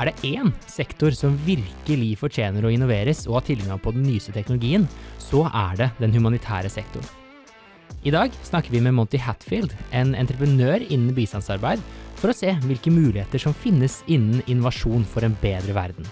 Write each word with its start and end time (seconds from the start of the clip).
Er 0.00 0.08
det 0.08 0.22
én 0.24 0.48
sektor 0.64 1.12
som 1.12 1.34
virkelig 1.44 2.14
fortjener 2.22 2.64
å 2.64 2.70
innoveres 2.72 3.26
og 3.28 3.36
ha 3.36 3.40
tilgang 3.44 3.80
på 3.82 3.92
den 3.92 4.06
nyeste 4.08 4.32
teknologien, 4.32 4.86
så 5.20 5.42
er 5.52 5.76
det 5.76 5.88
den 6.00 6.14
humanitære 6.14 6.70
sektoren. 6.72 7.04
I 8.00 8.14
dag 8.14 8.32
snakker 8.46 8.72
vi 8.72 8.80
med 8.80 8.94
Monty 8.96 9.20
Hatfield, 9.20 9.74
en 9.92 10.14
entreprenør 10.16 10.86
innen 10.88 11.12
bistandsarbeid, 11.12 11.82
for 12.16 12.32
å 12.32 12.36
se 12.36 12.54
hvilke 12.64 12.92
muligheter 12.92 13.42
som 13.42 13.52
finnes 13.52 13.98
innen 14.08 14.40
innovasjon 14.48 15.04
for 15.04 15.26
en 15.26 15.36
bedre 15.42 15.76
verden. 15.76 16.08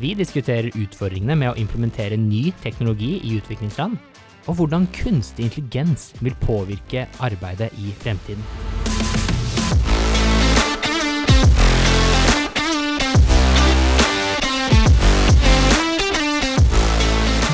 Vi 0.00 0.14
diskuterer 0.16 0.72
utfordringene 0.72 1.36
med 1.36 1.52
å 1.52 1.60
implementere 1.60 2.16
ny 2.16 2.48
teknologi 2.64 3.18
i 3.20 3.36
utviklingsland, 3.36 4.00
og 4.46 4.56
hvordan 4.56 4.88
kunstig 4.96 5.50
intelligens 5.50 6.14
vil 6.24 6.36
påvirke 6.48 7.10
arbeidet 7.20 7.74
i 7.76 7.92
fremtiden. 8.00 8.85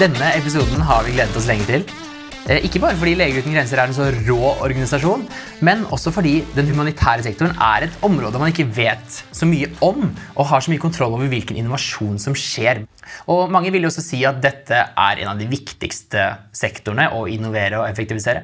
Denne 0.03 0.33
episoden 0.35 0.81
har 0.83 1.05
vi 1.07 1.13
gledet 1.15 1.37
oss 1.39 1.45
lenge 1.47 1.63
til. 1.69 1.83
Eh, 2.51 2.65
ikke 2.67 2.81
bare 2.83 2.97
fordi 2.99 3.13
Leger 3.15 3.45
uten 3.45 3.53
grenser 3.55 3.79
er 3.79 3.87
en 3.87 3.95
så 3.95 4.09
rå 4.27 4.39
organisasjon, 4.51 5.21
men 5.63 5.85
også 5.95 6.11
fordi 6.11 6.33
den 6.57 6.67
humanitære 6.73 7.23
sektoren 7.23 7.53
er 7.63 7.85
et 7.87 7.99
område 8.03 8.41
man 8.43 8.51
ikke 8.51 8.67
vet 8.75 9.21
så 9.31 9.47
mye 9.47 9.69
om, 9.79 10.09
og 10.35 10.49
har 10.51 10.65
så 10.65 10.73
mye 10.73 10.83
kontroll 10.83 11.15
over 11.15 11.31
hvilken 11.31 11.61
innovasjon 11.61 12.19
som 12.19 12.35
skjer. 12.35 12.81
Og 13.31 13.53
Mange 13.55 13.71
vil 13.71 13.87
jo 13.87 13.93
også 13.93 14.03
si 14.03 14.25
at 14.27 14.41
dette 14.43 14.75
er 14.75 15.21
en 15.23 15.31
av 15.37 15.39
de 15.39 15.47
viktigste 15.53 16.25
sektorene 16.51 17.05
å 17.15 17.29
innovere 17.31 17.79
og 17.79 17.87
effektivisere. 17.87 18.43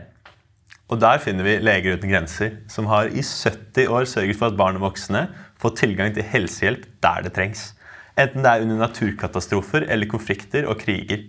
Og 0.95 1.01
Der 1.03 1.19
finner 1.25 1.49
vi 1.49 1.57
Leger 1.59 1.99
uten 1.99 2.13
grenser, 2.13 2.53
som 2.71 2.87
har 2.93 3.11
i 3.11 3.25
70 3.25 3.91
år 3.91 4.07
sørget 4.07 4.39
for 4.39 4.53
at 4.53 4.61
barn 4.61 4.79
og 4.79 4.93
voksne 4.93 5.25
får 5.59 5.75
tilgang 5.83 6.15
til 6.15 6.23
helsehjelp 6.37 6.87
der 7.03 7.27
det 7.27 7.35
trengs. 7.35 7.73
Enten 8.15 8.47
det 8.47 8.53
er 8.53 8.63
under 8.63 8.79
naturkatastrofer 8.85 9.89
eller 9.91 10.07
konflikter 10.07 10.71
og 10.71 10.79
kriger. 10.87 11.27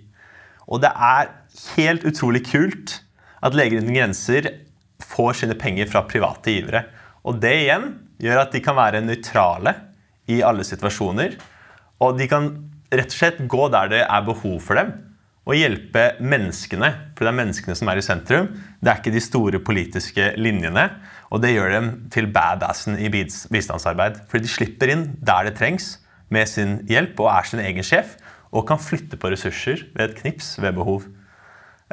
Og 0.70 0.82
det 0.84 0.92
er 0.94 1.32
helt 1.76 2.06
utrolig 2.08 2.44
kult 2.48 3.00
at 3.46 3.56
Leger 3.58 3.82
uten 3.82 3.96
grenser 3.96 4.50
får 5.10 5.42
sine 5.42 5.58
penger 5.58 5.90
fra 5.90 6.04
private 6.08 6.54
givere. 6.54 6.84
Og 7.26 7.40
det 7.42 7.56
igjen 7.64 7.92
gjør 8.22 8.44
at 8.44 8.54
de 8.54 8.62
kan 8.64 8.78
være 8.78 9.04
nøytrale 9.06 9.74
i 10.30 10.42
alle 10.46 10.66
situasjoner. 10.68 11.38
Og 12.04 12.20
de 12.20 12.28
kan 12.32 12.50
rett 12.94 13.14
og 13.14 13.18
slett 13.18 13.40
gå 13.50 13.70
der 13.74 13.92
det 13.92 14.02
er 14.06 14.28
behov 14.28 14.60
for 14.66 14.80
dem, 14.80 14.92
og 15.50 15.58
hjelpe 15.58 16.04
menneskene. 16.22 16.92
For 17.18 17.26
det 17.26 17.32
er 17.32 17.40
menneskene 17.40 17.76
som 17.78 17.90
er 17.90 17.98
i 17.98 18.06
sentrum. 18.06 18.52
Det 18.78 18.92
er 18.92 19.00
ikke 19.00 19.16
de 19.16 19.24
store 19.24 19.62
politiske 19.66 20.34
linjene. 20.38 20.84
Og 21.34 21.42
det 21.42 21.56
gjør 21.56 21.74
dem 21.74 21.88
til 22.14 22.28
badassen 22.34 23.00
i 23.02 23.10
bistandsarbeid. 23.10 24.20
Fordi 24.30 24.46
de 24.46 24.52
slipper 24.52 24.94
inn 24.94 25.08
der 25.26 25.50
det 25.50 25.56
trengs, 25.58 25.96
med 26.30 26.46
sin 26.46 26.76
hjelp, 26.86 27.18
og 27.24 27.32
er 27.34 27.48
sin 27.50 27.62
egen 27.64 27.82
sjef 27.82 28.12
og 28.50 28.66
kan 28.70 28.82
flytte 28.82 29.20
på 29.20 29.32
ressurser 29.32 29.86
ved 29.94 30.10
et 30.10 30.18
knips 30.22 30.56
ved 30.62 30.78
behov. 30.78 31.06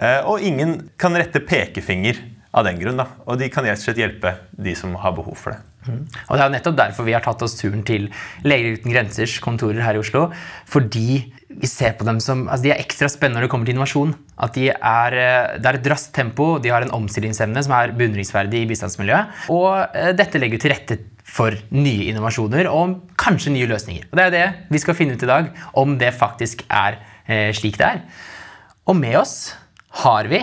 Eh, 0.00 0.20
og 0.28 0.44
ingen 0.44 0.78
kan 1.00 1.16
rette 1.16 1.42
pekefinger 1.44 2.20
av 2.56 2.64
den 2.66 2.78
grunn. 2.80 3.02
Og 3.26 3.38
de 3.40 3.48
kan 3.52 3.66
rett 3.66 3.80
slett 3.82 4.00
hjelpe 4.00 4.32
de 4.56 4.74
som 4.78 4.94
har 5.02 5.14
behov 5.16 5.36
for 5.40 5.54
det. 5.54 5.60
Mm. 5.86 6.02
Og 6.28 6.36
Det 6.36 6.44
er 6.44 6.54
nettopp 6.56 6.78
derfor 6.78 7.06
vi 7.06 7.14
har 7.14 7.24
tatt 7.24 7.42
oss 7.44 7.56
turen 7.58 7.84
til 7.86 8.08
Leger 8.44 8.78
uten 8.78 8.92
grensers 8.92 9.38
kontorer 9.44 9.84
her 9.84 9.98
i 9.98 10.02
Oslo. 10.02 10.30
Fordi 10.66 11.32
vi 11.48 11.68
ser 11.70 11.94
på 11.96 12.04
dem 12.06 12.18
som 12.22 12.46
altså 12.48 12.66
De 12.66 12.72
er 12.74 12.82
ekstra 12.82 13.08
spennende 13.10 13.40
når 13.40 13.46
det 13.46 13.52
kommer 13.52 13.68
til 13.68 13.76
innovasjon. 13.76 14.14
At 14.42 14.56
de 14.56 14.68
er, 14.70 15.14
eh, 15.14 15.58
Det 15.58 15.66
er 15.66 15.78
et 15.78 15.90
raskt 15.92 16.12
tempo, 16.14 16.58
de 16.58 16.68
har 16.68 16.82
en 16.82 16.90
omstillingsevne 16.90 17.62
som 17.62 17.72
er 17.72 17.92
beundringsverdig 17.92 18.62
i 18.62 18.66
bistandsmiljøet. 18.66 19.48
Og 19.50 19.86
eh, 19.94 20.12
dette 20.12 20.38
legger 20.38 20.58
til 20.58 20.72
rette 20.74 20.98
for 21.26 21.54
nye 21.70 22.10
innovasjoner 22.10 22.68
og 22.70 23.00
kanskje 23.18 23.52
nye 23.52 23.66
løsninger. 23.66 24.06
Og 24.10 24.16
Det 24.16 24.24
er 24.26 24.30
det 24.30 24.54
vi 24.70 24.78
skal 24.78 24.94
finne 24.94 25.14
ut 25.14 25.22
i 25.22 25.26
dag, 25.26 25.50
om 25.74 25.98
det 25.98 26.14
faktisk 26.14 26.64
er 26.70 26.98
eh, 27.28 27.52
slik 27.52 27.78
det 27.78 27.86
er. 27.86 28.02
Og 28.86 28.96
med 28.96 29.16
oss 29.16 29.54
har 30.02 30.26
vi 30.26 30.42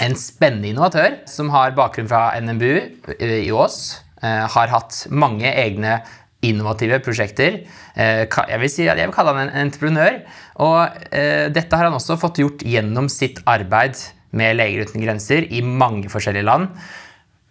en 0.00 0.14
spennende 0.16 0.68
innovatør 0.72 1.20
som 1.28 1.50
har 1.50 1.76
bakgrunn 1.76 2.08
fra 2.08 2.32
NMBU 2.40 3.20
i 3.20 3.52
Ås. 3.52 4.00
Har 4.22 4.70
hatt 4.70 5.06
mange 5.10 5.50
egne 5.50 5.98
innovative 6.42 6.98
prosjekter. 7.04 7.62
Eh, 7.94 8.24
jeg 8.26 8.60
vil, 8.62 8.70
si, 8.70 8.86
jeg 8.88 8.98
vil 8.98 9.14
kalle 9.14 9.34
han 9.36 9.48
en 9.48 9.62
entreprenør. 9.66 10.20
Og 10.64 11.06
eh, 11.14 11.48
dette 11.54 11.78
har 11.78 11.88
han 11.88 11.96
også 11.98 12.18
fått 12.20 12.42
gjort 12.42 12.66
gjennom 12.66 13.08
sitt 13.12 13.40
arbeid 13.48 13.98
med 14.36 14.56
Leger 14.58 14.86
uten 14.88 15.04
grenser 15.04 15.46
i 15.52 15.62
mange 15.64 16.10
forskjellige 16.12 16.48
land. 16.48 16.70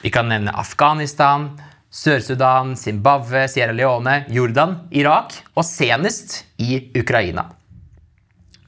Vi 0.02 0.12
kan 0.14 0.30
nevne 0.32 0.54
Afghanistan, 0.58 1.52
Sør-Sudan, 1.92 2.76
Zimbabwe, 2.80 3.46
Sierra 3.52 3.76
Leone, 3.76 4.22
Jordan, 4.32 4.78
Irak 4.96 5.36
og 5.54 5.68
senest 5.68 6.42
i 6.62 6.80
Ukraina. 6.98 7.50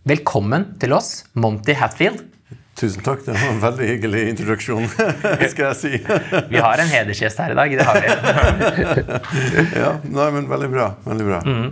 Velkommen 0.04 0.74
til 0.84 0.94
oss, 0.98 1.24
Monty 1.40 1.78
Hatfield. 1.80 2.33
Tusen 2.80 3.04
takk. 3.06 3.22
Det 3.26 3.36
var 3.38 3.52
en 3.52 3.60
veldig 3.62 3.88
hyggelig 3.88 4.22
introduksjon. 4.32 4.88
skal 5.52 5.66
jeg 5.68 5.76
si. 5.78 5.92
vi 6.54 6.62
har 6.64 6.82
en 6.82 6.90
hedersgjest 6.90 7.42
her 7.44 7.54
i 7.54 7.58
dag. 7.60 7.76
Det 7.78 7.86
har 7.86 8.00
vi. 8.02 8.08
ja, 9.84 9.92
nei, 10.10 10.30
men 10.34 10.50
Veldig 10.50 10.70
bra. 10.74 10.88
Veldig 11.06 11.28
bra. 11.28 11.42
Mm. 11.46 11.68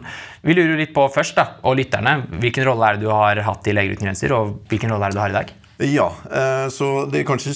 Vi 0.46 0.58
lurer 0.58 0.78
litt 0.78 0.94
på 0.94 1.08
først, 1.14 1.36
da, 1.38 1.58
og 1.66 1.78
lytterne, 1.78 2.16
hvilken 2.42 2.66
rolle 2.70 2.88
er 2.88 2.98
det 2.98 3.06
du 3.06 3.12
har 3.14 3.42
hatt 3.46 3.68
i 3.70 3.76
Leger 3.78 3.98
uten 3.98 4.10
grenser, 4.10 4.34
og 4.38 4.56
hvilken 4.70 4.94
rolle 4.94 5.10
er 5.10 5.14
det 5.14 5.20
du 5.20 5.24
har 5.24 5.34
i 5.34 5.38
dag? 5.40 5.52
Ja, 5.82 6.14
eh, 6.32 6.70
så 6.70 7.06
det 7.10 7.22
er 7.22 7.26
kanskje 7.26 7.54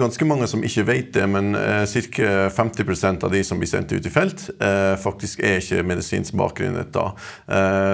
ganske 0.00 0.24
mange 0.24 0.46
som 0.48 0.62
ikke 0.64 0.84
vet 0.88 1.10
det, 1.12 1.26
men 1.28 1.52
eh, 1.58 1.84
ca. 1.84 2.48
50% 2.56 3.26
av 3.26 3.34
de 3.34 3.42
som 3.44 3.60
blir 3.60 3.68
sendt 3.68 3.92
ut 3.92 4.06
i 4.06 4.12
felt, 4.12 4.46
eh, 4.64 4.94
faktisk 5.00 5.42
er 5.44 5.60
ikke 5.60 5.84
medisinsk 5.84 6.32
bakgrunn. 6.40 6.78
da. 6.92 7.10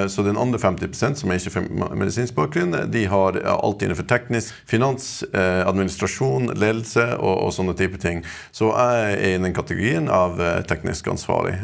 Så 0.08 0.22
den 0.22 0.38
andre 0.38 0.58
50% 0.58 1.18
som 1.20 1.30
er 1.30 1.38
ikke 1.38 1.62
medisinsk 1.98 2.34
bakgrunn, 2.34 2.74
de 2.90 3.04
har 3.06 3.38
alt 3.42 3.82
innenfor 3.82 4.06
teknisk, 4.08 4.54
finans, 4.66 5.24
administrasjon, 5.32 6.52
ledelse 6.58 7.04
og, 7.18 7.46
og 7.46 7.52
sånne 7.54 7.74
type 7.78 7.98
ting. 8.02 8.22
Så 8.52 8.70
jeg 8.70 9.12
er 9.12 9.36
i 9.36 9.42
den 9.42 9.54
kategorien 9.54 10.08
av 10.12 10.40
teknisk 10.68 11.08
ansvarlig. 11.12 11.56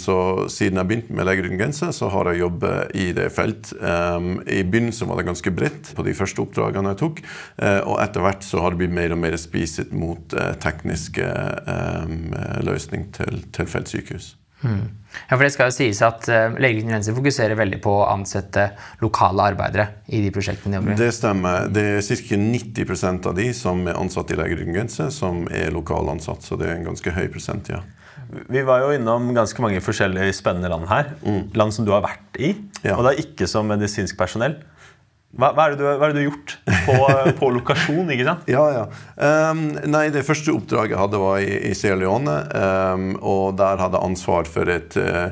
Så 0.00 0.18
siden 0.52 0.80
jeg 0.80 0.90
begynte 0.90 1.16
med 1.16 1.28
Leger 1.28 1.48
uten 1.48 1.60
grenser, 1.60 1.92
så 1.96 2.10
har 2.12 2.30
jeg 2.30 2.42
jobbet 2.44 2.96
i 2.98 3.10
det 3.16 3.30
felt. 3.34 3.72
I 3.72 4.62
begynnelsen 4.62 5.08
var 5.08 5.20
det 5.20 5.28
ganske 5.30 5.54
bredt 5.54 5.92
på 5.96 6.06
de 6.06 6.16
første 6.18 6.44
oppdragene 6.44 6.94
jeg 6.94 7.02
tok. 7.04 7.24
Eh, 7.58 7.80
og 7.82 7.98
etter 8.02 8.22
hvert 8.22 8.44
så 8.46 8.62
har 8.62 8.74
det 8.74 8.84
blitt 8.84 8.94
mer 8.94 9.14
og 9.14 9.18
mer 9.22 9.34
spiset 9.40 9.90
mot 9.96 10.34
eh, 10.38 10.52
tekniske 10.62 11.26
um, 11.66 12.28
løsning 12.66 13.08
til, 13.16 13.42
til 13.54 13.66
feltsykehus. 13.70 14.36
Mm. 14.62 14.86
Ja, 15.30 15.36
for 15.36 15.44
Det 15.44 15.52
skal 15.54 15.68
jo 15.70 15.74
sies 15.76 16.00
at 16.02 16.26
uh, 16.30 16.56
Leger 16.58 16.82
uten 16.82 16.90
grenser 16.90 17.14
fokuserer 17.14 17.58
veldig 17.58 17.78
på 17.82 17.92
å 17.94 18.08
ansette 18.10 18.64
lokale 19.02 19.46
arbeidere 19.52 19.86
i 20.10 20.20
de 20.24 20.32
prosjektene 20.34 20.74
de 20.74 20.80
jobber 20.80 20.94
i. 20.94 20.98
Det 20.98 21.10
stemmer. 21.14 21.68
Det 21.72 21.84
er 21.96 22.02
ca. 22.02 22.40
90% 22.42 23.28
av 23.30 23.36
de 23.38 23.46
som 23.56 23.84
er 23.86 23.98
ansatt 23.98 24.34
i 24.34 24.38
Leger 24.38 24.62
uten 24.62 24.74
grenser, 24.74 25.12
som 25.14 25.46
er 25.50 25.70
lokalansatt. 25.74 26.46
Så 26.46 26.58
det 26.60 26.68
er 26.68 26.78
en 26.78 26.90
ganske 26.90 27.14
høy 27.14 27.26
prosent, 27.32 27.70
ja. 27.74 27.82
Vi 28.28 28.60
var 28.66 28.82
jo 28.84 28.90
innom 28.92 29.30
ganske 29.32 29.62
mange 29.64 29.80
forskjellige 29.80 30.34
spennende 30.36 30.68
land 30.70 30.88
her. 30.90 31.14
Mm. 31.22 31.44
Land 31.56 31.74
som 31.74 31.86
du 31.86 31.94
har 31.94 32.04
vært 32.04 32.36
i. 32.38 32.52
Ja. 32.84 32.98
Og 32.98 33.06
det 33.06 33.14
er 33.14 33.22
ikke 33.24 33.48
som 33.50 33.70
medisinsk 33.70 34.18
personell. 34.20 34.58
Hva, 35.36 35.50
hva, 35.52 35.66
er 35.68 35.74
du, 35.76 35.82
hva, 35.84 36.06
er 36.06 36.14
det 36.14 36.16
du, 36.16 36.20
har 36.22 36.30
gjort 36.30 36.52
på, 36.86 36.94
på, 37.36 37.48
lokasjon? 37.52 38.08
ikke 38.14 38.24
sant? 38.24 38.46
Ja, 38.48 38.62
ja. 38.72 38.84
Um, 39.20 39.58
nei, 39.92 40.06
Det 40.14 40.22
første 40.24 40.54
oppdraget 40.56 40.94
jeg 40.94 41.00
hadde, 41.02 41.20
var 41.20 41.42
i, 41.44 41.50
i 41.68 41.74
Sierra 41.76 41.98
Leone. 42.00 42.36
Um, 42.48 43.10
og 43.20 43.58
der 43.60 43.76
hadde 43.76 44.00
jeg 44.00 44.08
ansvar 44.08 44.48
for 44.48 44.72
et 44.72 44.96
uh, 44.96 45.28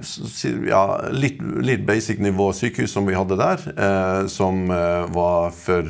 ja, 0.68 0.82
litt, 1.16 1.40
litt, 1.64 1.86
basic 1.88 2.20
nivå 2.20 2.50
sykehus 2.58 2.92
som 2.92 3.08
vi 3.08 3.16
hadde 3.16 3.38
der. 3.40 3.64
Uh, 3.72 4.28
som 4.28 4.66
uh, 4.68 5.08
var 5.16 5.56
for 5.56 5.88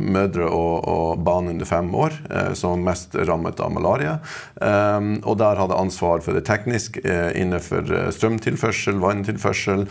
mødre 0.00 0.48
og, 0.48 0.88
og, 0.88 1.20
barn 1.24 1.52
under 1.52 1.68
fem 1.68 1.90
år, 1.94 2.16
som 2.56 2.80
mest 2.84 3.12
rammet 3.28 3.60
av 3.60 3.72
malaria. 3.74 4.16
Um, 4.56 5.18
og 5.20 5.36
der 5.42 5.60
hadde 5.60 5.76
jeg 5.76 5.84
ansvar 5.84 6.24
for 6.24 6.36
det 6.36 6.46
teknisk 6.48 6.96
innenfor 7.04 8.10
strømtilførsel, 8.14 8.98
vanntilførsel, 9.02 9.84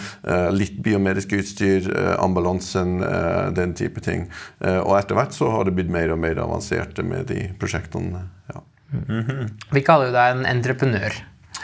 litt 0.55 0.79
biomedisk 0.85 1.35
utstyr, 1.37 1.89
ambulansen. 2.17 2.97
Uh, 3.03 3.42
den 3.51 3.73
type 3.77 4.01
ting. 4.03 4.27
Eh, 4.63 4.79
og 4.79 4.95
etter 4.99 5.17
hvert 5.17 5.35
så 5.35 5.49
har 5.51 5.67
det 5.67 5.75
blitt 5.77 5.91
mer 5.91 6.13
og 6.13 6.21
mer 6.23 6.39
avanserte 6.43 7.05
med 7.07 7.27
de 7.31 7.49
prosjektene. 7.59 8.27
Ja. 8.53 8.63
Mm 8.93 9.23
-hmm. 9.23 9.49
Vi 9.71 9.81
kaller 9.81 10.05
jo 10.05 10.13
deg 10.13 10.31
en 10.31 10.45
entreprenør. 10.45 11.13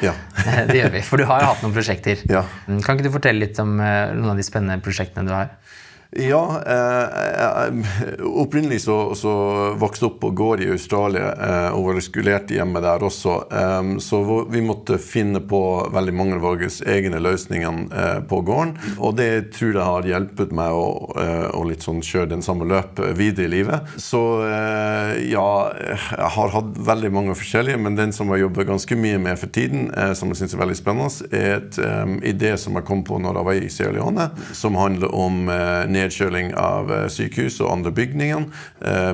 Ja. 0.01 0.13
det 0.67 0.77
gjør 0.77 0.91
vi, 0.91 1.01
for 1.01 1.17
du 1.17 1.25
har 1.25 1.43
hatt 1.43 1.61
noen 1.63 1.73
prosjekter. 1.73 2.17
Ja. 2.29 2.45
Kan 2.65 2.97
ikke 2.97 3.07
du 3.07 3.11
fortelle 3.11 3.39
litt 3.39 3.59
om 3.59 3.79
eh, 3.79 4.13
noen 4.13 4.29
av 4.29 4.37
de 4.37 4.43
spennende 4.43 4.81
prosjektene 4.83 5.27
du 5.27 5.33
har? 5.33 5.49
Ja. 6.11 6.61
Eh, 6.65 7.73
opprinnelig 8.23 8.81
så, 8.81 9.15
så 9.15 9.31
vokste 9.77 10.05
jeg 10.05 10.09
opp 10.09 10.15
på 10.23 10.31
gård 10.33 10.61
i 10.65 10.69
Australia 10.73 11.27
eh, 11.37 11.75
og 11.77 11.85
var 11.85 11.99
skulert 12.01 12.49
hjemme 12.49 12.81
der 12.81 13.03
også. 13.05 13.35
Eh, 13.53 13.91
så 14.01 14.21
vi 14.49 14.63
måtte 14.65 14.97
finne 14.97 15.37
på 15.45 15.61
veldig 15.93 16.15
mange 16.17 16.39
av 16.39 16.47
våre 16.47 16.69
egne 16.89 17.19
løsninger 17.21 17.77
eh, 17.93 18.21
på 18.25 18.39
gården. 18.47 18.73
Og 18.97 19.19
det 19.19 19.29
tror 19.53 19.75
jeg 19.75 19.85
har 19.85 20.09
hjulpet 20.09 20.55
meg 20.57 20.73
å, 20.73 20.87
eh, 21.21 21.45
å 21.53 21.61
litt 21.69 21.85
sånn 21.85 22.01
kjøre 22.01 22.31
den 22.33 22.41
samme 22.45 22.65
løp 22.65 23.03
videre 23.13 23.45
i 23.45 23.53
livet. 23.59 23.93
Så 24.01 24.23
eh, 24.47 25.13
ja, 25.29 25.45
jeg 25.77 26.33
har 26.39 26.55
hatt 26.57 26.73
veldig 26.89 27.13
mange 27.13 27.37
forskjellige, 27.37 27.77
men 27.85 27.99
den 27.99 28.15
som 28.17 28.33
jeg 28.33 28.47
jobber 28.47 28.65
ganske 28.71 28.97
mye 28.97 29.21
med 29.21 29.37
for 29.37 29.53
tiden, 29.53 29.91
som 30.17 30.33
jeg 30.33 30.41
syns 30.41 30.57
er 30.57 30.63
veldig 30.63 30.79
spennende, 30.79 31.29
er 31.29 31.55
et 31.59 31.77
idé 32.25 32.55
som 32.57 32.77
jeg 32.79 32.85
kom 32.87 33.05
på 33.05 33.21
når 33.21 33.37
jeg 33.37 33.47
var 33.51 33.59
i 33.59 33.71
Sierra 33.71 33.93
Leone, 33.99 34.29
som 34.57 34.77
handler 34.79 35.13
om 35.13 35.45
nedkjøling 35.99 36.53
av 36.59 36.91
sykehus 37.13 37.59
og 37.63 37.73
andre 37.73 37.93
bygninger 37.95 38.47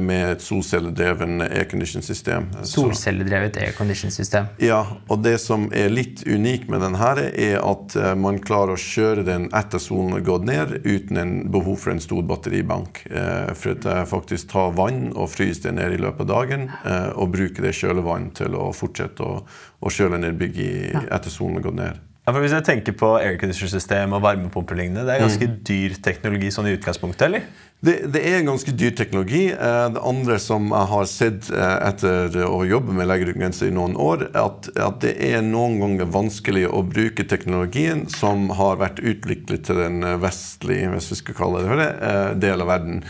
med 0.06 0.24
et 0.30 0.44
solcelledreven 0.46 1.44
aircondition-system. 1.46 2.48
Solcelledrevet 2.70 3.58
aircondition-system. 3.62 4.52
Ja, 4.64 4.82
og 5.10 5.24
det 5.26 5.38
som 5.44 5.68
er 5.76 5.92
litt 5.94 6.24
unikt 6.28 6.70
med 6.72 6.84
denne, 6.86 7.12
er 7.36 7.60
at 7.60 7.96
man 8.20 8.40
klarer 8.44 8.76
å 8.76 8.82
kjøre 8.82 9.26
den 9.28 9.50
etter 9.56 9.82
solen 9.82 10.16
har 10.16 10.26
gått 10.28 10.48
ned, 10.48 10.76
uten 10.86 11.22
en 11.22 11.36
behov 11.52 11.80
for 11.84 11.96
en 11.96 12.04
stor 12.04 12.24
batteribank. 12.28 13.04
For 13.10 13.76
at 13.76 13.88
jeg 13.90 14.10
faktisk 14.12 14.52
tar 14.54 14.76
vann 14.78 15.12
og 15.14 15.32
fryser 15.34 15.70
det 15.70 15.78
ned 15.80 15.98
i 15.98 16.02
løpet 16.06 16.26
av 16.28 16.32
dagen, 16.34 16.68
og 17.16 17.34
bruker 17.36 17.68
det 17.68 17.76
kjølevann 17.78 18.32
til 18.38 18.58
å 18.60 18.70
fortsette 18.76 19.26
å, 19.26 19.40
å 19.82 19.94
kjøle 19.94 20.22
ned 20.22 20.38
bygg 20.40 20.62
etter 21.06 21.32
solen 21.32 21.60
har 21.60 21.70
gått 21.70 21.82
ned. 21.82 22.05
Ja, 22.26 22.34
for 22.34 22.42
Hvis 22.42 22.56
jeg 22.56 22.66
tenker 22.66 22.96
på 22.98 23.12
airconditioner-system 23.20 24.16
og 24.18 24.24
varmepumper, 24.26 24.76
det 24.76 24.88
er 24.98 25.22
ganske 25.22 25.46
mm. 25.46 25.60
dyr 25.68 25.98
teknologi 26.02 26.50
sånn 26.52 26.72
i 26.72 26.74
utgangspunktet, 26.74 27.28
eller? 27.28 27.46
Det, 27.84 27.96
det, 28.08 28.22
er 28.24 28.46
ganske 28.48 28.72
dyr 28.72 28.94
teknologi. 28.96 29.50
Eh, 29.52 29.88
det 29.94 30.02
andre 30.02 30.38
som 30.40 30.70
jeg 30.72 30.90
har 30.90 31.08
sett 31.10 31.50
eh, 31.52 31.74
etter 31.90 32.38
å 32.48 32.62
jobbe 32.66 32.96
med 32.96 33.12
grenser 33.36 33.68
i 33.68 33.76
noen 33.76 33.98
år, 34.00 34.30
er 34.32 34.46
at, 34.46 34.70
at, 34.80 35.02
det 35.04 35.12
er 35.28 35.44
noen 35.46 35.78
ganger 35.82 36.08
vanskelig 36.10 36.64
å 36.72 36.82
bruke 36.88 37.26
teknologien 37.28 38.06
som 38.10 38.48
har 38.56 38.80
vært 38.80 39.02
utviklet 39.04 39.68
til 39.68 39.82
den 39.84 40.00
vestlige 40.24 40.94
hvis 40.94 41.12
vi 41.12 41.20
skal 41.20 41.38
kalle 41.38 41.66
det 41.66 41.78
det, 41.82 41.90
eh, 42.08 42.30
del 42.46 42.64
av 42.64 42.72
verden. 42.72 43.04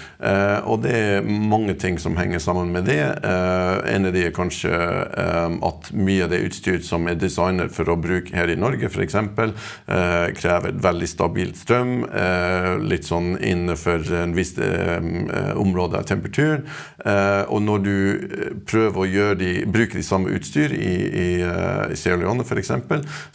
Og 0.66 0.82
det 0.84 0.92
er 0.98 1.26
mange 1.26 1.76
ting 1.80 2.00
som 2.02 2.16
henger 2.18 2.42
sammen 2.42 2.72
med 2.74 2.88
det. 2.90 3.00
En 3.22 4.08
av 4.08 4.14
de 4.16 4.24
er 4.26 4.34
kanskje 4.36 4.72
at 4.74 5.90
mye 5.94 6.26
av 6.26 6.32
det 6.34 6.42
utstyret 6.48 6.86
som 6.88 7.06
er 7.08 7.20
designet 7.20 7.74
for 7.76 7.92
å 7.92 7.98
bruke 8.00 8.34
her 8.36 8.50
i 8.52 8.58
Norge, 8.60 8.90
f.eks., 8.90 9.16
krever 10.40 10.80
veldig 10.88 11.10
stabilt 11.10 11.60
strøm, 11.62 11.94
litt 12.90 13.08
sånn 13.08 13.36
innenfor 13.38 14.10
en 14.24 14.36
viss 14.36 14.56
eh, 14.65 14.65
områder 15.56 16.02
av 16.02 16.08
temperaturen. 16.10 16.66
Eh, 17.06 17.44
og 17.52 17.62
når 17.62 17.84
du 17.86 17.96
eh, 17.96 18.54
prøver 18.68 19.02
å 19.02 19.34
de, 19.38 19.52
bruke 19.70 19.98
de 19.98 20.06
samme 20.06 20.32
utstyr 20.36 20.74
i, 20.74 20.94
i, 21.06 21.28
i 21.92 21.98
Sierra 22.00 22.22
Leone 22.24 22.46
f.eks., 22.46 22.72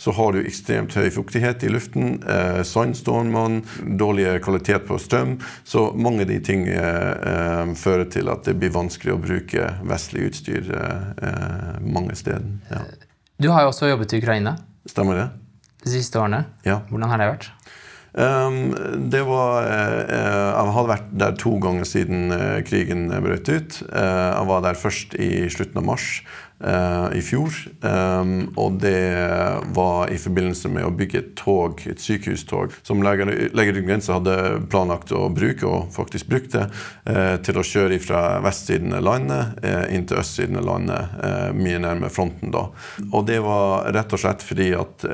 så 0.01 0.15
har 0.17 0.35
du 0.35 0.41
ekstremt 0.43 0.97
høy 0.99 1.11
fuktighet 1.15 1.65
i 1.67 1.73
luften, 1.73 2.19
eh, 2.25 2.63
sandstormer, 2.67 3.61
dårlig 4.01 4.41
kvalitet 4.45 4.87
på 4.89 4.99
strøm. 5.01 5.39
Så 5.65 5.91
mange 5.95 6.27
av 6.27 6.33
de 6.33 6.41
tingene 6.45 6.81
eh, 6.81 7.75
fører 7.79 8.09
til 8.13 8.31
at 8.33 8.47
det 8.49 8.57
blir 8.61 8.75
vanskelig 8.75 9.15
å 9.15 9.21
bruke 9.23 9.71
vestlig 9.87 10.31
utstyr 10.31 10.73
eh, 10.75 11.79
mange 11.85 12.17
steder. 12.19 12.47
Ja. 12.71 12.85
Du 13.41 13.49
har 13.55 13.65
jo 13.65 13.73
også 13.73 13.89
jobbet 13.89 14.13
i 14.13 14.21
Ukraina. 14.21 14.59
Stemmer 14.89 15.17
det. 15.17 15.29
De 15.85 15.95
siste 15.95 16.21
årene. 16.21 16.45
Ja. 16.67 16.83
Hvordan 16.91 17.09
har 17.09 17.23
det 17.23 17.31
vært? 17.31 17.51
Um, 18.11 18.73
det 19.07 19.21
var 19.23 19.63
Jeg 19.63 20.73
hadde 20.75 20.91
vært 20.91 21.11
der 21.15 21.37
to 21.39 21.53
ganger 21.63 21.87
siden 21.87 22.35
uh, 22.35 22.59
krigen 22.67 23.07
brøt 23.23 23.49
ut. 23.49 23.81
Jeg 23.87 24.49
var 24.51 24.65
der 24.67 24.79
først 24.79 25.15
i 25.15 25.47
slutten 25.53 25.79
av 25.79 25.87
mars 25.93 26.09
i 26.61 27.21
fjor. 27.25 27.55
Um, 27.81 28.51
og 28.61 28.77
det 28.83 29.01
var 29.73 30.11
i 30.13 30.19
forbindelse 30.21 30.69
med 30.73 30.85
å 30.85 30.93
bygge 30.93 31.21
et 31.21 31.31
tog, 31.39 31.81
et 31.89 32.03
sykehustog, 32.03 32.75
som 32.85 33.01
Leger 33.01 33.31
uten 33.31 33.87
grenser 33.87 34.19
hadde 34.19 34.35
planlagt 34.73 35.13
å 35.17 35.29
bruke, 35.33 35.65
og 35.65 35.89
faktisk 35.95 36.29
brukte, 36.29 36.67
uh, 37.09 37.37
til 37.41 37.61
å 37.61 37.65
kjøre 37.65 38.01
fra 38.05 38.23
vestsiden 38.45 38.93
av 38.97 39.07
landet 39.07 39.65
inn 39.91 40.05
til 40.09 40.21
østsiden 40.21 40.59
av 40.61 40.67
landet, 40.67 41.15
mye 41.57 41.81
nærmere 41.83 42.13
fronten 42.13 42.53
da. 42.53 42.67
Og 43.11 43.25
det 43.29 43.39
var 43.45 43.89
rett 43.95 44.13
og 44.15 44.21
slett 44.23 44.45
fordi 44.45 44.69
at 44.77 45.05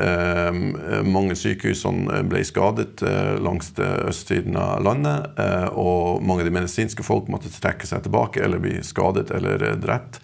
mange 1.06 1.36
sykehusene 1.38 2.22
ble 2.28 2.42
skadet 2.46 3.02
langs 3.42 3.72
østsiden 3.78 4.56
av 4.60 4.84
landet, 4.86 5.38
og 5.72 6.22
mange 6.26 6.44
av 6.44 6.50
de 6.50 6.56
medisinske 6.58 7.06
folk 7.06 7.30
måtte 7.32 7.52
trekke 7.52 7.88
seg 7.88 8.04
tilbake 8.06 8.42
eller 8.44 8.62
bli 8.62 8.78
skadet 8.86 9.30
eller 9.36 9.66
drept. 9.82 10.20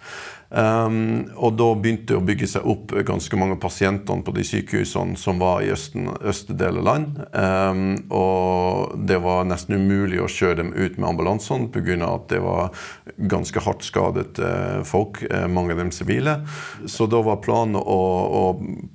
Um, 0.53 1.31
og 1.33 1.55
da 1.57 1.71
begynte 1.73 2.11
det 2.11 2.17
å 2.19 2.25
bygge 2.25 2.47
seg 2.51 2.67
opp 2.69 2.91
ganske 3.07 3.37
mange 3.41 3.57
pasienter 3.61 4.19
på 4.21 4.33
de 4.35 4.43
sykehusene 4.45 5.17
som 5.17 5.39
var 5.41 5.63
i 5.65 5.71
østen, 5.73 6.11
øste 6.21 6.53
del 6.57 6.77
av 6.77 6.85
land. 6.85 7.21
Um, 7.33 7.95
og 8.13 8.93
det 9.09 9.17
var 9.23 9.47
nesten 9.49 9.81
umulig 9.81 10.21
å 10.21 10.29
kjøre 10.29 10.59
dem 10.61 10.69
ut 10.75 10.99
med 10.99 11.09
ambulansene 11.09 11.71
pga. 11.73 11.97
at 12.05 12.29
det 12.29 12.41
var 12.43 12.69
ganske 13.17 13.63
hardt 13.65 13.85
skadet 13.85 14.39
uh, 14.43 14.83
folk, 14.85 15.23
uh, 15.25 15.47
mange 15.49 15.73
av 15.73 15.81
dem 15.81 15.91
sivile. 15.91 16.39
Så 16.85 17.09
da 17.09 17.23
var 17.25 17.41
planen 17.41 17.79
å, 17.79 17.99
å 18.41 18.43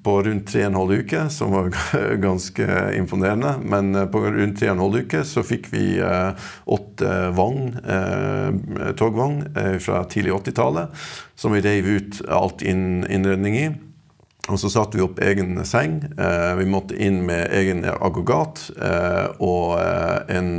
på 0.04 0.16
rundt 0.28 0.46
tre 0.52 0.62
og 0.62 0.70
en 0.70 0.78
halv 0.78 1.02
uke, 1.02 1.26
som 1.34 1.56
var 1.56 1.72
ganske 2.26 2.68
imponerende, 2.98 3.56
men 3.66 3.90
uh, 3.98 4.06
på 4.06 4.22
rundt 4.28 4.60
tre 4.60 4.70
og 4.70 4.76
en 4.76 4.84
halv 4.86 5.02
uke 5.02 5.24
så 5.26 5.42
fikk 5.46 5.72
vi 5.72 5.84
åtte 5.98 7.10
vogn, 7.34 7.72
togvogn 8.98 9.40
fra 9.82 10.02
tidlig 10.10 10.34
80-tallet 10.36 11.06
som 11.38 11.54
vi 11.54 11.62
reiv 11.62 11.86
ut 11.86 12.22
alt 12.28 12.62
innredning 12.66 13.56
i. 13.56 13.68
Og 14.48 14.56
så 14.60 14.70
satte 14.72 14.96
vi 14.96 15.04
opp 15.04 15.20
egen 15.20 15.58
seng. 15.68 16.00
Eh, 16.16 16.52
vi 16.56 16.66
måtte 16.68 16.96
inn 16.96 17.20
med 17.28 17.52
egen 17.52 17.84
aggregat 17.84 18.64
eh, 18.74 19.26
og 19.44 19.76
eh, 19.76 20.38
en 20.38 20.50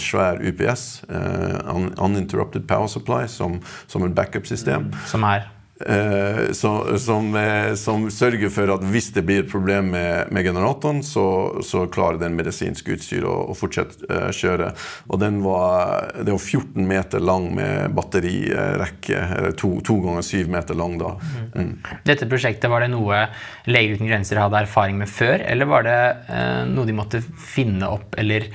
svær 0.00 0.42
UPS, 0.44 0.84
Uninterrupted 1.08 2.68
Power 2.68 2.90
Supply, 2.90 3.24
som, 3.32 3.58
som 3.88 4.04
en 4.04 4.14
backup-system. 4.14 4.90
Som 5.08 5.24
er? 5.28 5.48
Eh, 5.80 6.52
så, 6.52 6.98
som, 6.98 7.34
eh, 7.34 7.74
som, 7.74 8.06
sørger 8.10 8.50
for 8.54 8.70
at 8.76 8.84
hvis 8.86 9.08
det 9.16 9.24
blir 9.26 9.42
et 9.42 9.50
problem 9.50 9.90
med, 9.90 10.30
med 10.30 10.46
generatoren, 10.46 11.02
så, 11.02 11.24
så, 11.66 11.82
klarer 11.90 12.20
den 12.20 12.36
medisinske 12.38 12.94
utstyret 12.94 13.26
å, 13.26 13.50
å 13.50 13.56
fortsette 13.58 14.06
å 14.06 14.20
uh, 14.28 14.30
kjøre. 14.34 14.70
Og 15.10 15.18
den 15.22 15.40
var, 15.42 16.12
det 16.20 16.30
var 16.30 16.38
14 16.38 16.86
meter 16.86 17.22
lang 17.22 17.48
med 17.58 17.94
batterirekke. 17.96 19.24
Eller 19.38 19.56
to, 19.58 19.74
to 19.84 19.98
ganger 20.04 20.26
syv 20.26 20.52
meter 20.54 20.78
lang, 20.78 20.94
da. 21.00 21.16
Mm. 21.56 21.74
Dette 22.06 22.30
prosjektet, 22.30 22.70
var 22.70 22.84
det 22.84 22.92
noe 22.94 23.26
Leger 23.66 23.98
uten 23.98 24.08
grenser 24.08 24.38
hadde 24.38 24.62
erfaring 24.62 24.98
med 25.00 25.10
før, 25.10 25.42
eller 25.42 25.68
var 25.68 25.86
det 25.88 25.98
uh, 26.30 26.62
noe 26.70 26.86
de 26.86 26.96
måtte 26.96 27.24
finne 27.50 27.90
opp, 27.90 28.14
eller. 28.20 28.46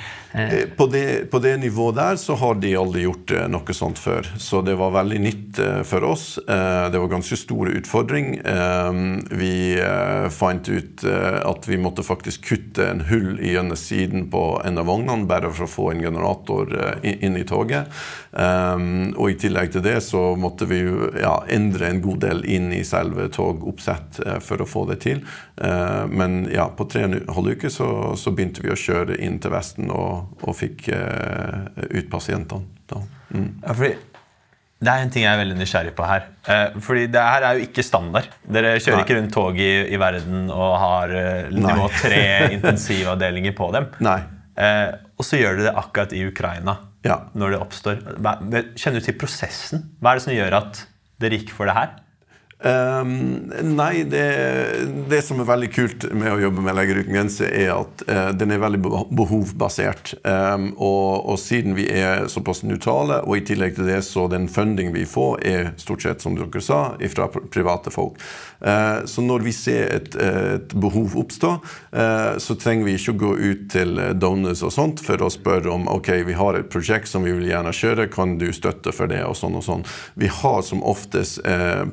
På, 0.78 0.86
det, 0.94 1.06
på, 1.32 1.40
det, 1.42 1.56
nivået 1.64 1.98
der 1.98 2.20
så 2.22 2.36
har 2.38 2.60
de 2.62 2.76
aldri 2.78 3.06
gjort 3.08 3.34
noe 3.50 3.76
sånt 3.76 4.00
før. 4.02 4.28
Så 4.38 4.62
det 4.66 4.78
var 4.80 4.94
veldig 4.94 5.22
nytt 5.24 5.62
for 5.90 6.06
oss. 6.06 6.28
det 6.46 7.02
var 7.02 7.12
ganske 7.12 7.38
store 7.40 7.80
utfordring. 7.80 8.38
Vi 9.30 9.80
eh, 9.82 10.30
fant 10.30 10.70
ut 10.70 11.04
eh, 11.04 11.50
at 11.50 11.68
vi 11.68 11.78
måtte 11.78 12.04
faktisk 12.04 12.46
kutte 12.46 12.88
en 12.90 13.02
hull 13.02 13.40
i 13.42 13.56
ene 13.56 13.76
siden 13.76 14.30
på 14.32 14.62
en 14.66 14.78
av 14.78 14.88
vognene, 14.90 15.28
bare 15.30 15.52
for 15.54 15.66
å 15.66 15.72
få 15.72 15.88
en 15.94 16.04
generator 16.04 16.74
eh, 17.04 17.14
inn 17.26 17.38
i 17.38 17.46
toget. 17.48 17.90
Og 18.30 19.32
i 19.32 19.36
tillegg 19.42 19.72
til 19.74 19.82
det 19.84 19.96
så 20.06 20.20
måtte 20.38 20.68
vi 20.70 20.84
ja, 21.18 21.40
endre 21.50 21.88
en 21.90 22.02
god 22.04 22.20
del 22.22 22.44
inn 22.46 22.68
i 22.76 22.84
selve 22.86 23.26
togoppsett 23.34 24.20
for 24.46 24.62
å 24.62 24.68
få 24.70 24.84
det 24.92 25.00
til. 25.02 25.24
Men 25.58 26.44
ja, 26.54 26.68
på 26.70 26.86
tre 26.92 27.08
og 27.08 27.16
en 27.18 27.34
halv 27.34 27.56
uke 27.58 27.72
så, 27.74 27.90
så, 28.20 28.30
begynte 28.36 28.62
vi 28.62 28.70
å 28.70 28.78
kjøre 28.78 29.18
inn 29.26 29.40
til 29.42 29.56
Vesten 29.56 29.90
og, 29.90 30.19
og 30.44 30.56
fikk 30.58 30.90
ut 30.92 32.10
pasientene. 32.12 32.66
Da. 32.90 33.02
Mm. 33.30 33.50
Ja, 33.64 33.74
fordi 33.74 33.94
det 34.80 34.92
er 34.92 35.04
en 35.04 35.10
ting 35.12 35.26
jeg 35.26 35.36
er 35.36 35.42
veldig 35.42 35.58
nysgjerrig 35.60 35.92
på 35.98 36.06
her. 36.08 36.28
Eh, 36.48 36.78
fordi 36.84 37.08
det 37.12 37.24
her 37.24 37.44
er 37.44 37.58
jo 37.58 37.66
ikke 37.68 37.84
standard. 37.84 38.30
Dere 38.48 38.78
kjører 38.80 39.02
Nei. 39.02 39.06
ikke 39.06 39.18
rundt 39.18 39.34
tog 39.36 39.60
i, 39.60 39.72
i, 39.92 39.98
verden 40.00 40.46
og 40.56 40.76
har 40.80 41.16
eh, 41.20 41.50
nivå 41.52 41.90
tre 41.98 42.22
intensivavdelinger 42.56 43.58
på 43.58 43.68
dem. 43.76 43.90
Eh, 44.00 44.86
og 45.20 45.28
så 45.28 45.42
gjør 45.42 45.60
dere 45.60 45.68
det 45.68 45.82
akkurat 45.84 46.16
i 46.16 46.24
Ukraina 46.30 46.78
ja. 47.04 47.18
når 47.36 47.56
det 47.56 47.60
oppstår. 47.66 48.00
Kjenner 48.80 49.04
du 49.04 49.10
til 49.10 49.20
prosessen? 49.20 49.84
Hva 50.00 50.14
er 50.14 50.22
det 50.22 50.26
som 50.30 50.38
gjør 50.38 50.58
at 50.62 50.82
dere 51.20 51.42
gikk 51.42 51.52
for 51.58 51.68
det 51.68 51.76
her? 51.76 51.92
Um, 52.60 53.12
nei, 53.64 54.04
det, 54.04 54.26
det, 55.08 55.22
som 55.24 55.40
er 55.40 55.48
veldig 55.48 55.70
kult 55.72 56.06
med 56.12 56.34
å 56.34 56.42
jobbe 56.42 56.64
med 56.66 56.76
Leger 56.76 56.98
uten 57.00 57.16
grenser, 57.16 57.54
er 57.56 57.72
at 57.78 58.04
uh, 58.10 58.32
den 58.36 58.52
er 58.52 58.60
veldig 58.60 58.82
behovbasert. 59.16 60.18
Um, 60.28 60.74
og, 60.76 61.24
og, 61.24 61.38
siden 61.40 61.78
vi 61.78 61.88
er 61.88 62.28
såpass 62.32 62.66
nøytrale, 62.68 63.22
og 63.24 63.40
i 63.40 63.46
tillegg 63.48 63.78
til 63.78 63.88
det 63.88 64.02
så 64.04 64.28
den 64.32 64.50
funding 64.52 64.92
vi 64.92 65.06
får, 65.08 65.40
er 65.48 65.72
stort 65.80 66.04
sett, 66.04 66.26
som 66.26 66.36
dere 66.36 66.64
sa, 66.64 66.82
fra 67.16 67.30
private 67.32 67.96
folk. 67.96 68.20
Uh, 68.60 69.06
så 69.10 69.24
når 69.26 69.46
vi 69.46 69.54
ser 69.56 69.94
et, 69.96 70.16
et 70.20 70.76
behov 70.76 71.16
oppstå, 71.20 71.52
uh, 71.96 72.34
så 72.42 72.58
trenger 72.60 72.90
vi 72.90 72.98
ikke 73.00 73.16
å 73.16 73.22
gå 73.26 73.34
ut 73.40 73.66
til 73.72 73.96
donors 74.20 74.64
og 74.66 74.74
sånt 74.76 75.04
for 75.04 75.22
å 75.24 75.32
spørre 75.34 75.72
om 75.74 75.88
ok, 75.92 76.12
vi 76.28 76.38
har 76.38 76.60
et 76.60 76.70
prosjekt 76.72 77.12
som 77.12 77.26
vi 77.26 77.34
vil 77.36 77.50
gjerne 77.50 77.74
kjøre, 77.76 78.10
kan 78.12 78.38
du 78.42 78.50
støtte 78.56 78.94
for 78.96 79.12
det, 79.12 79.22
og 79.26 79.38
sånn 79.40 79.58
og 79.60 79.66
sånn. 79.66 79.86
Vi 80.20 80.30
har 80.42 80.62
som 80.66 80.84
oftest 80.88 81.40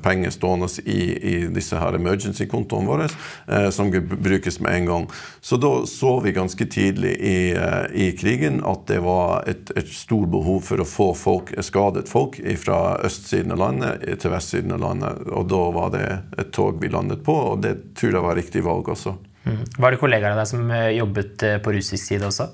penger 0.02 0.30
stående 0.34 0.68
i, 0.84 1.00
i 1.16 1.34
disse 1.52 1.78
her 1.80 1.96
emergency-kontoene 1.96 2.88
våre, 2.88 3.08
eh, 3.46 3.68
som 3.70 3.90
brukes 3.90 4.60
med 4.60 4.74
en 4.74 4.86
gang. 4.86 5.06
Så 5.40 5.56
da 5.56 5.86
så 5.86 6.20
vi 6.20 6.32
ganske 6.32 6.66
tidlig 6.66 7.16
i, 7.16 7.52
eh, 7.52 7.86
i 7.92 8.12
krigen 8.18 8.62
at 8.64 8.86
det 8.86 9.00
var 9.04 9.44
et, 9.46 9.70
et 9.76 9.88
stort 9.88 10.30
behov 10.32 10.62
for 10.66 10.82
å 10.82 10.88
få 10.88 11.08
folk, 11.16 11.52
skadet 11.62 12.08
folk 12.10 12.38
fra 12.62 12.80
østsiden 13.06 13.54
av 13.54 13.62
landet 13.62 14.06
til 14.22 14.34
vestsiden 14.34 14.76
av 14.76 14.82
landet. 14.84 15.26
Og 15.32 15.48
da 15.50 15.62
var 15.76 15.92
det 15.94 16.06
et 16.38 16.52
tog 16.56 16.80
vi 16.80 16.88
landet 16.92 17.22
på, 17.24 17.36
og 17.52 17.64
det 17.64 17.76
tror 17.98 18.16
jeg 18.16 18.26
var 18.26 18.38
riktig 18.40 18.64
valg 18.64 18.88
også. 18.96 19.14
Mm. 19.46 19.64
Var 19.78 19.90
det 19.90 19.98
kollegaer 20.00 20.34
av 20.34 20.42
deg 20.42 20.50
som 20.50 20.70
eh, 20.74 20.92
jobbet 20.98 21.42
eh, 21.46 21.58
på 21.62 21.74
russisk 21.76 22.02
side 22.02 22.26
også? 22.26 22.48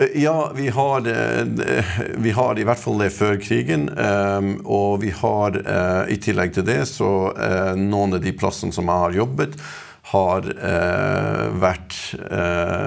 Eh, 0.00 0.16
ja, 0.22 0.36
vi 0.56 0.70
har, 0.72 1.08
vi 2.16 2.34
har 2.34 2.58
i 2.58 2.66
hvert 2.66 2.80
fall 2.80 3.00
det 3.04 3.12
før 3.14 3.36
krigen. 3.42 3.90
Ehm, 3.92 4.54
og 4.64 5.02
vi 5.04 5.12
har 5.14 5.58
i 6.10 6.18
tillegg 6.18 6.54
til 6.56 6.68
det 6.68 6.82
så 6.90 7.08
noen 7.78 8.16
av 8.16 8.22
de 8.24 8.32
plassene 8.36 8.74
som 8.74 8.88
jeg 8.88 9.04
har 9.06 9.18
jobbet, 9.20 9.58
har 10.04 10.44
vært 11.58 11.94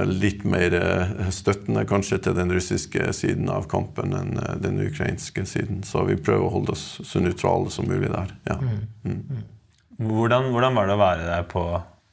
litt 0.05 0.43
mer 0.47 0.75
støttende 1.33 1.81
kanskje 1.89 2.19
til 2.27 2.37
den 2.37 2.53
russiske 2.53 3.09
siden 3.17 3.49
av 3.51 3.65
kampen 3.71 4.13
enn 4.15 4.37
den 4.61 4.77
ukrainske 4.85 5.43
siden. 5.49 5.81
Så 5.83 6.05
vi 6.07 6.15
prøver 6.21 6.45
å 6.45 6.53
holde 6.59 6.77
oss 6.77 6.85
så 7.03 7.19
nøytrale 7.19 7.73
som 7.73 7.89
mulig 7.89 8.13
der. 8.13 8.35
Ja. 8.47 8.59
Mm. 8.61 9.41
Hvordan, 9.97 10.51
hvordan, 10.53 10.77
var 10.77 10.87
det 10.87 10.93
å 10.97 11.01
være 11.01 11.25
der 11.25 11.49
på, 11.49 11.63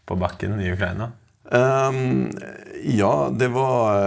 på 0.08 0.16
bakken 0.20 0.56
i 0.62 0.72
Ukraina? 0.72 1.10
Um, 1.44 2.30
ja, 2.84 3.28
det 3.32 3.48
var, 3.52 3.98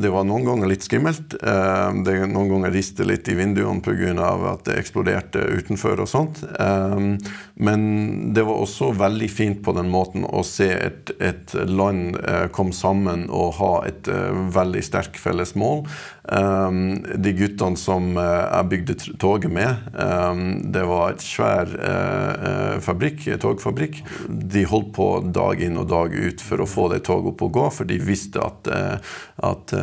det 0.00 0.08
var, 0.08 0.24
noen 0.24 0.46
ganger 0.46 0.70
litt 0.70 0.84
skummelt. 0.86 1.36
Um, 1.44 2.00
det 2.06 2.14
Noen 2.32 2.48
ganger 2.48 2.72
riste 2.72 3.04
litt 3.04 3.28
i 3.28 3.36
vinduene 3.36 3.84
pga. 3.84 4.14
at 4.52 4.64
det 4.64 4.78
eksploderte 4.80 5.44
utenfor 5.60 6.00
og 6.00 6.08
sånt. 6.08 6.40
Um, 6.56 7.18
men 7.54 8.32
det 8.34 8.46
var 8.48 8.64
også 8.64 8.90
veldig 8.96 9.28
fint 9.32 9.62
på 9.64 9.76
den 9.76 9.92
måten 9.92 10.24
å 10.24 10.42
se 10.46 10.70
et, 10.72 11.12
et 11.20 11.54
land 11.68 12.16
uh, 12.24 12.48
komme 12.48 12.72
sammen 12.72 13.28
og 13.28 13.58
ha 13.60 13.72
et 13.88 14.08
uh, 14.08 14.32
veldig 14.56 14.84
sterkt 14.84 15.20
felles 15.20 15.54
mål. 15.56 15.84
Um, 16.28 17.04
de 17.16 17.32
guttene 17.32 17.78
som 17.80 18.10
uh, 18.18 18.22
jeg 18.52 18.68
bygde 18.68 18.96
toget 19.20 19.52
med, 19.52 19.86
um, 19.96 20.42
det 20.74 20.84
var 20.84 21.14
et 21.14 21.24
svær 21.24 21.72
uh, 21.72 22.76
fabrikk, 22.84 23.24
togfabrikk. 23.40 24.02
De 24.28 24.66
holdt 24.68 24.92
på 24.98 25.08
dag 25.32 25.62
inn 25.64 25.80
og 25.80 25.88
dag 25.88 26.12
ut 26.12 26.44
for 26.44 26.60
å 26.60 26.68
få 26.68 26.88
det 26.92 27.00
toget 27.08 27.32
opp 27.32 27.46
og 27.48 27.54
gå, 27.56 27.66
for 27.80 27.88
de 27.88 28.00
visste 28.02 28.44
at, 28.44 28.68
uh, 28.68 29.18
at 29.48 29.76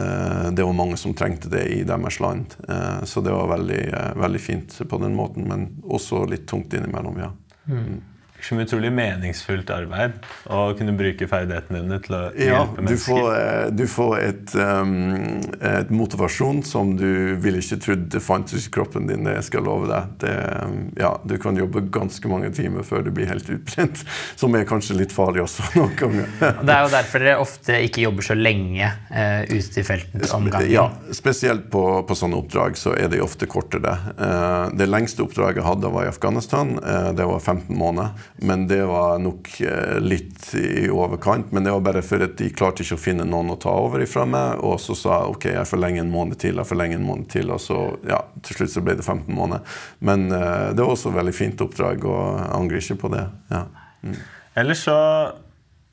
det 0.55 0.65
var 0.65 0.77
mange 0.77 0.97
som 1.01 1.15
trengte 1.17 1.49
det 1.49 1.63
i 1.71 1.83
deres 1.87 2.19
land. 2.21 2.53
så 3.07 3.21
det 3.23 3.33
var 3.33 3.47
veldig, 3.49 3.83
veldig, 4.19 4.41
fint 4.41 4.75
på 4.89 4.99
den 5.01 5.15
måten, 5.15 5.47
men 5.49 5.69
også 5.83 6.25
litt 6.29 6.45
tungt 6.49 6.73
innimellom, 6.75 7.21
ja. 7.23 7.31
Mm 7.65 8.14
som 8.45 8.59
utrolig 8.61 8.91
meningsfullt 8.93 9.69
arbeid 9.73 10.17
å 10.53 10.67
kunne 10.77 10.93
bruke 10.97 11.27
ferdighetene 11.29 11.81
dine 11.81 11.97
til 12.05 12.15
å 12.17 12.21
hjelpe 12.29 12.45
ja, 12.45 12.61
mennesker. 12.77 12.91
Du 12.91 13.05
får, 13.05 13.29
eh, 13.39 13.67
du 13.73 13.85
får 13.89 14.15
et, 14.21 14.55
um, 14.59 14.93
et, 15.59 15.93
motivasjon 15.95 16.61
som 16.67 16.93
du 16.99 17.35
ville 17.41 17.61
ikke 17.63 17.79
trodd 17.81 18.05
det 18.13 18.21
fantes 18.23 18.67
i 18.67 18.73
kroppen 18.73 19.09
din. 19.09 19.25
Jeg 19.29 19.47
skal 19.47 19.65
love 19.65 19.89
deg. 19.89 20.11
Det, 20.21 20.33
ja, 21.01 21.15
du 21.25 21.35
kan 21.41 21.57
jobbe 21.57 21.85
ganske 21.93 22.31
mange 22.31 22.51
timer 22.55 22.85
før 22.85 23.05
du 23.05 23.11
blir 23.15 23.29
helt 23.31 23.49
utbrent, 23.49 24.03
som 24.41 24.55
er 24.57 24.67
kanskje 24.69 24.99
litt 24.99 25.15
farlig 25.15 25.45
også 25.45 25.69
noen 25.79 25.97
ganger. 25.97 26.29
det 26.61 26.77
er 26.77 26.85
jo 26.85 26.93
derfor 26.93 27.25
dere 27.25 27.41
ofte 27.41 27.79
ikke 27.87 28.05
jobber 28.05 28.29
så 28.29 28.37
lenge 28.37 28.91
uh, 29.09 29.41
ute 29.49 29.81
i 29.81 29.85
felten 29.87 30.25
om 30.37 30.49
gangen. 30.51 30.71
Ja, 30.71 30.87
spesielt 31.15 31.69
på, 31.73 31.83
på, 32.05 32.17
sånne 32.17 32.37
oppdrag 32.39 32.77
så 32.79 32.93
er 32.97 33.09
de 33.11 33.23
ofte 33.25 33.49
kortere. 33.49 33.97
Uh, 34.19 34.69
det 34.77 34.89
lengste 34.89 35.25
oppdraget 35.25 35.63
jeg 35.63 35.67
hadde, 35.67 35.91
var 35.95 36.05
i 36.05 36.13
Afghanistan. 36.13 36.75
Uh, 36.81 37.11
det 37.15 37.25
var 37.25 37.41
15 37.41 37.73
måneder. 37.75 38.25
Men 38.37 38.67
det 38.67 38.81
var 38.85 39.19
nok 39.23 39.61
eh, 39.61 39.99
litt 40.03 40.49
i 40.59 40.89
overkant. 40.91 41.51
Men 41.55 41.63
det 41.63 41.71
var 41.71 41.83
bare 41.85 42.01
for 42.03 42.25
at 42.25 42.35
de 42.39 42.49
klarte 42.51 42.83
ikke 42.83 42.97
å 42.97 43.01
finne 43.01 43.27
noen 43.27 43.53
å 43.53 43.59
ta 43.61 43.71
over 43.71 44.03
ifra 44.03 44.25
meg. 44.27 44.59
Og 44.65 44.75
så 44.83 44.97
sa 44.97 45.21
jeg 45.21 45.35
ok, 45.35 45.47
jeg 45.53 45.69
forlenger 45.69 46.03
en 46.03 46.11
måned 46.11 46.39
til, 46.43 46.59
jeg 46.59 46.69
forlenger 46.69 46.99
en 46.99 47.07
måned 47.07 47.29
til. 47.31 47.53
Og 47.55 47.61
så, 47.63 47.79
ja, 48.09 48.19
til 48.43 48.59
slutt 48.59 48.75
så 48.75 48.83
ble 48.83 48.97
det 48.99 49.07
15 49.07 49.31
måneder. 49.31 49.79
Men 50.05 50.27
uh, 50.33 50.73
det 50.75 50.83
var 50.83 50.91
også 50.91 51.13
et 51.13 51.19
veldig 51.21 51.35
fint 51.37 51.63
oppdrag, 51.63 52.03
og 52.03 52.21
jeg 52.41 52.51
angrer 52.59 52.83
ikke 52.83 53.01
på 53.05 53.15
det. 53.15 53.25
ja. 53.53 53.65
Mm. 54.05 54.19
Ellers 54.55 54.85
så 54.85 54.95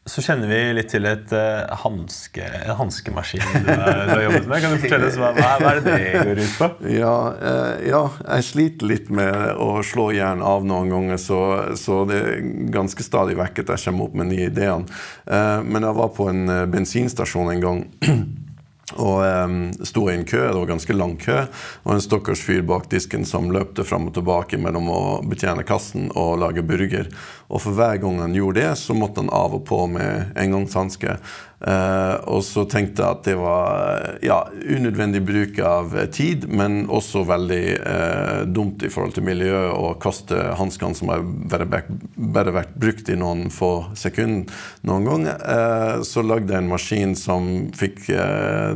så 0.02 0.22
kjenner 0.24 0.50
vi 0.50 0.56
litt 0.74 0.88
til 0.90 1.04
et 1.06 1.30
uh, 1.30 1.68
hanske, 1.84 2.42
en 2.42 2.74
hanskemaskin 2.74 3.42
du, 3.54 3.68
du, 3.68 3.70
har 3.70 4.22
jobbet 4.24 4.48
med. 4.50 4.62
Kan 4.64 4.74
du 4.74 4.80
fortelle 4.82 5.10
oss 5.12 5.18
hva, 5.20 5.30
hva 5.36 5.52
er 5.70 5.78
det 5.78 5.92
det 5.94 6.24
går 6.26 6.40
ut 6.42 6.56
på? 6.58 6.68
Ja, 6.90 7.14
uh, 7.38 7.76
ja, 7.86 8.02
jeg 8.24 8.48
sliter 8.48 8.90
litt 8.90 9.12
med 9.14 9.62
å 9.62 9.78
slå 9.86 10.08
jern 10.16 10.42
av 10.42 10.66
noen 10.66 10.90
ganger, 10.90 11.22
så, 11.22 11.40
så, 11.78 12.02
det 12.10 12.18
er 12.18 12.42
ganske 12.74 13.06
stadig 13.06 13.38
vekk 13.38 13.62
at 13.62 13.76
jeg 13.76 13.86
kommer 13.86 14.10
opp 14.10 14.18
med 14.18 14.32
nye 14.32 14.50
ideer. 14.50 14.82
Uh, 15.30 15.62
men 15.62 15.86
jeg 15.86 16.00
var 16.02 16.14
på 16.18 16.26
en 16.32 16.56
bensinstasjon 16.74 17.54
en 17.54 17.62
gang. 17.68 17.84
Og 19.00 19.22
um, 19.24 19.58
sto 19.86 20.06
i 20.10 20.16
en 20.16 20.26
kø, 20.28 20.40
det 20.48 20.58
var 20.58 20.68
ganske 20.68 20.96
lang 20.96 21.16
kø, 21.20 21.44
og 21.84 21.94
en 21.94 22.02
stakkars 22.04 22.42
fyr 22.44 22.64
bak 22.66 22.88
disken 22.92 23.24
som 23.28 23.50
løpte 23.54 23.86
fram 23.88 24.08
og 24.10 24.16
tilbake 24.16 24.60
mellom 24.60 24.90
å 24.92 25.02
betjene 25.28 25.64
kassen 25.68 26.10
og 26.12 26.40
lage 26.42 26.64
burger. 26.66 27.08
Og 27.52 27.64
for 27.64 27.76
hver 27.76 28.00
gang 28.02 28.20
han 28.22 28.36
gjorde 28.36 28.60
det, 28.60 28.74
så 28.80 28.96
måtte 28.96 29.22
han 29.22 29.32
av 29.32 29.56
og 29.58 29.64
på 29.68 29.84
med 29.92 30.36
engangshanske. 30.40 31.18
Uh, 31.62 32.18
og 32.26 32.40
så 32.42 32.64
tenkte 32.66 33.04
jeg 33.04 33.14
at 33.14 33.26
det 33.28 33.34
var 33.38 34.16
ja, 34.24 34.40
unødvendig 34.50 35.20
bruk 35.22 35.60
av 35.62 35.94
tid, 36.10 36.48
men 36.50 36.88
også 36.90 37.22
veldig 37.28 37.62
uh, 37.78 38.40
dumt 38.50 38.82
i 38.82 38.90
forhold 38.90 39.14
til 39.14 39.26
miljøet 39.28 39.70
å 39.76 39.92
kaste 40.02 40.40
hanskene 40.58 40.98
som 40.98 41.12
har 41.12 41.22
bare, 41.22 41.68
bare, 41.70 42.56
vært 42.56 42.74
brukt 42.82 43.12
i 43.12 43.18
noen 43.18 43.46
få 43.54 43.72
sekunder 43.98 44.50
noen 44.88 45.06
ganger. 45.06 45.38
Uh, 45.46 46.02
så 46.06 46.26
lagde 46.26 46.50
jeg 46.50 46.64
en 46.64 46.72
maskin 46.72 47.14
som 47.18 47.50
fikk 47.78 48.08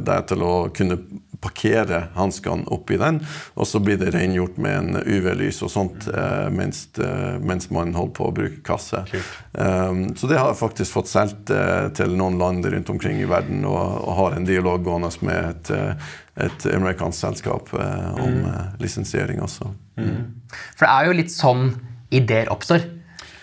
deg 0.07 0.29
til 0.31 0.45
å 0.47 0.55
kunne 0.75 1.01
parkere 1.43 2.07
hanskene 2.17 2.67
oppi 2.73 2.99
den, 3.01 3.21
og 3.55 3.69
så 3.69 3.81
blir 3.83 3.99
det 4.01 4.13
rengjort 4.15 4.59
med 4.63 4.77
en 4.79 5.01
UV-lys 5.05 5.63
og 5.67 5.73
sånt 5.73 6.09
eh, 6.11 6.49
mens, 6.55 6.87
eh, 7.03 7.37
mens, 7.43 7.69
man 7.75 7.95
holder 7.97 8.15
på 8.17 8.29
å 8.29 8.35
bruke 8.35 8.63
kasse. 8.67 9.03
Um, 9.53 10.09
så 10.17 10.31
det 10.31 10.39
har 10.39 10.53
jeg 10.53 10.61
faktisk 10.61 10.97
fått 10.99 11.11
solgt 11.11 11.53
eh, 11.55 11.89
til 11.97 12.15
noen 12.19 12.39
land 12.41 12.67
rundt 12.73 12.93
omkring 12.93 13.21
i 13.23 13.29
verden, 13.29 13.65
og, 13.69 13.83
og 14.07 14.21
har 14.21 14.37
en 14.37 14.49
dialog 14.49 14.85
gående 14.87 15.13
med 15.27 15.51
et, 15.53 15.71
et 16.47 16.69
amerikansk 16.75 17.21
selskap 17.21 17.71
om 17.77 18.41
mm. 18.43 18.49
Lisensiering 18.83 19.39
også. 19.45 19.71
Mm. 20.01 20.19
For 20.75 20.87
det 20.87 20.93
er 20.93 21.09
jo 21.09 21.19
litt 21.21 21.33
sånn 21.35 21.69
ideer 22.15 22.51
oppstår. 22.53 22.96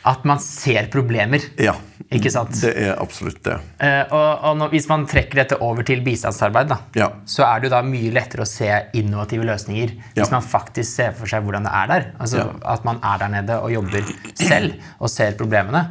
At 0.04 0.26
man 0.28 0.40
ser 0.44 0.90
problemer. 0.92 1.44
Ja, 1.64 1.78
ikke 2.12 2.32
sant? 2.34 2.58
det 2.60 2.74
er 2.76 2.98
absolutt 3.00 3.40
det. 3.46 3.56
Uh, 3.80 4.02
og, 4.12 4.26
og 4.50 4.58
når, 4.60 4.72
Hvis 4.74 4.88
man 4.90 5.06
trekker 5.08 5.40
dette 5.40 5.58
over 5.64 5.86
til 5.88 6.02
bistandsarbeid, 6.04 6.68
da, 6.74 6.80
ja. 7.00 7.08
så 7.30 7.46
er 7.48 7.62
det 7.62 7.70
jo 7.70 7.74
da 7.78 7.80
mye 7.88 8.12
lettere 8.16 8.44
å 8.44 8.50
se 8.50 8.68
innovative 9.00 9.48
løsninger. 9.48 9.94
Ja. 10.12 10.18
Hvis 10.18 10.34
man 10.34 10.44
faktisk 10.44 10.90
ser 10.92 11.14
for 11.16 11.32
seg 11.32 11.46
hvordan 11.46 11.68
det 11.68 11.74
er 11.80 11.92
der. 11.94 12.08
Altså 12.20 12.42
ja. 12.42 12.50
At 12.74 12.84
man 12.88 13.00
er 13.00 13.22
der 13.22 13.32
nede 13.38 13.60
og 13.64 13.72
jobber 13.72 14.10
selv 14.40 14.76
og 15.00 15.12
ser 15.14 15.38
problemene. 15.40 15.86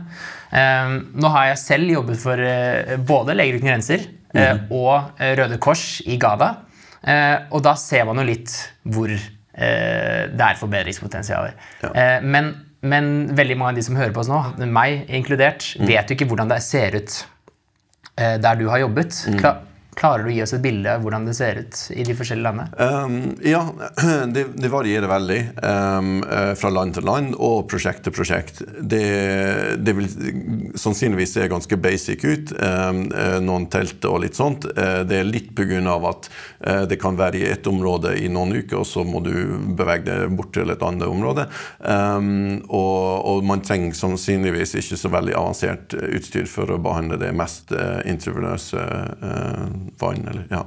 Uh, 0.53 0.99
nå 1.17 1.31
har 1.33 1.53
jeg 1.53 1.63
selv 1.63 1.95
jobbet 1.95 2.21
for 2.21 2.43
uh, 2.45 2.99
både 3.09 3.39
Leger 3.39 3.57
uten 3.57 3.71
grenser 3.71 4.05
mm. 4.37 4.69
og 4.77 5.23
Røde 5.41 5.57
Kors 5.61 6.03
i 6.09 6.19
Gaza. 6.21 6.55
og 7.51 7.59
da 7.65 7.73
ser 7.77 8.05
man 8.09 8.21
jo 8.21 8.25
litt 8.25 8.53
hvor 8.83 9.11
det 9.13 10.45
er 10.47 10.57
forbedringspotensialer. 10.57 11.53
men 12.25 12.47
men 12.83 13.11
veldig 13.39 13.57
mange 13.59 13.77
av 13.77 13.79
de 13.79 13.85
som 13.87 13.99
hører 13.99 14.15
på 14.15 14.23
oss 14.25 14.31
nå, 14.31 14.41
meg 14.67 15.11
inkludert, 15.15 15.69
mm. 15.79 15.87
vet 15.87 16.11
jo 16.11 16.17
ikke 16.17 16.27
hvordan 16.33 16.51
det 16.51 16.59
ser 16.67 16.97
ut 16.99 17.19
eh, 18.19 18.39
der 18.43 18.59
du 18.59 18.67
har 18.73 18.83
jobbet. 18.83 19.21
Mm. 19.31 19.39
Klarer 19.93 20.25
du 20.25 20.31
å 20.31 20.33
gi 20.33 20.41
oss 20.41 20.55
et 20.57 20.63
bilde 20.65 20.89
av 20.89 21.03
hvordan 21.05 21.27
det 21.29 21.35
ser 21.37 21.59
ut 21.61 21.79
i 21.93 22.05
de 22.07 22.15
forskjellige 22.17 22.47
landene? 22.47 22.73
Um, 22.81 23.35
ja, 23.45 23.61
det, 24.33 24.47
det, 24.57 24.71
varierer 24.73 25.11
veldig 25.11 25.41
um, 25.61 26.15
fra 26.57 26.71
land 26.73 26.97
til 26.97 27.05
land 27.05 27.35
og 27.37 27.67
prosjekt 27.69 28.07
til 28.07 28.15
prosjekt. 28.17 28.63
Det, 28.81 29.03
det 29.85 29.95
vil 29.99 30.09
sannsynligvis 30.81 31.35
se 31.37 31.49
ganske 31.53 31.77
basic 31.77 32.25
ut. 32.25 32.55
Um, 32.57 33.03
noen 33.45 33.69
telt 33.73 34.09
og 34.09 34.23
litt 34.25 34.39
sånt. 34.39 34.65
Uh, 34.73 35.03
det 35.05 35.19
er 35.21 35.29
litt 35.29 35.53
pga. 35.53 35.83
at 36.09 36.31
uh, 36.31 36.83
det 36.89 36.97
kan 37.03 37.21
være 37.21 37.43
i 37.43 37.45
ett 37.53 37.69
område 37.69 38.15
i 38.17 38.33
noen 38.33 38.57
uker, 38.63 38.81
og 38.81 38.89
så 38.89 39.05
må 39.05 39.21
du 39.21 39.35
bevege 39.77 40.09
deg 40.09 40.33
bort 40.39 40.55
til 40.57 40.73
et 40.73 40.83
annet 40.83 41.05
område. 41.09 41.45
Og, 41.83 43.05
og, 43.29 43.45
man 43.45 43.61
trenger 43.65 43.93
sannsynligvis 43.97 44.73
ikke 44.79 44.97
så 44.97 45.11
veldig 45.13 45.35
avansert 45.37 45.97
utstyr 46.01 46.49
for 46.49 46.71
å 46.73 46.81
behandle 46.81 47.21
det 47.21 47.33
mest 47.37 47.75
uh, 47.77 48.01
intravenøse 48.09 48.89
vann. 50.01 50.29
Eller, 50.29 50.47
ja. 50.51 50.63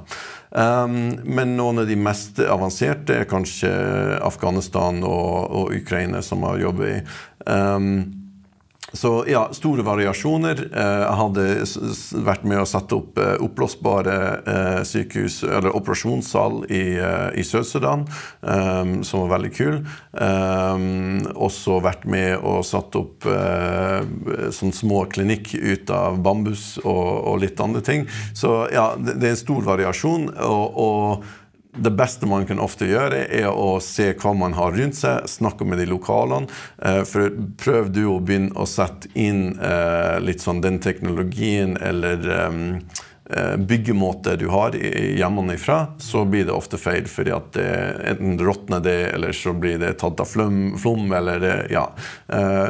um, 0.50 0.98
men 1.24 1.56
noen 1.58 1.82
av 1.82 1.88
de 1.88 1.96
mest 2.00 2.40
avanserte 2.42 3.20
er 3.22 3.30
kanskje 3.30 3.72
Afghanistan 4.20 5.02
og, 5.06 5.50
og 5.50 5.74
Ukraina, 5.76 6.22
som 6.22 6.46
har 6.48 6.62
jobbet 6.62 6.94
i. 6.94 7.00
Um, 7.46 8.25
så 8.92 9.24
ja, 9.28 9.48
store 9.52 9.82
variasjoner. 9.86 10.60
Eh, 10.70 10.98
jeg 11.02 11.18
hadde 11.20 11.46
vært 12.26 12.44
med 12.46 12.62
å 12.62 12.66
sette 12.68 12.96
opp 12.98 13.18
oppblåsbare 13.18 14.16
eh, 14.52 14.80
sykehus, 14.86 15.40
eller 15.44 15.74
operasjonssal 15.76 16.62
i, 16.70 16.82
i 17.34 17.44
Sør-Sudan, 17.46 18.04
som 19.06 19.22
var 19.24 19.32
veldig 19.36 19.52
kul. 19.56 19.78
Også 21.46 21.78
vært 21.84 22.04
med 22.10 22.36
og 22.38 22.60
satt 22.66 22.96
opp 22.98 23.26
sånn 23.26 24.74
små 24.76 25.04
klinikk 25.12 25.54
ut 25.54 25.90
av 25.94 26.20
bambus 26.22 26.76
og, 26.84 27.08
og 27.32 27.40
litt 27.42 27.60
andre 27.62 27.82
ting. 27.84 28.06
Så 28.36 28.66
ja, 28.74 28.92
det 29.00 29.18
er 29.22 29.34
en 29.34 29.42
stor 29.42 29.66
variasjon. 29.66 30.30
og, 30.36 30.80
og 30.86 31.26
det 31.76 31.92
beste 31.96 32.28
man 32.28 32.46
kan 32.48 32.60
ofte 32.62 32.88
gjøre, 32.88 33.24
er 33.32 33.48
å 33.50 33.76
se 33.84 34.12
hva 34.16 34.34
man 34.36 34.56
har 34.56 34.76
rundt 34.76 34.98
seg, 34.98 35.26
snakke 35.30 35.66
med 35.68 35.80
de 35.82 35.88
lokalene. 35.90 36.50
Eh, 36.82 37.02
for 37.08 37.32
prøv 37.60 37.90
du 37.94 38.04
å 38.10 38.20
begynne 38.20 38.56
å 38.56 38.68
sette 38.68 39.10
inn 39.14 39.58
eh, 39.58 40.16
litt 40.24 40.44
sånn 40.44 40.64
den 40.64 40.80
teknologien 40.82 41.76
eller 41.80 42.32
ehm, 42.40 42.70
Eh, 43.30 43.56
byggemåte 43.56 44.36
du 44.38 44.44
har 44.48 44.76
hjemmefra, 45.18 45.86
så 45.98 46.20
blir 46.24 46.44
det 46.46 46.52
ofte 46.54 46.78
feil. 46.78 47.08
fordi 47.10 47.32
at 47.34 47.48
det, 47.56 47.70
enten 48.12 48.38
råtner 48.38 48.80
det, 48.80 49.10
eller 49.16 49.32
så 49.34 49.50
blir 49.52 49.80
det 49.82 49.96
tatt 49.98 50.20
av 50.22 50.30
flom. 50.30 50.76
flom 50.78 51.10
eller 51.12 51.40
det, 51.40 51.56
ja. 51.74 51.88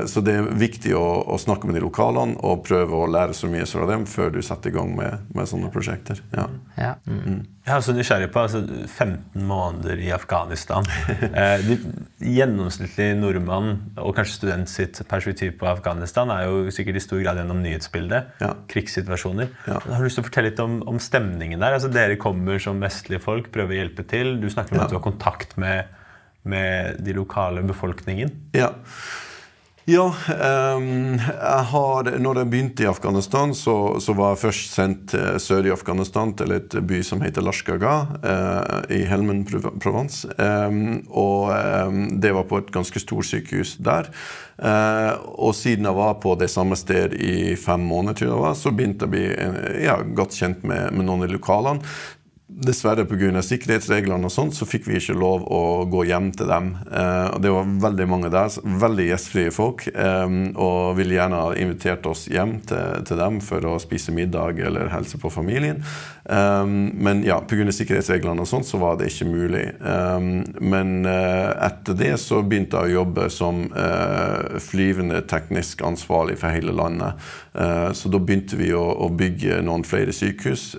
Så 0.08 0.22
det 0.24 0.32
er 0.32 0.48
viktig 0.56 0.94
å, 0.96 1.04
å, 1.28 1.36
snakke 1.36 1.68
med 1.68 1.76
de 1.76 1.84
lokalene 1.84 2.40
og 2.40 2.64
prøve 2.64 2.96
å 2.96 3.10
lære 3.10 3.36
så 3.36 3.50
mye 3.52 3.68
fra 3.68 3.84
dem 3.90 4.06
før 4.08 4.32
du 4.32 4.40
setter 4.40 4.72
i 4.72 4.78
gang 4.78 4.96
med, 4.96 5.28
med 5.36 5.48
sånne 5.50 5.68
prosjekter. 5.68 6.24
Ja. 6.32 6.48
Ja. 6.76 6.94
Mm. 7.08 7.44
Jeg 7.66 7.72
er 7.72 7.80
også 7.80 7.94
nysgjerrig 7.96 8.28
på 8.34 8.42
altså, 8.44 8.60
15 8.86 9.44
måneder 9.48 10.00
i 10.02 10.10
Afghanistan. 10.14 10.86
Eh, 11.36 11.62
de, 11.66 11.76
gjennomsnittlig 12.22 13.10
nordmann 13.18 13.72
og 14.00 14.14
kanskje 14.16 14.36
student 14.38 14.70
sitt 14.70 15.00
perspektiv 15.10 15.56
på 15.60 15.66
Afghanistan 15.68 16.30
er 16.32 16.46
jo 16.46 16.72
sikkert 16.72 17.00
i 17.00 17.02
stor 17.04 17.20
grad 17.24 17.40
gjennom 17.40 17.60
nyhetsbildet. 17.64 18.30
Ja. 18.40 18.52
Krigssituasjoner. 18.70 19.50
Ja. 19.68 19.80
Har 19.84 20.00
du 20.00 20.06
lyst 20.06 20.20
til 20.20 20.24
å 20.24 20.28
fortelle 20.28 20.52
litt 20.52 20.62
om, 20.62 20.78
om 20.88 21.00
stemningen 21.02 21.60
der? 21.60 21.76
Altså, 21.76 21.90
dere 21.92 22.16
kommer 22.20 22.62
som 22.62 22.80
vestlige 22.82 23.24
folk, 23.24 23.50
prøver 23.54 23.76
å 23.76 23.80
hjelpe 23.82 24.06
til. 24.08 24.36
Du 24.40 24.48
snakker 24.52 24.76
om 24.76 24.80
ja. 24.80 24.86
at 24.86 24.94
du 24.94 24.98
har 24.98 25.04
kontakt 25.04 25.56
med, 25.60 25.92
med 26.48 27.02
de 27.04 27.16
lokale 27.16 27.64
befolkningen. 27.66 28.32
Ja. 28.56 28.72
Ja, 29.86 30.08
jeg 30.26 31.66
har, 31.70 32.08
når 32.18 32.40
jeg 32.40 32.50
begynte 32.50 32.82
i 32.82 32.88
Afghanistan, 32.90 33.52
så, 33.54 34.00
så 34.02 34.16
var 34.18 34.32
jeg 34.32 34.40
først 34.40 34.72
sendt 34.74 35.14
sør 35.38 35.68
i 35.68 35.70
Afghanistan, 35.70 36.32
til 36.34 36.56
et 36.56 36.74
by 36.90 36.98
som 37.06 37.22
heter 37.22 37.46
Lashkaga 37.46 37.92
uh, 38.18 38.80
i 38.90 39.04
Helmand 39.06 39.46
Provence. 39.78 40.26
Um, 40.42 41.04
og 41.06 41.54
um, 41.54 42.00
det 42.18 42.34
var 42.34 42.48
på 42.50 42.58
et 42.64 42.74
ganske 42.74 42.98
stort 42.98 43.30
sykehus 43.30 43.76
der. 43.78 44.10
Uh, 44.58 45.22
og 45.38 45.54
siden 45.54 45.86
jeg 45.86 46.00
var 46.00 46.18
på 46.18 46.34
det 46.40 46.50
samme 46.50 46.74
sted 46.74 47.14
i 47.14 47.54
fem 47.54 47.86
måneder, 47.86 48.34
så 48.58 48.74
begynte 48.74 49.06
jeg 49.06 49.12
å 49.12 49.14
bli 49.14 49.84
ja, 49.86 50.00
godt 50.18 50.34
kjent 50.34 50.66
med, 50.66 50.96
med 50.98 51.06
noen 51.06 51.28
i 51.28 51.30
lokalene. 51.30 51.86
Dessverre 52.46 53.02
pga. 53.10 53.40
sikkerhetsreglene 53.42 54.28
og 54.28 54.30
sånt, 54.30 54.54
så 54.54 54.68
fikk 54.70 54.84
vi 54.86 55.00
ikke 55.00 55.16
lov 55.18 55.48
å 55.50 55.82
gå 55.90 56.04
hjem 56.06 56.28
til 56.30 56.46
dem. 56.46 56.68
Eh, 56.86 57.28
og 57.34 57.42
Det 57.42 57.50
var 57.50 57.72
veldig 57.82 58.06
mange 58.06 58.30
der, 58.30 58.54
veldig 58.62 59.06
gjestfrie 59.08 59.50
folk, 59.50 59.88
eh, 59.88 60.36
og 60.54 60.94
ville 60.96 61.18
gjerne 61.18 61.40
ha 61.42 61.56
invitert 61.58 62.06
oss 62.06 62.28
hjem 62.30 62.60
til, 62.62 63.02
til, 63.02 63.18
dem 63.18 63.40
for 63.42 63.66
å 63.66 63.80
spise 63.82 64.14
middag 64.14 64.62
eller 64.62 64.92
helse 64.94 65.18
på 65.18 65.32
familien. 65.32 65.82
Eh, 66.28 66.66
men 66.66 67.22
ja, 67.24 67.38
pga. 67.48 67.72
sikkerhetsreglene 67.72 68.42
og 68.42 68.48
sånt, 68.50 68.66
så 68.66 68.80
var 68.82 68.98
det 68.98 69.10
ikke 69.10 69.28
mulig. 69.30 69.64
Um, 69.80 70.42
men 70.60 71.06
uh, 71.06 71.52
etter 71.66 71.96
det 71.98 72.12
så 72.22 72.40
begynte 72.42 72.80
jeg 72.82 72.96
å 72.96 73.00
jobbe 73.02 73.28
som 73.32 73.66
uh, 73.74 74.58
flyvende 74.62 75.22
teknisk 75.30 75.84
ansvarlig 75.86 76.38
for 76.40 76.54
hele 76.54 76.74
landet. 76.76 77.22
så 77.96 78.10
da 78.12 78.18
begynte 78.20 78.56
vi 78.58 78.66
å, 78.76 78.82
å 79.00 79.06
bygge 79.16 79.62
noen 79.64 79.80
flere 79.86 80.12
sykehus, 80.12 80.74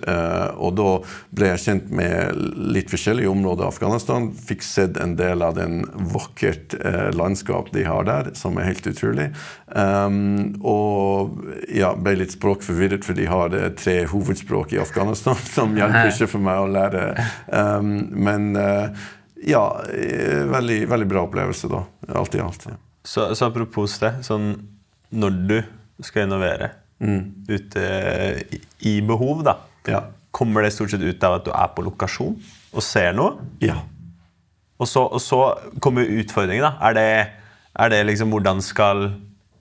og 0.61 0.75
da 0.77 0.91
ble 1.33 1.47
jeg 1.49 1.61
kjent 1.63 1.87
med 1.89 2.37
litt 2.75 2.91
forskjellige 2.93 3.31
områder 3.31 3.65
i 3.65 3.71
Afghanistan. 3.71 4.27
Fikk 4.29 4.61
sett 4.61 4.99
en 5.01 5.15
del 5.17 5.41
av 5.41 5.55
den 5.57 5.79
vakkert 6.13 6.75
landskap 7.17 7.71
de 7.73 7.87
har 7.87 8.05
der, 8.05 8.29
som 8.37 8.59
er 8.61 8.69
helt 8.69 8.85
utrolig. 8.91 9.31
Um, 9.73 10.53
og 10.61 11.41
ja, 11.73 11.95
ble 11.97 12.19
litt 12.21 12.37
språkforvirret, 12.37 13.07
for 13.07 13.17
de 13.17 13.25
har 13.25 13.57
tre 13.81 14.03
hovedspråk 14.13 14.77
i 14.77 14.81
Afghanistan 14.83 15.36
som 15.45 15.75
hjelper 15.77 16.11
ikke 16.11 16.29
for 16.31 16.43
meg 16.43 16.63
å 16.63 16.67
lære. 16.71 17.05
Um, 17.51 17.93
men 18.27 18.49
uh, 18.57 19.07
ja, 19.45 19.63
eh, 19.93 20.43
veldig, 20.49 20.81
veldig, 20.89 21.07
bra 21.09 21.23
opplevelse, 21.27 21.69
da. 21.71 21.83
Alt 22.17 22.35
i 22.35 22.43
alt. 22.43 22.67
Ja. 22.69 22.77
Så, 23.07 23.29
så, 23.35 23.47
apropos 23.47 23.95
det, 24.01 24.17
sånn 24.27 24.51
når 25.15 25.41
du 25.47 25.57
skal 26.03 26.27
innovere 26.27 26.73
mm. 26.99 27.21
ute 27.47 27.83
i, 28.51 28.61
i 28.91 28.99
behov, 29.05 29.45
da. 29.47 29.59
Ja 29.87 30.03
Kommer 30.37 30.61
det 30.61 30.73
stort 30.75 30.91
sett 30.91 31.01
ut 31.01 31.23
av 31.25 31.39
at 31.39 31.45
du 31.47 31.53
er 31.55 31.69
på 31.73 31.81
lokasjon 31.81 32.35
og 32.37 32.83
ser 32.85 33.15
noe? 33.17 33.39
Ja. 33.63 33.79
Og 34.77 34.85
så, 34.85 35.01
og 35.07 35.21
så 35.23 35.39
kommer 35.81 36.05
utfordringen. 36.05 36.67
da. 36.67 36.75
Er 36.89 36.93
det, 36.93 37.07
er 37.73 37.93
det 37.93 38.03
liksom 38.05 38.35
hvordan 38.35 38.61
skal 38.61 39.07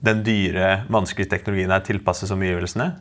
den 0.05 0.21
dyre, 0.27 0.83
vanskelige 0.93 1.31
teknologien 1.31 1.73
her 1.73 1.81
tilpasses 1.87 2.33
omgivelsene? 2.35 2.91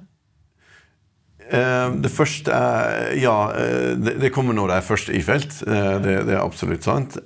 Uh, 1.47 1.95
det 2.03 2.11
første 2.11 2.51
er 2.51 3.13
Ja, 3.23 3.37
uh, 3.55 3.93
det, 4.03 4.33
kommer 4.35 4.57
når 4.57 4.73
det 4.73 4.79
er 4.81 4.87
først 4.89 5.13
i 5.15 5.23
felt. 5.23 5.53
Uh, 5.63 5.97
det, 6.03 6.17
det, 6.27 6.35
er 6.35 6.43
absolutt 6.43 6.87
sant. 6.87 7.19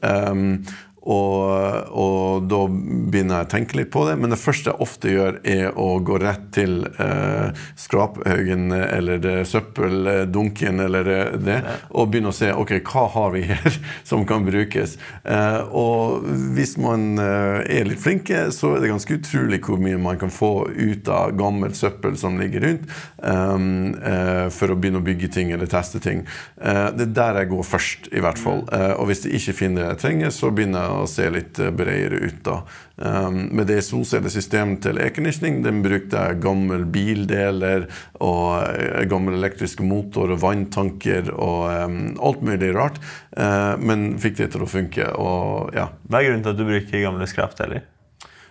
Og, 1.00 1.88
og, 1.96 2.44
da 2.50 2.60
begynner 2.68 3.40
jeg 3.40 3.46
å 3.46 3.50
tenke 3.54 3.78
litt 3.78 3.90
på 3.92 4.04
det. 4.08 4.16
Men 4.20 4.34
det 4.34 4.40
første 4.40 4.72
jeg 4.72 4.84
ofte 4.84 5.12
gjør, 5.12 5.38
er 5.48 5.78
å 5.80 5.88
gå 6.04 6.18
rett 6.20 6.50
til 6.54 6.82
eh, 7.00 7.56
skraphaugen 7.80 8.68
eller 8.76 9.22
det, 9.22 9.36
søppeldunken 9.48 10.82
eller 10.84 11.10
det, 11.40 11.58
og 11.90 12.10
begynne 12.12 12.34
å 12.34 12.36
se 12.36 12.50
ok, 12.52 12.76
hva 12.84 13.06
har 13.14 13.32
vi 13.36 13.46
her 13.48 13.78
som 14.10 14.26
kan 14.28 14.44
brukes. 14.46 14.98
Eh, 15.24 15.60
og 15.72 16.26
hvis 16.56 16.76
man 16.80 17.14
eh, 17.22 17.80
er 17.80 17.88
litt 17.88 18.02
flinke, 18.02 18.48
så 18.54 18.74
er 18.74 18.84
det 18.84 18.92
ganske 18.92 19.20
utrolig 19.20 19.62
hvor 19.64 19.80
mye 19.80 20.00
man 20.00 20.20
kan 20.20 20.32
få 20.32 20.52
ut 20.68 21.08
av 21.08 21.32
gammelt 21.38 21.78
søppel 21.78 22.18
som 22.20 22.36
ligger 22.40 22.66
rundt, 22.66 22.86
um, 23.16 23.94
eh, 23.96 24.46
for 24.52 24.72
å 24.72 24.76
begynne 24.76 25.00
å 25.00 25.06
bygge 25.06 25.30
ting 25.32 25.52
eller 25.54 25.70
teste 25.70 26.00
ting. 26.02 26.24
Eh, 26.60 26.86
det 26.96 27.08
er 27.08 27.16
der 27.16 27.40
jeg 27.42 27.52
går 27.54 27.66
først, 27.66 28.10
i 28.12 28.22
hvert 28.22 28.40
fall. 28.40 28.64
Eh, 28.74 28.92
og 28.96 29.08
hvis 29.10 29.24
jeg 29.26 29.40
ikke 29.40 29.56
finner 29.62 29.84
det 29.84 29.90
jeg 29.94 30.02
trenger, 30.04 30.34
så 30.34 30.52
begynner 30.54 30.84
jeg 30.84 30.89
å 30.92 31.06
se 31.10 31.28
litt 31.32 31.58
eh, 31.60 31.72
bredere 31.74 32.20
ut. 32.24 32.40
da. 32.46 32.60
Um, 33.00 33.46
med 33.56 33.70
det 33.70 33.78
solcellesystemet 33.86 34.82
til 34.84 35.00
Ekenisning 35.00 35.62
den 35.64 35.80
brukte 35.84 36.20
jeg 36.20 36.40
gammel 36.44 36.84
bildeler 36.92 37.86
og 38.20 38.66
uh, 38.66 39.00
gammel 39.08 39.38
elektrisk 39.38 39.80
motor 39.86 40.34
og 40.34 40.42
vanntanker 40.42 41.32
og 41.32 41.62
um, 41.70 42.02
alt 42.20 42.44
mulig 42.44 42.74
rart. 42.76 43.00
Uh, 43.36 43.78
men 43.80 44.12
fikk 44.20 44.40
det 44.42 44.50
til 44.56 44.66
å 44.66 44.70
funke. 44.70 45.08
Og, 45.16 45.72
ja. 45.76 45.90
Hva 46.10 46.20
er 46.20 46.30
grunnen 46.30 46.44
til 46.44 46.54
at 46.54 46.60
du 46.60 46.68
bruker 46.68 47.06
gamle 47.06 47.30
skrapdeler? 47.30 47.88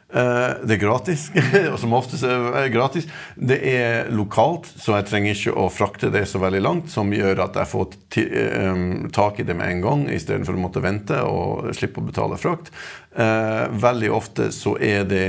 Eh, 0.09 0.53
det 0.65 0.73
er 0.73 0.81
gratis, 0.81 1.27
og 1.71 1.77
som 1.81 1.93
oftest 1.93 2.25
er 2.25 2.41
det 2.55 2.73
gratis. 2.73 3.05
Det 3.35 3.59
er 3.69 4.09
lokalt, 4.13 4.65
så 4.81 4.97
jeg 4.97 5.09
trenger 5.09 5.35
ikke 5.35 5.53
å 5.53 5.67
frakte 5.73 6.09
det 6.13 6.23
så 6.29 6.41
veldig 6.41 6.61
langt, 6.65 6.89
som 6.89 7.13
gjør 7.13 7.43
at 7.45 7.59
jeg 7.61 7.69
får 7.69 7.93
eh, 8.23 8.81
tak 9.13 9.41
i 9.41 9.45
det 9.45 9.57
med 9.59 9.75
en 9.75 9.85
gang, 9.85 10.03
istedenfor 10.09 10.57
å 10.57 10.63
måtte 10.65 10.83
vente 10.83 11.21
og 11.29 11.69
slippe 11.77 12.01
å 12.01 12.09
betale 12.09 12.41
frakt. 12.41 12.73
Eh, 13.13 13.65
veldig 13.69 14.13
ofte 14.17 14.49
så 14.55 14.75
er 14.81 15.05
det 15.09 15.25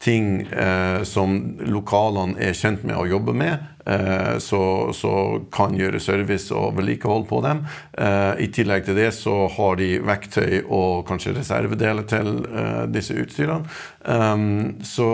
ting 0.00 0.42
eh, 0.48 1.02
som 1.04 1.36
lokalene 1.60 2.40
er 2.40 2.56
kjent 2.56 2.86
med 2.88 2.96
å 2.96 3.08
jobbe 3.08 3.34
med. 3.36 3.66
eh, 3.86 4.38
så, 4.38 4.92
så 4.94 5.12
kan 5.52 5.74
gjøre 5.76 6.00
service 6.00 6.50
og 6.56 6.76
vedlikehold 6.78 7.26
på 7.28 7.40
dem. 7.44 7.62
Eh, 7.92 8.44
I 8.44 8.48
tillegg 8.54 8.86
til 8.86 8.98
det 8.98 9.10
så 9.16 9.34
har 9.56 9.76
de 9.80 9.90
verktøy 10.04 10.62
og 10.66 11.04
kanskje 11.08 11.34
reservedeler 11.36 12.06
til 12.10 12.30
eh, 12.48 12.84
disse 12.92 13.16
utstyrene. 13.20 13.68
Um, 14.00 14.80
så 14.86 15.08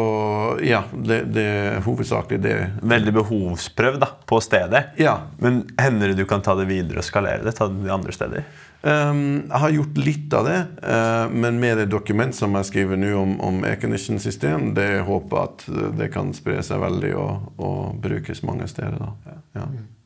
ja, 0.62 0.84
det, 0.92 1.24
det 1.34 1.46
er 1.46 1.82
hovedsakelig 1.86 2.38
det. 2.44 2.56
Veldig 2.86 3.16
behovsprøvd 3.16 4.02
da, 4.04 4.12
på 4.28 4.38
stedet. 4.44 4.84
Ja. 5.02 5.18
Men 5.42 5.64
hender 5.80 6.12
det 6.12 6.20
du 6.20 6.28
kan 6.28 6.44
ta 6.44 6.54
det 6.58 6.68
videre 6.70 7.02
og 7.02 7.08
skalere 7.08 7.42
det? 7.46 7.56
Ta 7.58 7.66
det 7.72 7.92
andre 7.92 8.14
steder? 8.14 8.46
Um, 8.86 9.48
jeg 9.48 9.58
har 9.58 9.72
gjort 9.74 9.96
litt 9.98 10.34
av 10.36 10.46
det, 10.46 10.58
uh, 10.86 11.26
men 11.34 11.56
med 11.58 11.80
det 11.80 11.88
dokument 11.90 12.34
som 12.36 12.54
jeg 12.54 12.68
skriver 12.68 13.00
nå 13.00 13.08
om, 13.18 13.32
om 13.42 13.64
Aircondition-system, 13.66 14.68
det 14.76 15.00
håper 15.08 15.40
jeg 15.40 15.48
at 15.48 15.94
det 15.98 16.10
kan 16.14 16.30
spre 16.36 16.60
seg 16.62 16.78
veldig 16.84 17.10
og, 17.18 17.48
og 17.58 17.96
brukes 18.04 18.44
mange 18.46 18.68
steder. 18.70 19.00
Da. 19.02 19.38
Ja. 19.58 19.64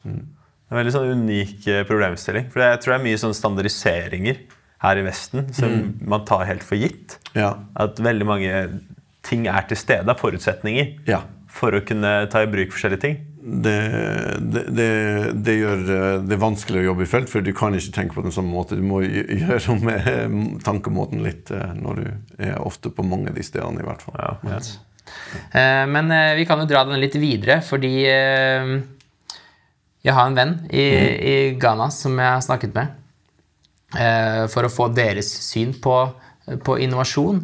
Mm. 0.08 0.22
Det 0.70 0.72
er 0.72 0.78
en 0.78 0.80
veldig 0.80 0.94
sånn 0.94 1.12
unik 1.24 1.68
eh, 1.68 1.82
problemstilling. 1.88 2.48
For 2.54 2.62
jeg 2.62 2.80
tror 2.80 2.94
det 2.94 2.98
er 3.00 3.06
mye 3.08 3.20
sånn 3.20 3.36
standardiseringer 3.36 4.40
her 4.80 5.00
i 5.00 5.04
Vesten 5.04 5.50
som 5.52 5.74
man 6.00 6.24
tar 6.28 6.46
helt 6.48 6.64
for 6.64 6.80
gitt. 6.80 7.18
Ja. 7.34 7.56
At 7.76 8.00
veldig 8.00 8.28
mange 8.28 8.62
ting 9.26 9.44
er 9.50 9.66
til 9.68 9.76
stede, 9.76 10.08
av 10.08 10.22
forutsetninger, 10.22 10.94
ja. 11.10 11.20
for 11.52 11.76
å 11.76 11.82
kunne 11.84 12.14
ta 12.32 12.46
i 12.46 12.48
bruk 12.48 12.72
forskjellige 12.72 13.04
ting. 13.04 13.18
Det, 13.40 13.72
det, 14.52 14.62
det, 14.76 14.88
det 15.46 15.54
gjør 15.56 15.78
eh, 15.94 16.18
det 16.28 16.36
vanskelig 16.40 16.82
å 16.82 16.88
jobbe 16.90 17.06
i 17.06 17.08
felt, 17.08 17.30
for 17.32 17.40
du 17.44 17.52
kan 17.56 17.72
ikke 17.76 17.94
tenke 17.96 18.16
på 18.18 18.24
den 18.26 18.34
samme 18.34 18.52
måte. 18.52 18.76
Du 18.76 18.84
må 18.84 18.98
gjøre 19.00 19.76
med 19.80 20.08
eh, 20.10 20.34
tankemåten 20.66 21.22
litt 21.24 21.50
eh, 21.56 21.70
når 21.78 22.02
du 22.02 22.06
er 22.44 22.58
ofte 22.60 22.92
på 22.92 23.06
mange 23.06 23.30
av 23.32 23.36
de 23.38 23.44
stedene, 23.46 23.80
i 23.80 23.86
hvert 23.86 24.04
fall. 24.04 24.18
Ja, 24.20 24.34
Eh, 25.56 25.84
Men 25.88 26.12
vi 26.36 26.44
kan 26.46 26.60
jo 26.60 26.68
dra 26.68 26.84
den 26.84 27.00
litt 27.00 27.16
videre, 27.16 27.60
fordi 27.64 28.04
jeg 28.04 28.82
har 30.16 30.26
en 30.28 30.36
venn 30.36 30.54
i, 30.68 30.84
i 30.84 31.56
Ghana 31.60 31.88
som 31.92 32.18
jeg 32.20 32.34
har 32.36 32.44
snakket 32.44 32.76
med. 32.76 32.86
For 34.52 34.64
å 34.68 34.70
få 34.70 34.86
deres 34.94 35.26
syn 35.48 35.72
på, 35.82 35.96
på 36.62 36.76
innovasjon, 36.84 37.40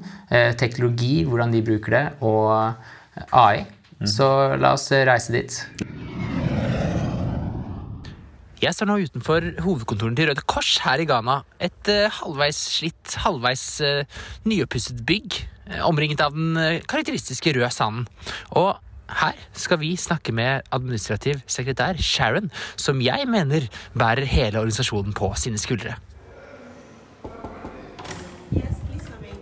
teknologi, 0.60 1.24
hvordan 1.26 1.50
de 1.56 1.64
bruker 1.66 1.90
det, 1.96 2.04
og 2.22 2.52
eh, 2.54 2.74
AI. 4.00 4.08
Så 4.10 4.28
la 4.60 4.74
oss 4.76 4.90
eh, 4.92 5.06
reise 5.08 5.32
dit. 5.32 5.60
Jeg 8.56 8.72
står 8.72 8.88
nå 8.88 8.96
utenfor 9.04 9.44
hovedkontorene 9.62 10.16
til 10.16 10.30
Røde 10.30 10.42
Kors 10.48 10.78
her 10.84 11.02
i 11.02 11.06
Ghana. 11.08 11.42
Et 11.60 11.90
uh, 11.92 12.08
halvveis 12.22 12.56
slitt, 12.56 13.18
halvveis 13.20 13.64
uh, 13.84 14.22
nyoppusset 14.48 15.02
bygg, 15.06 15.36
uh, 15.68 15.82
omringet 15.90 16.24
av 16.24 16.32
den 16.32 16.56
uh, 16.56 16.80
karakteristiske 16.88 17.52
røde 17.52 17.68
sanden. 17.70 18.08
Og 18.56 18.72
her 19.20 19.36
skal 19.52 19.78
vi 19.84 19.92
snakke 20.00 20.32
med 20.34 20.64
administrativ 20.72 21.44
sekretær 21.46 22.00
Sharon, 22.00 22.48
som 22.80 23.04
jeg 23.04 23.28
mener 23.28 23.68
bærer 23.94 24.24
hele 24.24 24.64
organisasjonen 24.64 25.14
på 25.14 25.30
sine 25.36 25.60
skuldre. 25.60 25.98
Yes, 28.56 28.80
please 28.88 29.04
come 29.04 29.28
in. 29.28 29.38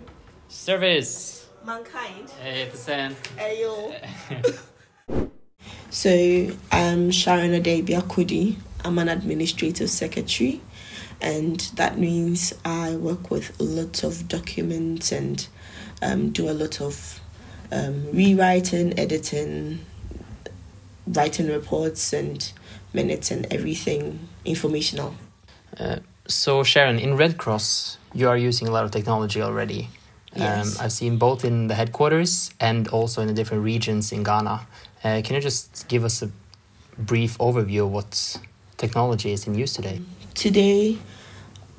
Service. 0.49 1.44
Mankind. 1.65 2.31
Ettersendt. 2.43 3.17
Ayo. 3.39 3.95
so 5.91 6.11
I'm 6.71 7.11
Sharon 7.11 7.53
Adebia 7.53 8.03
Kudi. 8.03 8.57
I'm 8.85 8.99
an 8.99 9.09
administrative 9.09 9.89
secretary, 9.89 10.61
and 11.23 11.61
that 11.77 11.99
means 11.99 12.53
I 12.67 12.97
work 12.97 13.31
with 13.31 13.59
lots 13.59 14.05
of 14.05 14.29
documents 14.29 15.11
and 15.11 15.47
um, 16.03 16.31
do 16.31 16.51
a 16.51 16.53
lot 16.53 16.83
of 16.83 17.21
um, 17.73 18.11
rewriting, 18.13 18.99
editing, 18.99 19.81
writing 21.07 21.49
reports 21.49 22.13
and 22.13 22.53
minutes 22.93 23.31
and 23.31 23.47
everything 23.51 24.29
informational. 24.45 25.15
So, 26.27 26.63
Sharon, 26.63 26.99
in 26.99 27.17
Red 27.17 27.39
Cross, 27.39 27.99
you 28.13 28.29
are 28.29 28.37
using 28.37 28.69
a 28.69 28.71
lot 28.71 28.85
of 28.85 28.91
technology 28.91 29.41
already. 29.41 29.89
Yes. 30.37 30.79
Um, 30.79 30.85
I've 30.85 30.93
seen 30.93 31.17
both 31.17 31.45
in 31.45 31.69
the 31.69 31.75
headquarters 31.75 32.53
and 32.61 32.89
also 32.89 33.23
in 33.23 33.29
the 33.29 33.35
different 33.35 33.63
regions 33.63 34.13
in 34.13 34.23
Ghana. 34.23 34.67
Uh, 35.05 35.23
can 35.25 35.35
you 35.37 35.41
just 35.41 35.87
give 35.89 36.05
us 36.05 36.23
a 36.23 36.31
brief 36.99 37.39
overview 37.39 37.85
of 37.85 37.93
what 37.93 38.39
technology 38.77 39.33
is 39.33 39.47
in 39.47 39.55
use 39.55 39.73
today? 39.73 40.01
today 40.35 40.99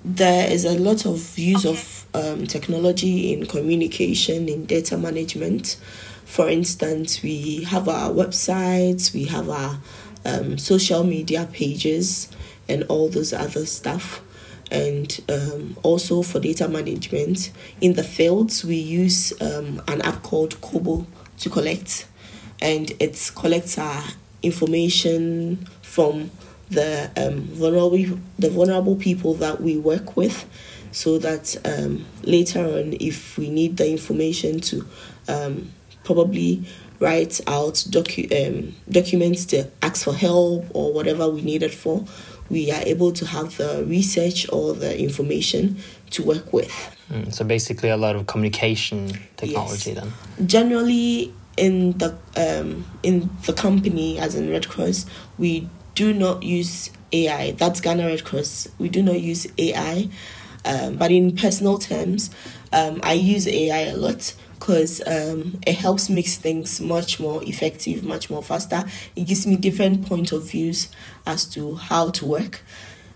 there 0.03 0.49
is 0.49 0.65
a 0.65 0.77
lot 0.79 1.05
of 1.05 1.37
use 1.37 1.65
of 1.65 2.05
um, 2.13 2.47
technology 2.47 3.33
in 3.33 3.45
communication 3.45 4.47
in 4.47 4.65
data 4.65 4.97
management 4.97 5.77
for 6.25 6.47
instance 6.49 7.21
we 7.21 7.63
have 7.63 7.89
our 7.89 8.11
websites 8.11 9.13
we 9.13 9.25
have 9.25 9.49
our 9.49 9.77
um, 10.25 10.57
social 10.57 11.03
media 11.03 11.47
pages 11.51 12.29
and 12.69 12.83
all 12.83 13.09
those 13.09 13.33
other 13.33 13.65
stuff 13.65 14.21
and 14.75 15.21
um, 15.29 15.77
also 15.83 16.21
for 16.21 16.39
data 16.39 16.67
management. 16.67 17.51
In 17.81 17.93
the 17.93 18.03
fields 18.03 18.63
we 18.65 18.75
use 18.75 19.33
um, 19.41 19.81
an 19.87 20.01
app 20.01 20.21
called 20.23 20.59
kobo 20.61 21.07
to 21.39 21.49
collect 21.49 22.07
and 22.61 22.91
it 22.99 23.31
collects 23.35 23.77
our 23.77 24.03
information 24.41 25.67
from 25.81 26.31
the 26.69 27.09
um, 27.15 27.41
vulnerable 27.41 28.19
the 28.39 28.49
vulnerable 28.49 28.95
people 28.95 29.33
that 29.35 29.61
we 29.61 29.77
work 29.77 30.17
with 30.17 30.45
so 30.91 31.17
that 31.19 31.55
um, 31.65 32.05
later 32.23 32.59
on 32.59 32.95
if 32.99 33.37
we 33.37 33.49
need 33.49 33.77
the 33.77 33.89
information 33.89 34.59
to 34.59 34.85
um, 35.27 35.71
probably 36.03 36.65
write 36.99 37.41
out 37.47 37.73
docu- 37.89 38.31
um, 38.47 38.73
documents 38.89 39.45
to 39.45 39.69
ask 39.81 40.05
for 40.05 40.15
help 40.15 40.65
or 40.73 40.93
whatever 40.93 41.29
we 41.29 41.41
need 41.41 41.61
it 41.61 41.73
for 41.73 42.05
we 42.49 42.71
are 42.71 42.81
able 42.85 43.11
to 43.11 43.25
have 43.25 43.57
the 43.57 43.83
research 43.87 44.47
or 44.51 44.73
the 44.73 44.97
information 44.99 45.77
to 46.11 46.23
work 46.23 46.51
with 46.53 46.71
Mm, 47.11 47.31
so, 47.31 47.45
basically, 47.45 47.89
a 47.89 47.97
lot 47.97 48.15
of 48.15 48.25
communication 48.25 49.19
technology 49.37 49.91
Yes. 49.91 49.99
then. 50.37 50.47
generally 50.47 51.31
in 51.55 51.91
the 51.99 52.17
um, 52.35 52.83
in 53.03 53.29
the 53.45 53.53
company 53.53 54.17
as 54.19 54.33
in 54.35 54.49
Red 54.49 54.67
Cross 54.67 55.05
we 55.37 55.69
do 55.93 56.13
not 56.13 56.41
use 56.43 56.89
AI 57.13 57.51
that's 57.51 57.79
Ghana 57.79 58.05
Red 58.07 58.23
Cross 58.23 58.69
we 58.79 58.89
do 58.89 59.01
not 59.03 59.21
use 59.21 59.45
AI 59.57 60.09
um, 60.65 60.95
but 60.97 61.11
in 61.11 61.35
personal 61.35 61.77
terms 61.77 62.31
um, 62.73 62.99
I 63.03 63.13
use 63.13 63.47
AI 63.47 63.81
a 63.81 63.95
lot 63.95 64.33
because 64.59 65.01
um, 65.07 65.59
it 65.67 65.75
helps 65.75 66.09
make 66.09 66.27
things 66.27 66.79
much 66.81 67.19
more 67.19 67.43
effective 67.43 68.03
much 68.03 68.29
more 68.29 68.41
faster. 68.43 68.83
It 69.15 69.27
gives 69.27 69.45
me 69.45 69.57
different 69.57 70.05
point 70.05 70.31
of 70.31 70.49
views 70.49 70.89
as 71.25 71.45
to 71.53 71.75
how 71.75 72.09
to 72.11 72.25
work. 72.25 72.61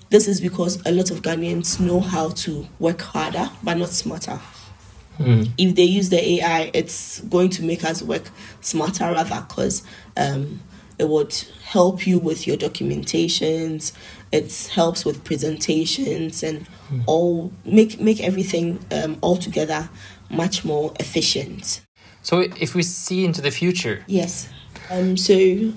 This 0.09 0.27
is 0.27 0.41
because 0.41 0.81
a 0.85 0.91
lot 0.91 1.11
of 1.11 1.21
Ghanaians 1.21 1.79
know 1.79 1.99
how 1.99 2.29
to 2.29 2.67
work 2.79 3.01
harder 3.01 3.49
but 3.63 3.77
not 3.77 3.89
smarter. 3.89 4.39
If 5.57 5.75
they 5.75 5.83
use 5.83 6.09
the 6.09 6.17
AI, 6.35 6.71
it's 6.73 7.19
going 7.21 7.49
to 7.51 7.63
make 7.63 7.83
us 7.83 8.01
work 8.01 8.29
smarter 8.61 9.03
rather 9.03 9.41
because 9.47 9.83
um, 10.15 10.61
it 10.97 11.09
would 11.09 11.33
help 11.63 12.07
you 12.07 12.19
with 12.19 12.47
your 12.47 12.55
documentations. 12.55 13.91
It 14.31 14.69
helps 14.73 15.03
with 15.05 15.23
presentations 15.25 16.41
and 16.43 16.67
all 17.05 17.51
make 17.65 17.99
make 17.99 18.21
everything 18.21 18.79
um, 18.91 19.17
altogether 19.21 19.89
much 20.29 20.63
more 20.63 20.93
efficient. 20.99 21.81
So, 22.21 22.41
if 22.41 22.75
we 22.75 22.83
see 22.83 23.25
into 23.25 23.41
the 23.41 23.51
future, 23.51 24.03
Yes. 24.07 24.49
Um, 24.91 25.17
so 25.17 25.73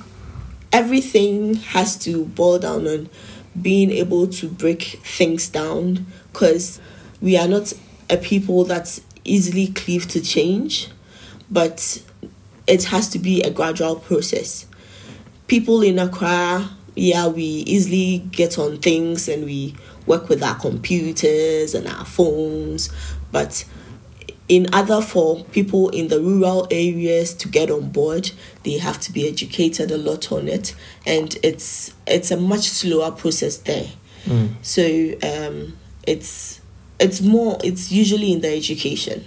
everything 0.73 1.55
has 1.55 1.97
to 1.99 2.25
boil 2.25 2.59
down 2.59 2.87
on 2.87 3.11
being 3.61 3.91
able 3.91 4.27
to 4.27 4.49
break 4.49 4.83
things 4.83 5.49
down 5.49 6.07
because 6.33 6.81
we 7.21 7.37
are 7.37 7.47
not 7.47 7.73
a 8.09 8.17
people 8.17 8.65
that's 8.65 9.03
easily 9.25 9.69
cleave 9.69 10.09
to 10.09 10.21
change, 10.21 10.89
but 11.51 12.03
it 12.67 12.85
has 12.85 13.09
to 13.11 13.19
be 13.19 13.43
a 13.43 13.51
gradual 13.51 13.97
process. 13.97 14.67
People 15.47 15.83
in 15.83 15.99
Accra, 15.99 16.71
yeah, 16.95 17.27
we 17.29 17.43
easily 17.43 18.19
get 18.31 18.59
on 18.59 18.79
things 18.79 19.29
and 19.29 19.45
we 19.45 19.75
work 20.07 20.31
with 20.31 20.43
our 20.43 20.55
computers 20.55 21.75
and 21.75 21.87
our 21.87 22.07
phones, 22.07 22.91
but 23.31 23.65
in 24.53 24.67
other 24.75 25.01
for 25.01 25.43
people 25.45 25.89
in 25.89 26.09
the 26.09 26.21
rural 26.21 26.67
areas 26.71 27.33
to 27.33 27.49
get 27.49 27.71
on 27.71 27.89
board 27.89 28.31
they 28.65 28.77
have 28.77 29.01
to 29.01 29.11
be 29.11 29.27
educated 29.27 29.91
a 29.91 29.97
lot 29.97 30.31
on 30.31 30.47
it. 30.47 30.75
And 31.07 31.35
it's 31.43 31.95
it's 32.07 32.31
a 32.31 32.37
much 32.37 32.69
slower 32.69 33.11
process 33.13 33.57
there. 33.57 33.89
So 34.61 34.83
um 35.23 35.79
it's 36.07 36.61
it's 37.01 37.23
more 37.23 37.59
it's 37.65 37.91
usually 37.91 38.31
in 38.33 38.41
the 38.43 38.55
education 38.55 39.25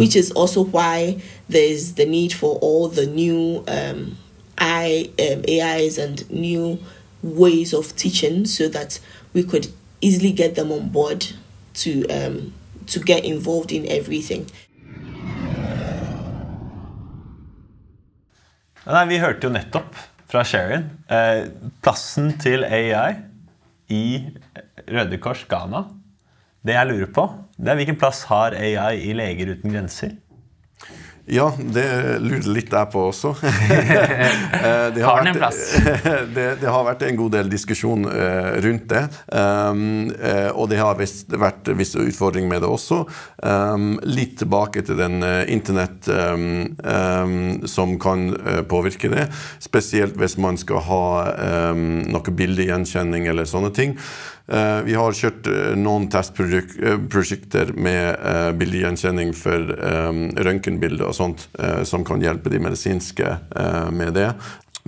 which 0.00 0.14
is 0.14 0.30
also 0.32 0.64
why 0.64 1.22
there's 1.48 1.94
the 1.94 2.04
need 2.04 2.34
for 2.34 2.58
all 2.58 2.88
the 2.88 3.06
new 3.06 3.64
um 3.68 4.18
I 4.58 5.10
um, 5.18 5.44
AIs 5.48 5.96
and 5.96 6.28
new 6.30 6.78
ways 7.22 7.72
of 7.72 7.96
teaching 7.96 8.44
so 8.44 8.68
that 8.68 9.00
we 9.32 9.42
could 9.44 9.68
easily 10.02 10.30
get 10.32 10.56
them 10.56 10.70
on 10.70 10.90
board 10.90 11.26
to 11.74 12.06
um 12.08 12.52
to 12.88 13.00
get 13.00 13.24
involved 13.24 13.72
in 13.72 13.86
everything. 13.86 14.46
Nei, 18.88 19.04
Vi 19.08 19.18
hørte 19.20 19.46
jo 19.46 19.52
nettopp 19.52 19.96
fra 20.28 20.44
Sharon. 20.44 20.86
Eh, 21.12 21.48
plassen 21.84 22.32
til 22.40 22.64
AI 22.64 23.18
i 23.92 24.04
Røde 24.88 25.18
Kors 25.20 25.44
Ghana. 25.48 25.84
Det 26.64 26.74
jeg 26.74 26.88
lurer 26.88 27.12
på, 27.12 27.26
det 27.56 27.72
er 27.72 27.78
hvilken 27.78 27.98
plass 28.00 28.24
har 28.28 28.56
AI 28.56 28.96
i 29.10 29.12
Leger 29.16 29.54
uten 29.54 29.72
grenser? 29.72 30.16
Ja, 31.28 31.50
det 31.58 31.84
lurer 32.24 32.46
litt 32.56 32.72
jeg 32.72 32.88
på 32.92 33.08
også. 33.10 33.34
Eh, 34.58 34.86
det 34.94 35.02
Har 35.04 35.22
vært- 35.24 35.84
det, 36.34 36.44
det 36.60 36.68
har 36.70 36.84
vært 36.86 37.02
en 37.06 37.18
god 37.18 37.34
del 37.36 37.50
diskusjon 37.52 38.06
eh, 38.10 38.48
rundt 38.64 38.86
det. 38.90 39.02
Um, 39.30 40.08
eh, 40.18 40.48
og 40.50 40.68
det 40.72 40.80
har 40.80 40.96
visst 40.98 41.30
vært 41.38 41.68
visse 41.78 42.00
utfordringer 42.00 42.50
med 42.50 42.64
det 42.64 42.70
også. 42.72 43.02
Um, 43.44 43.90
litt 44.08 44.38
tilbake 44.40 44.82
til 44.88 44.98
den 44.98 45.20
internett 45.52 46.08
um, 46.08 47.60
som 47.68 47.94
kan 48.02 48.30
påvirke 48.70 49.10
det. 49.12 49.28
Spesielt 49.62 50.18
hvis 50.18 50.38
man 50.40 50.58
skal 50.60 50.82
ha 50.88 51.04
noe 52.08 52.34
bildegjenkjenning 52.40 53.28
eller 53.30 53.48
sånne 53.48 53.70
ting. 53.76 53.96
Eh, 54.48 54.80
vi 54.86 54.94
har 54.96 55.12
kjørt 55.12 55.48
eh, 55.50 55.74
noen 55.76 56.06
testprosjekter 56.08 57.74
med 57.76 58.16
uh, 58.22 58.48
bildegjenkjenning 58.56 59.34
for 59.36 59.74
røntgenbilder 60.48 61.10
og 61.10 61.16
sånt, 61.16 61.48
eh, 61.60 61.82
som 61.88 62.04
kan 62.06 62.22
hjelpe 62.24 62.52
de 62.52 62.60
medisinske 62.62 63.28
eh, 63.28 63.90
med 63.92 64.16
det. 64.16 64.30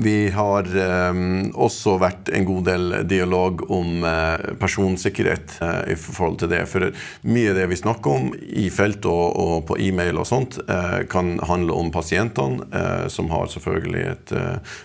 Vi 0.03 0.31
har 0.31 0.69
eh, 0.77 1.19
også 1.61 1.97
vært 2.01 2.31
en 2.33 2.47
god 2.49 2.69
del 2.69 2.95
dialog 3.11 3.63
om 3.73 4.05
eh, 4.07 4.53
personsikkerhet 4.61 5.57
eh, 5.61 5.93
i 5.93 5.97
forhold 5.99 6.39
til 6.41 6.53
det. 6.53 6.63
For 6.71 6.89
mye 7.29 7.53
av 7.53 7.59
det 7.59 7.67
vi 7.73 7.79
snakker 7.81 8.15
om 8.15 8.31
i 8.41 8.69
felt 8.73 9.05
og, 9.11 9.37
og 9.41 9.67
på 9.69 9.77
e-mail 9.83 10.21
og 10.23 10.29
sånt, 10.31 10.57
eh, 10.65 11.03
kan 11.11 11.35
handle 11.49 11.77
om 11.77 11.91
pasientene, 11.93 12.67
som 13.11 13.29
har 13.33 13.49
selvfølgelig 13.51 14.03
et 14.07 14.31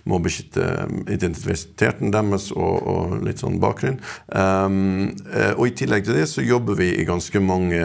må 0.10 0.17
beskytte 0.23 0.63
identiteten 1.12 2.12
deres 2.13 2.47
og, 2.54 2.88
og 2.89 3.13
litt 3.25 3.41
sånn 3.41 3.58
bakgrunn. 3.62 3.97
Um, 4.28 5.12
og 5.56 5.63
i 5.67 5.73
tillegg 5.78 6.06
til 6.08 6.17
det 6.17 6.25
så 6.32 6.43
jobber 6.45 6.78
vi 6.80 6.89
i 6.95 7.06
ganske 7.08 7.39
mange 7.43 7.82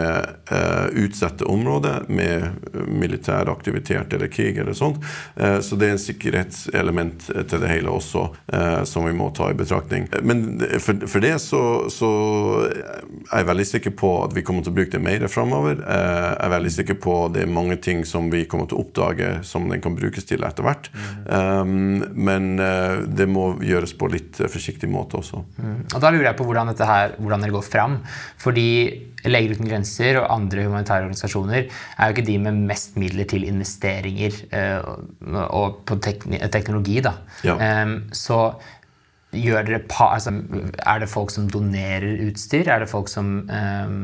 utsatte 0.97 1.47
områder 1.49 2.07
med 2.11 2.87
militær 2.89 3.51
aktivitet 3.51 4.15
eller 4.15 4.31
krig 4.31 4.59
eller 4.61 4.77
sånt. 4.77 5.01
Så 5.35 5.77
det 5.79 5.89
er 5.89 5.95
en 5.95 6.01
sikkerhetselement 6.01 7.20
til 7.27 7.61
det 7.61 7.69
hele 7.69 7.91
også 7.93 8.23
eh, 8.53 8.81
som 8.87 9.05
vi 9.07 9.13
må 9.15 9.29
ta 9.35 9.49
i 9.51 9.57
betraktning. 9.57 10.07
Men 10.25 10.61
for, 10.81 11.05
for 11.09 11.23
det 11.23 11.35
så, 11.43 11.61
så 11.93 12.11
er 12.69 13.41
jeg 13.41 13.49
veldig 13.51 13.67
sikker 13.69 13.95
på 14.01 14.11
at 14.25 14.35
vi 14.35 14.43
kommer 14.47 14.65
til 14.65 14.73
å 14.73 14.77
bruke 14.79 14.95
det 14.95 15.03
mer 15.03 15.27
framover. 15.31 15.81
Eh, 15.81 16.27
jeg 16.31 16.47
er 16.47 16.55
veldig 16.55 16.73
sikker 16.77 16.99
på 17.03 17.17
at 17.25 17.37
det 17.37 17.45
er 17.45 17.53
mange 17.53 17.77
ting 17.83 18.03
som 18.07 18.31
vi 18.33 18.45
kommer 18.49 18.69
til 18.69 18.79
å 18.79 18.85
oppdage 18.85 19.31
som 19.47 19.69
den 19.71 19.83
kan 19.83 19.97
brukes 19.97 20.27
til 20.29 20.45
etter 20.47 20.65
hvert. 20.65 20.91
Men 21.27 22.51
eh, 22.61 23.05
det 23.07 23.29
må 23.29 23.51
gjøres 23.65 23.95
på 23.97 24.09
litt 24.11 24.41
forsiktig 24.41 24.89
måte 24.91 25.21
også. 25.21 25.41
Og 25.41 25.97
da 26.01 26.11
lurer 26.11 26.31
jeg 26.31 26.39
på 26.39 26.47
hvordan, 26.47 26.73
dette 26.73 26.87
her, 26.87 27.15
hvordan 27.21 27.45
dere 27.45 27.55
går 27.55 27.65
fram. 27.67 28.01
Fordi 28.41 28.69
Leger 29.29 29.55
uten 29.55 29.69
grenser 29.69 30.19
og 30.21 30.29
andre 30.33 30.65
humanitære 30.65 31.05
organisasjoner 31.05 31.63
er 31.63 32.03
jo 32.05 32.15
ikke 32.15 32.27
de 32.27 32.37
med 32.41 32.61
mest 32.71 32.97
midler 33.01 33.27
til 33.29 33.45
investeringer 33.47 34.37
eh, 34.57 34.91
og, 35.45 35.81
på 35.85 35.97
teknologi. 36.01 36.99
da. 37.05 37.15
Ja. 37.45 37.57
Em, 37.61 37.97
så 38.13 38.43
gjør 39.31 39.67
dere 39.67 39.83
pa, 39.87 40.13
altså, 40.17 40.33
Er 40.85 40.99
det 40.99 41.09
folk 41.09 41.31
som 41.31 41.49
donerer 41.49 42.27
utstyr? 42.27 42.67
Er 42.67 42.83
det 42.83 42.89
folk 42.91 43.09
som 43.09 43.49
em, 43.49 44.01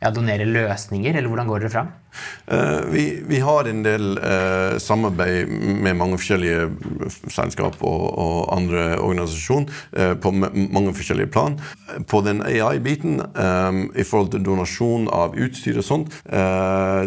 ja, 0.00 0.10
donerer 0.14 0.48
løsninger, 0.48 1.16
eller 1.16 1.28
hvordan 1.28 1.50
går 1.50 1.64
dere 1.64 1.72
fram? 1.72 1.90
Uh, 2.50 2.80
vi, 2.90 3.04
vi 3.28 3.38
har 3.44 3.68
en 3.70 3.84
del 3.86 4.16
uh, 4.18 4.78
samarbeid 4.82 5.50
med 5.84 5.98
mange 6.00 6.18
forskjellige 6.18 6.70
selskap 7.30 7.78
og, 7.86 8.06
og 8.18 8.38
andre 8.56 8.86
organisasjoner 8.98 9.70
uh, 9.94 10.14
på 10.18 10.32
mange 10.34 10.94
forskjellige 10.96 11.30
plan. 11.30 11.60
På 12.10 12.22
den 12.26 12.42
AI-biten, 12.46 13.20
um, 13.20 13.84
i 13.94 14.04
forhold 14.04 14.32
til 14.34 14.44
donasjon 14.44 15.08
av 15.12 15.36
utstyr 15.38 15.78
og 15.80 15.86
sånt, 15.86 16.14
eh, 16.26 17.02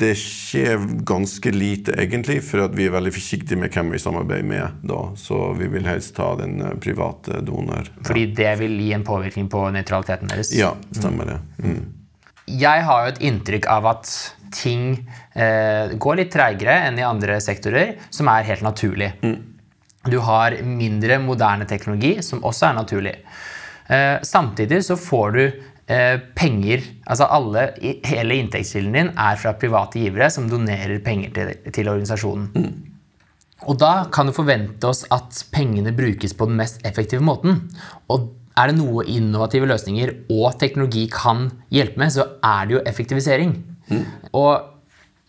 det 0.00 0.12
skjer 0.18 0.86
ganske 1.06 1.52
lite 1.54 1.96
egentlig, 2.00 2.40
for 2.46 2.68
vi 2.74 2.88
er 2.88 2.94
veldig 2.94 3.14
forsiktige 3.14 3.58
med 3.60 3.74
hvem 3.74 3.94
vi 3.94 4.02
samarbeider 4.02 4.48
med 4.48 4.86
da. 4.86 5.00
Så 5.18 5.52
vi 5.58 5.68
vil 5.72 5.88
helst 5.88 6.14
ta 6.18 6.34
den 6.40 6.60
eh, 6.62 6.76
private 6.82 7.42
donor. 7.46 7.90
Fordi 8.06 8.26
det 8.36 8.54
vil 8.62 8.78
gi 8.80 8.92
en 8.96 9.06
påvirkning 9.06 9.50
på 9.52 9.66
nøytraliteten 9.74 10.32
deres? 10.32 10.54
Ja, 10.56 10.74
stemmer 10.94 11.34
det. 11.34 11.38
Mm. 11.62 11.84
Jeg 12.50 12.84
har 12.84 13.04
jo 13.04 13.12
et 13.14 13.22
inntrykk 13.24 13.68
av 13.72 13.86
at 13.88 14.10
ting 14.54 14.92
eh, 15.34 15.94
går 15.98 16.18
litt 16.20 16.32
treigere 16.34 16.76
enn 16.88 16.98
i 17.00 17.06
andre 17.06 17.40
sektorer, 17.42 17.96
som 18.14 18.28
er 18.30 18.46
helt 18.48 18.64
naturlig. 18.66 19.10
Du 20.04 20.18
har 20.22 20.58
mindre 20.62 21.18
moderne 21.22 21.66
teknologi, 21.68 22.18
som 22.22 22.44
også 22.44 22.68
er 22.68 22.76
naturlig. 22.76 23.14
Eh, 23.88 24.18
samtidig 24.22 24.82
så 24.84 24.96
får 25.00 25.34
du 25.34 25.42
eh, 25.44 26.16
penger 26.36 26.80
Altså 27.04 27.26
alle, 27.28 27.66
hele 28.08 28.38
inntektskilden 28.40 28.94
din 28.96 29.10
er 29.12 29.36
fra 29.36 29.52
private 29.60 30.00
givere 30.00 30.30
som 30.32 30.46
donerer 30.48 31.02
penger 31.04 31.34
til, 31.36 31.50
til 31.68 31.90
organisasjonen. 31.92 32.70
Og 33.64 33.76
da 33.80 34.06
kan 34.12 34.28
du 34.28 34.36
forvente 34.36 34.88
oss 34.88 35.04
at 35.12 35.44
pengene 35.52 35.92
brukes 35.96 36.34
på 36.36 36.48
den 36.48 36.58
mest 36.60 36.84
effektive 36.84 37.24
måten. 37.24 37.62
Og 38.12 38.30
er 38.54 38.70
det 38.70 38.76
noe 38.78 39.02
innovative 39.10 39.66
løsninger 39.66 40.12
og 40.30 40.58
teknologi 40.60 41.08
kan 41.10 41.48
hjelpe 41.74 41.98
med, 41.98 42.12
så 42.14 42.28
er 42.44 42.68
det 42.68 42.76
jo 42.76 42.82
effektivisering. 42.86 43.56
Og 44.32 44.70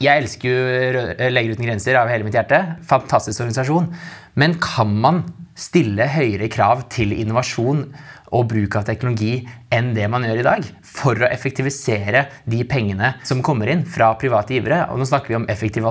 jeg 0.03 0.21
elsker 0.21 0.49
jo 0.51 0.91
Rø- 0.95 1.29
Leger 1.31 1.55
uten 1.55 1.65
grenser 1.65 1.95
av 1.97 2.09
hele 2.11 2.27
mitt 2.27 2.35
hjerte. 2.35 2.59
Fantastisk 2.85 3.41
organisasjon. 3.41 3.87
Men 4.35 4.57
kan 4.59 4.91
man 5.01 5.23
stille 5.55 6.05
høyere 6.11 6.49
krav 6.51 6.83
til 6.91 7.15
innovasjon 7.15 7.85
og 8.35 8.49
bruk 8.51 8.75
av 8.75 8.83
teknologi 8.89 9.47
enn 9.71 9.93
det 9.95 10.09
man 10.11 10.25
gjør 10.27 10.41
i 10.41 10.47
dag? 10.49 10.67
For 10.83 11.15
å 11.15 11.29
effektivisere 11.31 12.25
de 12.45 12.63
pengene 12.67 13.13
som 13.23 13.41
kommer 13.45 13.71
inn 13.71 13.85
fra 13.87 14.11
private 14.19 14.57
givere. 14.57 14.83
Og 14.91 14.99
nå 14.99 15.07
snakker 15.07 15.31
vi 15.31 15.39
om 15.39 15.47
effektiv 15.49 15.87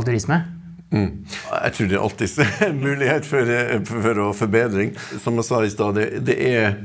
alturisme. 0.95 1.25
Jeg 1.65 1.75
tror 1.75 1.89
det 1.89 1.97
er 1.97 2.05
alltid 2.05 2.39
en 2.69 2.81
mulighet 2.89 3.29
for, 3.29 3.53
for 3.91 4.23
å 4.25 4.29
forbedring. 4.37 4.95
Som 5.23 5.39
jeg 5.41 5.49
sa 5.49 5.63
i 5.65 5.73
stad, 5.73 5.99
det, 5.99 6.25
det 6.27 6.37
er 6.49 6.77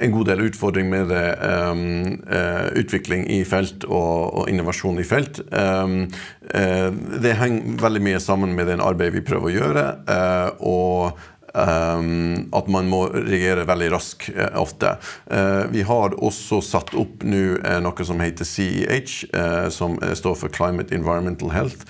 en 0.00 0.14
god 0.14 0.30
del 0.30 0.44
utfordring 0.48 0.90
med 0.90 1.10
det, 1.12 1.24
um, 1.42 2.18
uh, 2.30 2.66
utvikling 2.78 3.26
i 3.30 3.42
felt 3.48 3.86
og, 3.88 4.42
og 4.42 4.50
innovasjon 4.50 5.00
i 5.02 5.06
felt. 5.06 5.40
Um, 5.52 6.04
uh, 6.52 6.90
det 7.22 7.36
henger 7.40 7.80
veldig 7.82 8.04
mye 8.08 8.20
sammen 8.22 8.54
med 8.56 8.70
den 8.70 8.84
arbeidet 8.84 9.20
vi 9.20 9.26
prøver 9.26 9.50
å 9.50 9.56
gjøre. 9.56 9.88
Uh, 10.10 10.66
og 10.66 11.26
at 11.56 12.68
man 12.72 12.88
må 12.90 13.06
reagere 13.14 13.66
veldig 13.68 13.90
raskt 13.94 14.28
eh, 14.34 14.52
ofte. 14.58 14.96
Eh, 15.30 15.64
vi 15.72 15.82
har 15.86 16.16
også 16.22 16.60
satt 16.64 16.94
opp 16.98 17.24
nå 17.26 17.42
eh, 17.58 17.78
noe 17.82 18.06
som 18.06 18.20
heter 18.22 18.48
CEH, 18.48 19.14
eh, 19.32 19.68
som 19.72 19.98
står 20.00 20.36
for 20.40 20.52
Climate 20.52 20.94
Environmental 20.94 21.52
Health, 21.54 21.86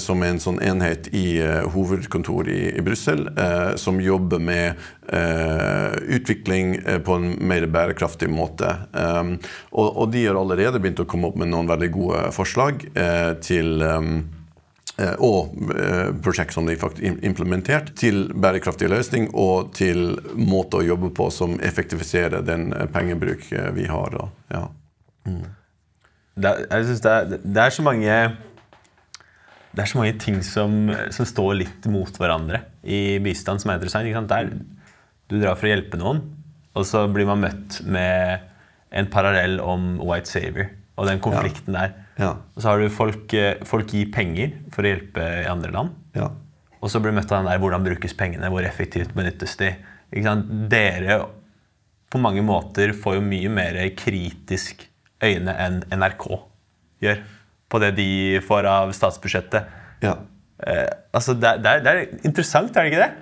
som 0.00 0.22
er 0.24 0.32
en 0.32 0.40
sånn 0.42 0.58
enhet 0.64 1.08
i 1.16 1.40
hovedkontoret 1.74 2.50
i, 2.52 2.62
i 2.78 2.82
Brussel, 2.84 3.26
som 3.80 4.00
jobber 4.02 4.40
med 4.42 4.80
utvikling 6.16 6.74
på 7.04 7.18
en 7.18 7.28
mer 7.50 7.66
bærekraftig 7.70 8.30
måte. 8.32 8.72
Um, 8.94 9.34
og, 9.72 10.06
de 10.14 10.24
har 10.26 10.38
allerede 10.38 10.80
begynt 10.80 11.02
å 11.02 11.08
komme 11.10 11.30
opp 11.30 11.38
med 11.40 11.52
noen 11.52 11.70
veldig 11.70 11.90
gode 11.94 12.26
forslag 12.36 12.86
til 13.44 13.84
um, 13.84 14.20
Eh, 14.22 14.39
og 15.22 15.54
eh, 15.74 16.10
prosjekt 16.24 16.52
som 16.56 16.66
de 16.68 16.76
faktisk 16.80 17.06
im- 17.06 17.18
implementert 17.24 17.92
til 17.98 18.26
bærekraftig 18.34 18.90
løsning 18.92 19.28
og 19.32 19.70
til 19.76 20.18
måte 20.36 20.80
å 20.80 20.84
jobbe 20.86 21.10
på 21.16 21.30
som 21.32 21.56
effektiviserer 21.64 22.42
den 22.46 22.72
eh, 22.76 22.86
pengebruk 22.92 23.46
eh, 23.52 23.70
vi 23.76 23.86
har. 23.90 24.12
Da. 24.16 24.28
Ja. 24.52 24.64
Det 26.40 26.50
er, 26.50 26.62
jeg 26.70 26.88
synes 26.90 27.02
det, 27.04 27.12
er, 27.12 27.40
det 27.44 27.62
er 27.64 27.74
så 27.74 27.82
mange 27.84 28.14
Det 29.70 29.82
er 29.84 29.90
så 29.90 29.98
mange 30.00 30.14
ting 30.18 30.38
som, 30.46 30.76
som 31.14 31.26
står 31.28 31.54
litt 31.60 31.88
mot 31.92 32.10
hverandre 32.18 32.62
i 32.82 33.18
bistand, 33.22 33.62
som 33.62 33.70
er 33.70 33.78
interessant. 33.78 34.28
Der, 34.30 34.48
du 35.30 35.36
drar 35.38 35.54
for 35.58 35.68
å 35.68 35.72
hjelpe 35.74 36.00
noen, 36.00 36.24
og 36.74 36.86
så 36.88 37.04
blir 37.12 37.28
man 37.28 37.44
møtt 37.44 37.80
med 37.86 38.46
en 38.90 39.06
parallell 39.12 39.60
om 39.62 39.92
white 40.02 40.26
savior 40.26 40.72
og 40.98 41.06
den 41.06 41.20
konflikten 41.22 41.76
der. 41.78 41.92
Ja. 42.20 42.34
Og 42.54 42.60
så 42.62 42.68
har 42.70 42.82
du 42.82 42.90
folk, 42.92 43.32
eh, 43.34 43.62
folk 43.66 43.90
gir 43.96 44.10
penger 44.12 44.52
for 44.74 44.84
å 44.84 44.90
hjelpe 44.92 45.24
i 45.40 45.48
andre 45.48 45.72
land. 45.74 45.94
Ja. 46.16 46.28
Og 46.80 46.92
så 46.92 47.00
blir 47.00 47.12
du 47.14 47.18
møtt 47.18 47.32
av 47.32 47.42
den 47.42 47.50
der 47.50 47.60
hvordan 47.62 47.84
brukes 47.84 48.14
pengene, 48.16 48.48
hvor 48.52 48.64
effektivt 48.64 49.14
benyttes 49.16 49.56
de. 49.60 49.72
Dere 50.12 51.20
på 52.10 52.18
mange 52.20 52.42
måter 52.42 52.92
får 52.96 53.18
jo 53.18 53.24
mye 53.24 53.50
mer 53.52 53.76
kritisk 53.96 54.86
øyne 55.22 55.52
enn 55.60 55.82
NRK 55.92 56.24
gjør 57.04 57.20
på 57.70 57.78
det 57.84 57.92
de 58.00 58.08
får 58.42 58.66
av 58.66 58.90
statsbudsjettet. 58.96 59.68
Ja. 60.02 60.16
Eh, 60.66 60.88
altså 61.14 61.36
det, 61.38 61.46
er- 61.54 61.60
det, 61.62 61.74
er, 61.92 62.00
er 62.02 62.24
interessant, 62.26 62.74
er 62.76 62.88
det 62.88 62.92
ikke 62.92 63.04
det? 63.04 63.12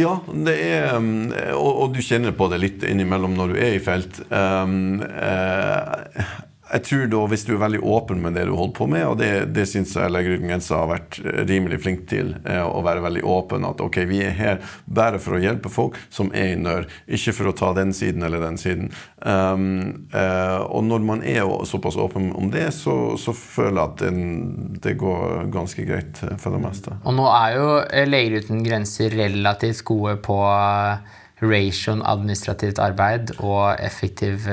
Ja, 0.00 0.14
det 0.46 0.54
er, 0.64 0.86
um, 0.96 1.10
og, 1.58 1.68
og 1.84 1.92
du 1.92 2.00
kjenner 2.00 2.32
på 2.32 2.46
det 2.48 2.62
litt 2.62 2.86
innimellom 2.88 3.34
når 3.36 3.52
du 3.52 3.58
er 3.60 3.74
i 3.76 3.82
felt. 3.84 4.22
Um, 4.32 5.02
eh, 5.04 6.30
jeg 6.72 6.84
tror 6.86 7.08
da 7.12 7.20
hvis 7.28 7.44
du 7.44 7.52
er 7.54 7.60
veldig 7.60 7.80
åpen 7.84 8.22
med 8.24 8.36
det 8.36 8.46
du 8.48 8.54
holder 8.56 8.74
på 8.76 8.86
med, 8.88 9.04
og 9.10 9.18
det, 9.20 9.30
det 9.52 9.66
syns 9.68 9.92
jeg 9.96 10.12
Leger 10.12 10.38
uten 10.38 10.48
grenser 10.48 10.78
har 10.78 10.88
vært 10.88 11.18
eh, 11.20 11.42
rimelig 11.48 11.82
flink 11.84 12.06
til, 12.10 12.34
eh, 12.48 12.62
å 12.64 12.80
være 12.84 13.04
veldig 13.04 13.24
åpen 13.28 13.66
at 13.68 13.82
ok, 13.84 13.98
vi 14.08 14.22
er 14.24 14.36
her 14.38 14.62
bare 14.86 15.20
for 15.22 15.36
å 15.36 15.42
hjelpe 15.42 15.72
folk 15.72 15.98
som 16.12 16.32
er 16.32 16.54
i 16.54 16.60
nør, 16.60 16.88
ikke 17.04 17.34
for 17.36 17.50
å 17.50 17.56
ta 17.56 17.72
den 17.76 17.92
siden 17.96 18.24
eller 18.24 18.40
den 18.44 18.56
siden. 18.60 18.88
Um, 19.22 20.08
uh, 20.14 20.64
og 20.66 20.82
når 20.88 21.04
man 21.06 21.20
er 21.28 21.46
såpass 21.68 21.94
åpen 22.00 22.32
om 22.38 22.48
det, 22.50 22.70
så, 22.74 23.14
så 23.20 23.34
føler 23.36 23.76
jeg 23.76 23.84
at 23.84 24.00
det, 24.02 24.80
det, 24.82 24.94
går 25.02 25.46
ganske 25.52 25.84
greit 25.86 26.18
for 26.40 26.54
det 26.54 26.62
meste. 26.62 26.96
Og 27.04 27.16
nå 27.18 27.28
er 27.30 27.58
jo 27.58 27.68
Leger 28.08 28.42
uten 28.42 28.64
grenser 28.64 29.14
relativt 29.14 29.84
gode 29.86 30.16
på 30.24 30.40
ration 31.42 32.02
administrativt 32.06 32.80
arbeid 32.82 33.34
og 33.40 33.76
effektiv 33.82 34.48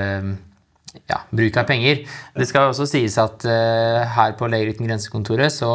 ja, 1.10 1.20
bruk 1.32 1.58
av 1.58 1.66
penger. 1.70 2.02
Det 2.36 2.46
skal 2.50 2.70
også 2.70 2.86
sies 2.90 3.16
at 3.22 3.46
uh, 3.48 4.02
her 4.16 4.34
på 4.38 4.48
Leger 4.52 4.74
uten 4.74 4.88
grensekontoret 4.90 5.54
så 5.54 5.70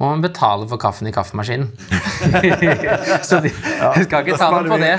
må 0.00 0.08
man 0.10 0.24
betale 0.24 0.68
for 0.70 0.80
kaffen 0.82 1.10
i 1.10 1.12
kaffemaskinen. 1.14 1.68
så 3.28 3.40
de 3.44 3.52
ja, 3.52 3.92
skal 4.06 4.24
ikke 4.24 4.38
ta 4.40 4.50
noe 4.54 4.66
på 4.70 4.80
det. 4.82 4.94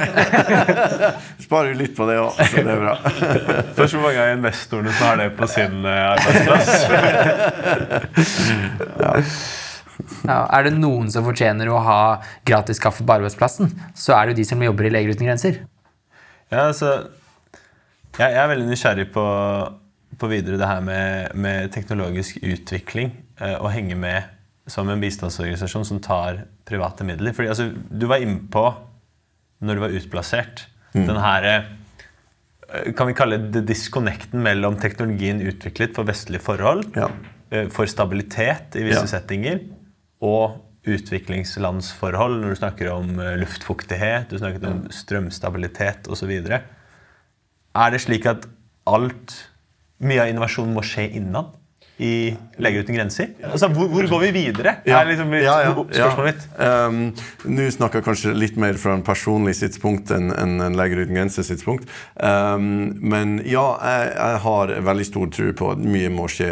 sparer 1.46 1.74
vi 1.74 1.80
litt 1.84 1.96
på 1.98 2.08
det 2.10 2.20
òg, 2.22 2.38
så 2.39 2.63
det 2.63 2.76
er 2.76 2.84
bra. 2.86 2.96
Først 3.80 3.98
hvor 3.98 4.06
mange 4.06 4.22
av 4.24 4.36
investorene 4.38 4.96
som 4.96 5.10
har 5.10 5.20
det 5.24 5.30
på 5.39 5.50
sin 5.52 5.82
uh, 5.88 6.13
arbeidsplass. 6.13 6.70
ja. 9.02 9.13
Ja, 10.26 10.44
er 10.50 10.65
det 10.65 10.74
noen 10.80 11.12
som 11.13 11.26
fortjener 11.28 11.70
å 11.70 11.82
ha 11.86 12.02
gratis 12.48 12.80
kaffe 12.82 13.04
på 13.06 13.15
arbeidsplassen, 13.20 13.70
så 13.98 14.15
er 14.17 14.28
det 14.28 14.34
jo 14.34 14.41
de 14.41 14.46
som 14.50 14.63
jobber 14.65 14.88
i 14.88 14.94
Leger 14.94 15.13
uten 15.13 15.28
grenser. 15.30 15.60
Ja, 16.52 16.67
altså 16.67 16.96
jeg, 18.19 18.36
er 18.36 18.50
veldig 18.52 18.67
nysgjerrig 18.67 19.08
på, 19.13 19.26
på 20.19 20.30
videre 20.32 20.60
det 20.60 20.69
her 20.69 20.82
med, 20.86 21.36
med 21.36 21.71
teknologisk 21.74 22.41
utvikling. 22.43 23.13
Eh, 23.41 23.58
og 23.58 23.71
henge 23.74 23.97
med 23.97 24.30
som 24.69 24.89
en 24.91 25.02
bistandsorganisasjon 25.02 25.88
som 25.88 26.00
tar 26.04 26.43
private 26.67 27.06
midler. 27.08 27.36
Fordi 27.36 27.50
altså, 27.52 27.69
Du 27.74 28.08
var 28.12 28.24
innpå, 28.24 28.65
når 29.65 29.78
du 29.78 29.84
var 29.84 29.95
utplassert, 29.97 30.65
mm. 30.93 31.06
den 31.08 31.21
her 31.21 31.47
eh, 31.50 32.91
kan 32.97 33.10
vi 33.10 33.17
kalle 33.17 33.41
det 33.52 33.65
disconnecten 33.67 34.43
mellom 34.45 34.78
teknologien 34.80 35.41
utviklet 35.43 35.95
for 35.97 36.08
vestlige 36.08 36.43
forhold, 36.45 36.86
ja. 36.95 37.10
Eh, 37.52 37.67
for 37.74 37.89
stabilitet 37.89 38.78
i 38.80 38.86
visse 38.88 39.08
ja. 39.08 39.13
settinger, 39.17 39.63
og 40.21 40.62
utviklingslandsforhold, 40.88 42.39
når 42.41 42.54
du 42.54 42.58
snakker 42.58 42.88
om 42.89 43.19
luftfuktighet, 43.38 44.32
du 44.32 44.39
snakket 44.41 44.63
om 44.65 44.80
strømstabilitet 44.93 46.08
osv. 46.10 46.32
Er 47.76 47.94
det 47.94 48.02
slik 48.04 48.28
at 48.28 48.48
alt, 48.90 49.36
mye 50.02 50.24
av 50.24 50.32
innovasjonen 50.32 50.74
må 50.76 50.84
skje 50.86 51.08
innad? 51.20 51.58
i 52.02 52.34
Leger 52.58 52.82
uten 52.82 52.96
grenser? 52.98 53.28
Altså, 53.46 53.68
hvor, 53.70 53.90
hvor, 53.92 54.08
går 54.10 54.24
vi 54.24 54.30
videre? 54.40 54.74
Ja, 54.90 55.02
er 55.02 55.12
liksom 55.12 55.34
ja, 55.38 55.58
ja, 55.68 55.74
spørsmålet 55.76 56.32
mitt. 56.32 56.48
Um, 56.58 57.52
Nå 57.54 57.68
snakker 57.76 58.02
jeg 58.02 58.08
kanskje 58.08 58.34
litt 58.34 58.58
mer 58.62 58.80
fra 58.82 58.96
en 58.98 59.04
personlig 59.06 59.54
sidspunkt 59.60 60.10
enn 60.16 60.32
en 60.34 60.78
Leger 60.78 61.04
uten 61.04 61.20
grenser 61.20 61.46
sidspunkt. 61.46 61.86
Um, 62.18 62.96
men 63.06 63.38
ja, 63.46 63.68
jeg, 63.86 64.10
jeg, 64.16 64.42
har 64.48 64.76
veldig 64.90 65.08
stor 65.12 65.30
tro 65.38 65.54
på 65.62 65.72
at 65.76 65.86
mye 65.86 66.10
må 66.14 66.26
skje 66.32 66.52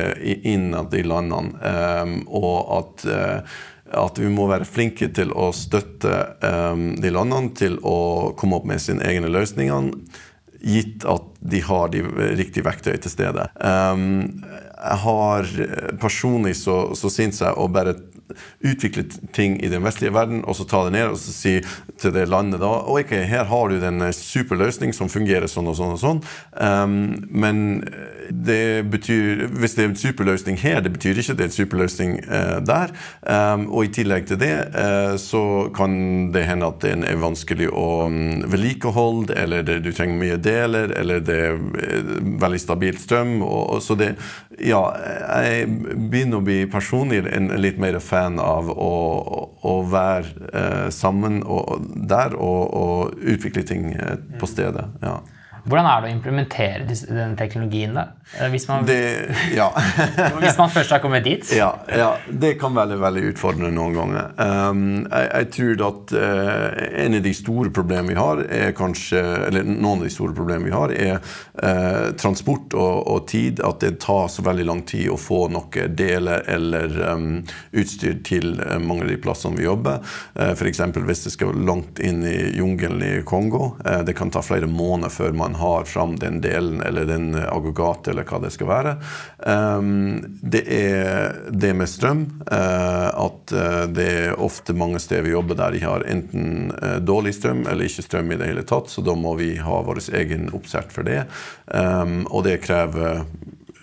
innad 0.53 0.93
i 0.93 1.03
landene, 1.07 1.57
um, 1.65 2.15
og 2.27 2.55
at 2.77 3.09
uh, 3.09 3.59
at 3.89 4.19
vi 4.21 4.29
må 4.29 4.43
være 4.45 4.67
flinke 4.69 5.07
til 5.17 5.31
å 5.33 5.47
støtte 5.55 6.11
um, 6.45 6.91
de 7.01 7.09
landene 7.09 7.55
til 7.57 7.79
å 7.81 8.35
komme 8.37 8.59
opp 8.59 8.67
med 8.69 8.83
sine 8.83 9.01
egne 9.01 9.31
løsninger 9.33 9.87
gitt 10.59 11.05
at 11.07 11.27
de 11.39 11.61
har 11.63 11.91
de 11.93 12.03
riktige 12.39 12.65
verktøy 12.67 12.97
til 12.99 13.13
stede. 13.13 13.47
Um, 13.63 14.43
jeg 14.79 14.99
har 15.03 15.47
Personlig 15.99 16.55
så, 16.59 16.77
så 16.95 17.11
syns 17.11 17.41
jeg 17.43 17.55
å 17.55 17.67
bare 17.71 17.95
utvikle 18.65 19.05
ting 19.35 19.57
i 19.63 19.71
den 19.71 19.85
vestlige 19.85 20.13
verden, 20.15 20.43
og 20.45 20.57
så 20.57 20.67
ta 20.69 20.85
det 20.87 20.95
ned 20.97 21.13
og 21.13 21.19
så 21.21 21.33
si 21.33 21.55
til 21.99 22.13
det 22.15 22.27
landet 22.31 22.61
da 22.63 22.71
ok, 22.89 23.15
her 23.29 23.49
har 23.49 23.69
du 23.69 23.79
den 23.81 24.03
superløsning 24.15 24.93
som 24.95 25.11
fungerer 25.11 25.49
sånn 25.51 25.69
og 25.69 25.77
sånn 25.79 25.95
og 25.95 26.01
sånn, 26.01 26.23
um, 26.59 26.99
men 27.29 27.81
det 28.29 28.85
betyr, 28.91 29.47
hvis 29.59 29.75
det 29.75 29.83
er 29.83 29.89
en 29.89 29.97
superløsning 29.97 30.59
her, 30.61 30.81
det 30.85 30.91
betyr 30.93 31.17
ikke 31.17 31.35
det 31.37 31.45
er 31.45 31.49
en 31.49 31.55
superløsning 31.55 32.11
uh, 32.27 32.59
der. 32.65 32.93
Um, 33.23 33.65
og 33.73 33.87
i 33.87 33.93
tillegg 33.99 34.27
til 34.29 34.39
det 34.41 34.53
uh, 34.75 35.15
så 35.21 35.43
kan 35.75 36.29
det 36.33 36.45
hende 36.49 36.69
at 36.69 36.81
det 36.83 36.93
er 37.09 37.21
vanskelig 37.21 37.69
å 37.73 37.87
um, 38.09 38.43
vedlikeholde, 38.49 39.33
eller 39.33 39.65
det, 39.65 39.79
du 39.85 39.91
trenger 39.95 40.21
mye 40.21 40.37
deler, 40.41 40.93
eller 40.99 41.23
det 41.25 41.39
er 41.47 41.57
veldig 42.41 42.61
stabilt 42.61 43.01
strøm. 43.01 43.39
Og, 43.41 43.63
og, 43.75 43.81
så 43.85 43.97
det 43.99 44.13
Ja, 44.59 44.81
jeg 45.39 45.69
begynner 46.11 46.41
å 46.41 46.43
bli 46.43 46.65
personlig 46.67 47.21
en, 47.23 47.47
en 47.47 47.61
litt 47.63 47.77
mer 47.79 47.95
fan 48.03 48.18
av 48.43 48.67
å, 48.73 48.93
å 49.63 49.73
være 49.87 50.91
sammen 50.91 51.39
og, 51.45 51.85
der 52.09 52.35
og, 52.35 52.73
og 52.75 53.19
utvikle 53.23 53.63
ting 53.63 53.93
på 54.39 54.49
stedet. 54.49 54.87
ja. 55.05 55.19
Hvordan 55.69 55.85
er 55.89 56.01
det 56.01 56.09
å 56.09 56.15
implementere 56.15 56.85
den 56.87 57.35
teknologien? 57.39 57.97
da? 57.97 58.05
Eh, 58.37 58.49
hvis 58.49 58.67
man, 58.67 58.85
det, 58.85 59.35
ja. 59.55 59.71
hvis 60.41 60.57
man 60.57 60.69
først 60.69 60.91
har 60.93 61.01
kommet 61.01 61.23
dit? 61.25 61.49
Ja, 61.57 61.71
ja, 61.89 62.11
det 62.29 62.59
kan 62.61 62.75
være 62.77 62.99
veldig 63.01 63.23
utfordrende 63.31 63.71
noen 63.73 63.95
ganger. 63.97 64.27
Um, 64.37 64.83
jeg, 65.07 65.29
jeg, 65.31 65.47
tror 65.55 65.81
at 65.87 66.13
uh, 66.13 66.83
en 67.05 67.17
av 67.17 67.23
de 67.25 67.33
store 67.33 67.71
problemene 67.73 68.13
vi 68.13 68.19
har, 68.19 68.43
er 68.45 68.75
kanskje 68.77 69.23
Eller 69.47 69.65
noen 69.65 70.03
av 70.03 70.05
de 70.05 70.13
store 70.13 70.35
problemene 70.37 70.69
vi 70.69 70.75
har, 70.75 70.93
er 70.93 71.17
uh, 71.17 72.11
transport 72.21 72.75
og, 72.77 72.99
og, 73.09 73.25
tid. 73.31 73.63
At 73.65 73.81
det 73.81 73.95
tar 74.05 74.29
så 74.29 74.45
veldig 74.45 74.67
lang 74.67 74.83
tid 74.85 75.09
å 75.09 75.17
få 75.17 75.47
noe 75.49 75.87
deler 75.89 76.45
eller 76.53 76.93
um, 77.09 77.41
utstyr 77.73 78.21
til 78.25 78.59
mange 78.83 79.07
av 79.07 79.09
de 79.09 79.17
plassene 79.25 79.57
vi 79.57 79.65
jobber. 79.65 80.05
Uh, 80.37 80.51
F.eks. 80.53 80.83
hvis 81.01 81.25
det 81.25 81.33
skal 81.33 81.57
langt 81.65 81.97
inn 81.97 82.21
i 82.29 82.37
jungelen 82.59 83.01
i 83.01 83.11
Kongo. 83.25 83.73
Uh, 83.81 84.03
det 84.05 84.13
kan 84.21 84.29
ta 84.29 84.45
flere 84.45 84.69
måneder 84.69 85.17
før 85.17 85.33
man 85.33 85.57
har 85.57 85.89
fram 85.89 86.13
den 86.21 86.43
delen 86.45 86.83
eller 86.85 87.09
den 87.09 87.33
aggregatet 87.41 88.18
eller 88.19 88.29
hva 88.29 88.41
det 88.43 88.53
skal 88.53 88.69
være. 88.69 88.95
Um, 89.39 90.39
det 90.41 90.63
er 90.67 91.39
det 91.49 91.73
med 91.77 91.89
strøm. 91.89 92.25
Uh, 92.45 93.09
at 93.09 93.55
uh, 93.55 93.85
det 93.91 94.09
er 94.09 94.39
ofte 94.39 94.75
mange 94.77 95.01
steder 95.03 95.27
vi 95.27 95.35
jobber 95.35 95.59
der 95.59 95.75
de 95.75 95.83
har 95.85 96.05
enten 96.09 96.73
uh, 96.75 96.97
dårlig 96.99 97.35
strøm 97.39 97.65
eller 97.67 97.87
ikke 97.87 98.05
strøm 98.05 98.33
i 98.33 98.39
det 98.39 98.51
hele 98.51 98.65
tatt, 98.67 98.91
så 98.91 99.03
da 99.05 99.15
må 99.15 99.35
vi 99.39 99.53
ha 99.63 99.81
vår 99.85 100.03
egen 100.19 100.49
oppsett 100.55 100.91
for 100.93 101.07
det. 101.07 101.23
Um, 101.67 102.25
og 102.29 102.45
det 102.47 102.59
krever 102.65 103.23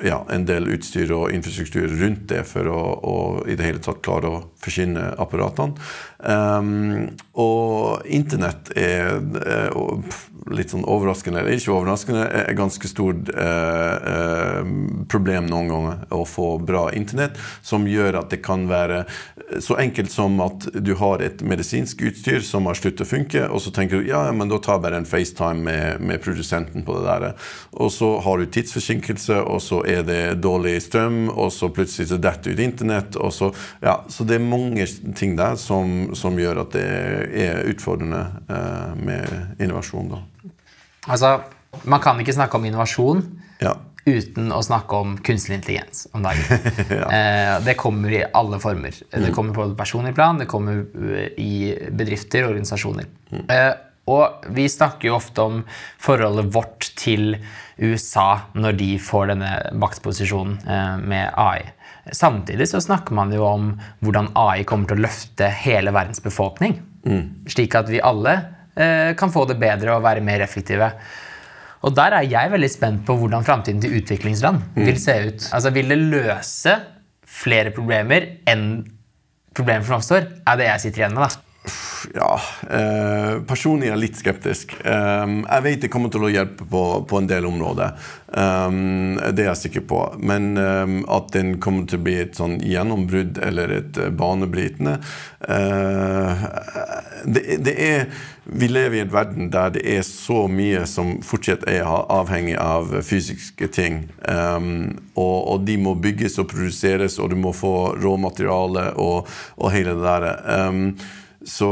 ja, 0.04 0.20
en 0.30 0.44
del 0.46 0.68
utstyr 0.74 1.12
og 1.16 1.32
infrastruktur 1.32 1.88
rundt 2.00 2.26
det 2.28 2.42
for 2.48 2.68
å, 2.68 2.80
å, 3.00 3.16
i 3.48 3.56
det 3.56 3.64
hele 3.64 3.82
tatt 3.82 4.02
klare 4.04 4.28
å 4.32 4.42
forsyne 4.66 5.12
apparatene. 5.22 5.78
Um, 6.26 7.12
og 7.38 8.06
internett 8.10 8.72
er, 8.76 9.20
er 9.46 9.74
litt 10.54 10.70
sånn 10.70 10.86
overraskende, 10.86 11.40
eller 11.42 11.58
ikke 11.58 11.74
overraskende, 11.74 12.24
er 12.26 12.50
et 12.50 12.58
ganske 12.58 12.88
stort 12.88 13.30
eh, 13.32 13.94
eh, 14.12 14.68
problem 15.10 15.48
noen 15.50 15.70
ganger 15.72 16.04
å 16.14 16.22
få 16.28 16.48
bra 16.62 16.86
internett, 16.94 17.38
som 17.66 17.86
gjør 17.90 18.20
at 18.20 18.30
det 18.30 18.42
kan 18.46 18.66
være 18.70 19.04
så 19.62 19.76
enkelt 19.82 20.10
som 20.10 20.38
at 20.42 20.68
du 20.74 20.92
har 20.98 21.22
et 21.22 21.42
medisinsk 21.46 22.02
utstyr 22.08 22.42
som 22.46 22.66
har 22.70 22.78
sluttet 22.78 23.04
å 23.04 23.08
funke, 23.08 23.42
og 23.46 23.62
så 23.62 23.72
tenker 23.74 24.00
du 24.00 24.10
ja, 24.10 24.22
men 24.34 24.50
da 24.50 24.60
tar 24.62 24.80
bare 24.82 25.00
en 25.00 25.08
FaceTime 25.08 25.62
med, 25.66 26.04
med 26.06 26.22
produsenten 26.22 26.86
på 26.86 26.96
det 26.98 27.04
der. 27.06 27.48
Og 27.76 27.90
så 27.94 28.12
har 28.22 28.38
du 28.38 28.46
tidsforsinkelse, 28.50 29.40
og 29.42 29.60
så 29.62 29.82
er 29.86 30.06
det 30.06 30.22
dårlig 30.44 30.78
strøm, 30.86 31.26
og 31.34 31.50
så 31.54 31.70
plutselig 31.74 32.10
så 32.12 32.20
detter 32.22 32.54
ut 32.54 32.64
internett, 32.64 33.18
og 33.18 33.34
så 33.34 33.52
Ja, 33.82 34.00
så 34.10 34.24
det 34.26 34.36
er 34.36 34.46
mange 34.56 34.86
ting 35.16 35.36
der 35.38 35.58
som, 35.60 36.14
som 36.16 36.38
gjør 36.40 36.62
at 36.64 36.76
det 36.76 36.86
er 37.46 37.66
utfordrende 37.70 38.22
eh, 38.48 38.94
med 38.98 39.60
innovasjon, 39.62 40.08
da. 40.14 40.22
Altså, 41.06 41.36
man 41.86 42.02
kan 42.02 42.18
ikke 42.20 42.34
snakke 42.34 42.58
om 42.58 42.66
innovasjon 42.66 43.22
ja. 43.62 43.76
uten 44.06 44.50
å 44.54 44.58
snakke 44.64 44.98
om 44.98 45.16
kunstig 45.22 45.58
intelligens 45.60 46.06
om 46.16 46.24
dagen. 46.26 46.68
ja. 47.00 47.06
eh, 47.06 47.54
det 47.66 47.76
kommer 47.78 48.12
i 48.12 48.24
alle 48.26 48.60
former. 48.62 48.96
Mm. 49.12 49.26
Det 49.28 49.34
kommer 49.36 49.56
på 49.56 49.68
personlig 49.78 50.16
plan, 50.16 50.40
det 50.42 50.48
kommer 50.50 50.82
eh, 50.82 51.28
i 51.38 51.74
bedrifter 51.90 52.46
og 52.46 52.56
organisasjoner. 52.56 53.10
Mm. 53.30 53.44
Eh, 53.44 53.72
og 54.06 54.46
vi 54.54 54.68
snakker 54.70 55.08
jo 55.08 55.16
ofte 55.16 55.42
om 55.42 55.62
forholdet 56.02 56.52
vårt 56.54 56.92
til 56.98 57.34
USA 57.82 58.28
når 58.54 58.78
de 58.78 58.90
får 59.02 59.32
denne 59.32 59.50
maktposisjonen 59.74 60.60
eh, 60.62 60.92
med 61.02 61.32
AI. 61.34 61.66
Samtidig 62.14 62.68
så 62.70 62.78
snakker 62.82 63.16
man 63.18 63.32
jo 63.34 63.42
om 63.48 63.72
hvordan 64.04 64.30
AI 64.38 64.66
kommer 64.68 64.90
til 64.90 65.00
å 65.00 65.06
løfte 65.08 65.48
hele 65.64 65.94
verdens 65.94 66.22
befolkning. 66.22 66.78
Mm. 67.06 67.48
Slik 67.50 67.74
at 67.78 67.90
vi 67.90 68.02
alle 68.04 68.36
Eh, 68.76 69.14
kan 69.16 69.32
få 69.32 69.46
det 69.48 69.56
bedre 69.56 69.94
og 69.96 70.04
være 70.04 70.20
mer 70.24 70.42
effektive. 70.44 70.90
Og 71.86 71.94
der 71.96 72.18
er 72.18 72.26
jeg 72.28 72.52
veldig 72.52 72.68
spent 72.68 73.06
på 73.08 73.14
hvordan 73.16 73.44
framtiden 73.46 73.80
til 73.80 73.94
utviklingsland 73.96 74.60
mm. 74.74 74.82
vil 74.84 74.98
se 75.00 75.14
ut. 75.28 75.46
Altså 75.56 75.72
Vil 75.72 75.88
det 75.88 75.98
løse 76.02 76.74
flere 77.24 77.72
problemer 77.72 78.28
enn 78.48 78.66
problemer 79.56 79.86
som 79.88 79.96
oppstår, 79.96 80.28
er 80.44 80.60
det 80.60 80.68
jeg 80.68 80.82
sitter 80.84 81.02
igjen 81.02 81.16
med. 81.16 81.24
da. 81.24 81.45
Ja, 82.14 82.40
eh, 82.70 83.42
personlig 83.48 83.88
er 83.88 83.94
jeg 83.94 84.02
litt 84.04 84.20
skeptisk. 84.20 84.74
Um, 84.84 85.40
jeg 85.42 85.64
vet 85.64 85.82
det 85.82 85.90
kommer 85.92 86.12
til 86.12 86.26
å 86.26 86.30
hjelpe 86.30 86.66
på, 86.68 86.82
på 87.08 87.18
en 87.20 87.28
del 87.30 87.48
områder. 87.48 87.96
Um, 88.30 89.16
det 89.34 89.44
er 89.44 89.50
jeg 89.50 89.62
sikker 89.64 89.86
på. 89.90 90.00
Men 90.20 90.54
um, 90.58 91.00
at 91.12 91.32
den 91.34 91.56
kommer 91.62 91.88
til 91.88 92.00
å 92.00 92.06
bli 92.06 92.16
et 92.22 92.38
sånn 92.38 92.58
gjennombrudd 92.62 93.40
eller 93.42 93.74
et 93.80 94.00
uh, 94.00 94.08
banebrytende 94.14 94.96
uh, 95.48 96.46
det, 97.26 97.42
det, 97.66 97.74
er 97.74 98.06
Vi 98.46 98.70
lever 98.70 99.00
i 99.00 99.02
en 99.02 99.12
verden 99.12 99.50
der 99.50 99.74
det 99.74 99.82
er 99.96 100.06
så 100.06 100.46
mye 100.50 100.84
som 100.86 101.16
fortsatt 101.26 101.66
er 101.70 101.82
avhengig 101.86 102.54
av 102.62 102.92
fysiske 103.02 103.66
ting. 103.74 104.04
Og, 104.22 105.38
og, 105.50 105.64
de 105.66 105.74
må 105.82 105.96
bygges 105.98 106.38
og 106.38 106.46
produseres, 106.52 107.18
og 107.18 107.32
du 107.32 107.40
må 107.42 107.50
få 107.56 107.96
råmateriale 107.98 108.92
og, 109.02 109.26
og 109.58 109.72
hele 109.74 109.96
det 109.98 110.06
der. 110.06 110.28
Så 111.46 111.68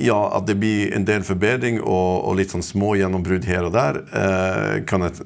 ja, 0.00 0.18
at 0.32 0.46
det 0.48 0.56
blir 0.56 0.94
en 0.96 1.04
del 1.04 1.24
forbedring 1.26 1.82
og, 1.82 2.24
og 2.24 2.38
litt 2.38 2.54
sånn 2.54 2.64
små 2.64 2.94
gjennombrudd 2.96 3.44
her 3.44 3.68
og 3.68 3.74
der, 3.76 4.00
eh, 4.16 4.76
kan 4.88 5.04
jeg 5.04 5.20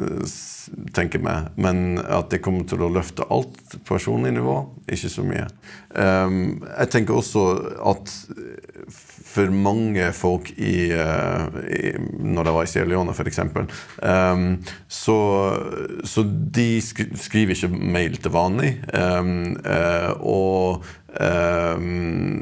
tenke 0.95 1.21
meg. 1.23 1.53
Men 1.57 2.01
at 2.03 2.33
det 2.33 2.43
kommer 2.45 2.67
til 2.69 2.83
å 2.85 2.91
løfte 2.93 3.27
alt 3.33 3.79
personlig 3.89 4.35
nivå, 4.37 4.59
ikke 4.91 5.13
så 5.13 5.27
mye. 5.27 5.47
Um, 5.95 6.59
jeg 6.67 6.91
tenker 6.93 7.17
også 7.17 7.45
at 7.89 8.13
for 9.29 9.53
mange 9.53 10.09
folk 10.17 10.51
i, 10.57 10.91
uh, 10.93 11.49
i 11.69 11.93
Når 11.99 12.49
jeg 12.49 12.57
var 12.57 12.67
i 12.67 12.71
Sierra 12.71 12.91
Leone, 12.91 13.15
f.eks., 13.15 13.41
um, 14.03 14.47
så, 14.89 15.19
så 16.05 16.25
de 16.27 16.69
skriver 16.83 17.55
ikke 17.55 17.71
mail 17.99 18.19
til 18.19 18.35
vanlig. 18.35 18.73
Um, 18.93 19.59
uh, 19.65 20.13
og 20.19 20.89
Um, 21.19 22.39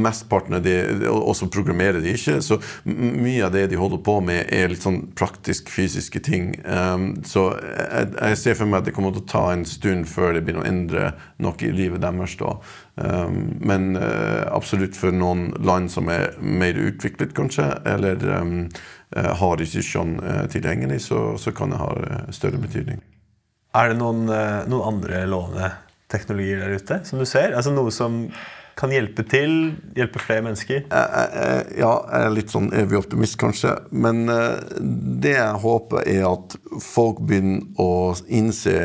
Mesteparten 0.00 0.54
av 0.56 0.62
det 0.64 1.08
Og 1.12 1.34
så 1.36 1.44
programmerer 1.52 2.00
de 2.00 2.14
ikke. 2.16 2.38
Så 2.40 2.56
mye 2.88 3.44
av 3.44 3.52
det 3.52 3.66
de 3.68 3.76
holder 3.76 4.00
på 4.04 4.14
med, 4.24 4.46
er 4.48 4.70
litt 4.72 4.84
sånn 4.84 5.02
praktisk 5.18 5.68
fysiske 5.72 6.22
ting. 6.24 6.54
Um, 6.64 7.10
så 7.28 7.50
jeg, 7.60 8.12
jeg, 8.14 8.38
ser 8.40 8.56
for 8.56 8.70
meg 8.70 8.80
at 8.80 8.88
det 8.88 8.94
kommer 8.96 9.12
til 9.12 9.24
å 9.26 9.28
ta 9.28 9.42
en 9.52 9.66
stund 9.68 10.08
før 10.08 10.36
det 10.36 10.46
begynner 10.46 10.64
å 10.64 10.70
endre 10.70 11.10
noe 11.44 11.66
i 11.68 11.72
livet 11.74 12.00
deres. 12.04 12.36
da. 12.40 12.54
Um, 12.96 13.58
men 13.60 13.92
uh, 14.00 14.48
absolutt 14.56 14.96
for 14.98 15.14
noen 15.14 15.50
land 15.60 15.92
som 15.92 16.08
er 16.10 16.32
mer 16.40 16.80
utviklet, 16.80 17.34
kanskje, 17.36 17.66
eller 17.86 18.24
uh, 18.24 18.64
har 19.12 19.60
ressursene 19.60 20.22
uh, 20.24 20.46
tilgjengelig, 20.50 21.02
så, 21.10 21.36
så, 21.38 21.52
kan 21.52 21.74
det 21.74 21.82
ha 21.82 21.92
større 22.34 22.60
betydning. 22.62 23.04
Er 23.76 23.92
det 23.92 24.00
noen, 24.00 24.24
noen 24.24 24.88
andre 24.88 25.22
låne 25.28 25.68
teknologier 26.12 26.62
der 26.64 26.78
ute 26.78 27.02
som 27.08 27.20
du 27.20 27.26
ser? 27.28 27.54
Altså 27.56 27.74
Noe 27.74 27.92
som 27.94 28.24
kan 28.78 28.92
hjelpe 28.94 29.24
til? 29.26 29.74
Hjelpe 29.98 30.22
flere 30.22 30.44
mennesker? 30.46 30.84
Ja, 30.88 31.94
jeg 32.06 32.20
er 32.20 32.30
litt 32.30 32.52
sånn 32.54 32.70
evig 32.78 33.00
optimist, 33.00 33.34
kanskje. 33.40 33.74
Men 33.90 34.22
det 35.18 35.34
jeg 35.34 35.62
håper, 35.64 36.04
er 36.06 36.28
at 36.28 36.54
folk 36.84 37.18
begynner 37.26 37.66
å 37.82 38.14
innse 38.30 38.76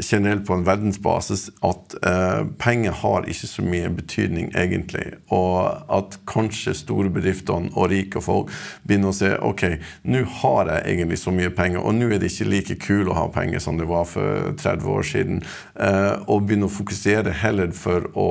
generelt 0.00 0.46
på 0.46 0.54
en 0.54 0.64
verdensbasis 0.66 1.48
at 1.64 1.94
eh, 2.06 2.42
penger 2.58 2.94
har 3.02 3.26
ikke 3.30 3.48
så 3.48 3.64
mye 3.64 3.90
betydning, 3.94 4.50
egentlig. 4.58 5.04
Og 5.34 5.68
at 5.92 6.18
kanskje 6.28 6.74
store 6.74 7.10
bedriftene 7.12 7.70
og 7.74 7.90
rike 7.92 8.22
folk 8.24 8.50
begynner 8.86 9.12
å 9.12 9.16
se 9.16 9.32
ok, 9.36 9.64
nå 10.10 10.24
har 10.40 10.72
jeg 10.72 10.96
egentlig 10.96 11.20
så 11.22 11.34
mye 11.34 11.52
penger, 11.54 11.82
og 11.82 11.94
nå 11.96 12.10
er 12.10 12.22
det 12.22 12.32
ikke 12.32 12.50
like 12.50 12.78
kul 12.82 13.10
å 13.12 13.18
ha 13.18 13.26
penger 13.32 13.62
som 13.62 13.78
det 13.78 13.88
var 13.90 14.08
for 14.10 14.50
30 14.58 14.90
år 14.96 15.06
siden. 15.06 15.42
Eh, 15.74 16.12
og 16.26 16.48
begynne 16.48 16.70
å 16.70 16.72
fokusere 16.72 17.34
heller 17.42 17.72
for 17.76 18.08
å, 18.18 18.28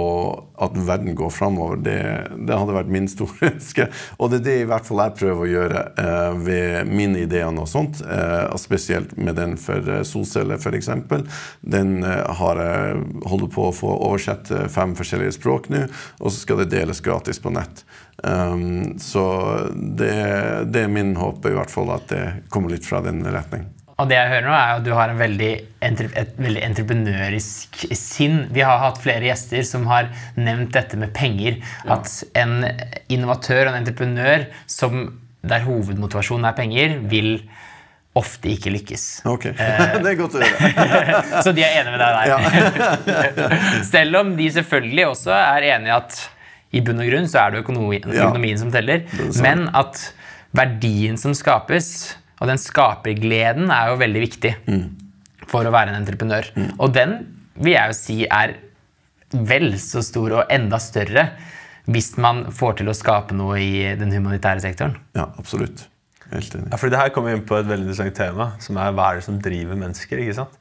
at 0.62 0.76
verden 0.76 1.16
går 1.16 1.32
framover. 1.34 1.80
Det, 1.86 1.98
det, 2.36 2.56
hadde 2.56 2.76
vært 2.76 2.92
min 2.92 3.08
store 3.12 3.48
ønske. 3.54 3.88
Og 4.20 4.32
det 4.34 4.42
er 4.42 4.48
det 4.50 4.58
i 4.64 4.70
hvert 4.70 4.88
fall 4.88 5.04
jeg 5.06 5.18
prøver 5.22 5.46
å 5.46 5.52
gjøre 5.54 5.86
eh, 6.04 6.40
ved 6.46 6.92
mine 6.92 7.24
ideer 7.24 7.48
og 7.56 7.70
sånt. 7.70 8.02
Eh, 8.04 8.56
spesielt 8.60 9.16
med 9.18 9.38
den 9.38 9.56
for 9.62 9.86
eh, 9.92 10.04
solceller, 10.08 10.60
f.eks. 10.60 10.90
Den 11.62 12.00
eh, 12.04 12.24
har 12.40 12.62
jeg 12.62 13.06
holder 13.26 13.54
på 13.54 13.70
å 13.70 13.76
få 13.76 13.94
oversett 14.10 14.52
fem 14.74 14.96
forskjellige 14.98 15.38
språk 15.38 15.70
nå, 15.74 15.86
og 16.20 16.32
så 16.32 16.38
skal 16.40 16.64
det 16.64 16.72
deles 16.74 17.04
gratis 17.06 17.42
på 17.42 17.54
nett. 17.56 17.86
Um, 18.24 18.96
så 19.00 19.24
det, 19.76 20.14
det, 20.72 20.86
er 20.86 20.92
min 20.92 21.16
håp 21.20 21.46
i 21.46 21.56
hvert 21.56 21.72
fall 21.72 21.92
at 21.94 22.08
det 22.10 22.24
kommer 22.50 22.72
litt 22.72 22.88
fra 22.88 23.02
den 23.06 23.20
retning. 23.28 23.68
Og 23.96 24.10
det 24.12 24.18
jeg 24.18 24.32
hører 24.32 24.48
nå 24.48 24.56
er 24.56 24.72
at 24.74 24.86
Du 24.86 24.92
har 24.96 25.14
veldig, 25.16 25.52
et 25.88 26.40
veldig 26.42 26.64
entreprenørisk 26.68 27.86
sinn. 27.96 28.42
Vi 28.56 28.64
har 28.66 28.82
hatt 28.82 29.00
flere 29.04 29.30
gjester 29.30 29.64
som 29.68 29.86
har 29.88 30.10
nevnt 30.36 30.74
dette 30.76 31.00
med 31.00 31.14
penger. 31.16 31.62
Ja. 31.86 32.00
At 32.00 32.12
en 32.36 32.58
innovatør 33.08 33.70
og 33.70 33.72
en 33.72 33.80
entreprenør 33.84 34.50
som, 34.68 35.08
der 35.46 35.64
hovedmotivasjonen 35.68 36.50
er 36.50 36.58
penger, 36.58 36.98
vil 37.12 37.38
ofte 38.16 38.52
ikke 38.54 38.72
lykkes. 38.74 39.06
Ok, 39.28 39.50
eh, 39.52 39.82
Det 40.04 40.12
er 40.14 40.20
godt 40.20 40.38
å 40.38 40.44
høre. 40.44 41.22
så 41.46 41.54
de 41.56 41.66
er 41.66 41.82
enige 41.82 41.96
med 41.96 42.02
deg 42.02 43.06
der. 43.06 43.58
Selv 43.94 44.22
om 44.22 44.36
de 44.38 44.50
selvfølgelig 44.56 45.08
også 45.12 45.34
er 45.36 45.70
enige 45.74 45.92
i 45.92 45.96
at 45.98 46.22
i 46.76 46.84
bunn 46.84 47.00
og 47.04 47.08
grunn 47.08 47.28
så 47.32 47.44
er 47.44 47.54
det 47.54 47.64
økonomien, 47.64 48.06
økonomien 48.12 48.60
som 48.60 48.72
teller. 48.74 49.06
Men 49.44 49.68
at 49.76 50.02
verdien 50.56 51.20
som 51.20 51.36
skapes, 51.38 51.88
og 52.42 52.50
den 52.52 52.60
skapergleden, 52.60 53.70
er 53.72 53.92
jo 53.92 54.00
veldig 54.02 54.24
viktig 54.26 54.54
mm. 54.68 54.86
for 55.52 55.68
å 55.68 55.74
være 55.76 55.94
en 55.94 56.02
entreprenør. 56.02 56.50
Mm. 56.56 56.70
Og 56.76 56.96
den 56.96 57.18
vil 57.56 57.78
jeg 57.78 57.92
jo 57.92 57.98
si 58.00 58.18
er 58.28 58.58
vel 59.36 59.74
så 59.82 60.04
stor 60.06 60.42
og 60.42 60.54
enda 60.54 60.80
større 60.84 61.30
hvis 61.92 62.16
man 62.22 62.48
får 62.56 62.80
til 62.80 62.90
å 62.90 62.98
skape 62.98 63.36
noe 63.38 63.60
i 63.62 63.84
den 64.00 64.14
humanitære 64.16 64.64
sektoren. 64.64 64.98
Ja, 65.18 65.30
absolutt. 65.40 65.86
Helt 66.32 66.56
enig. 66.58 66.70
Ja, 66.72 66.80
fordi 66.82 66.94
det 66.96 67.02
her 67.02 67.12
kommer 67.16 67.32
vi 67.32 67.40
inn 67.40 67.48
på 67.48 67.58
et 67.60 67.68
veldig 67.70 67.88
interessant 67.88 68.18
tema, 68.18 68.48
som 68.64 68.80
er 68.82 68.94
hva 68.96 69.12
er 69.12 69.20
det 69.20 69.28
som 69.28 69.42
driver 69.42 69.78
mennesker. 69.80 70.22
ikke 70.24 70.38
sant? 70.40 70.56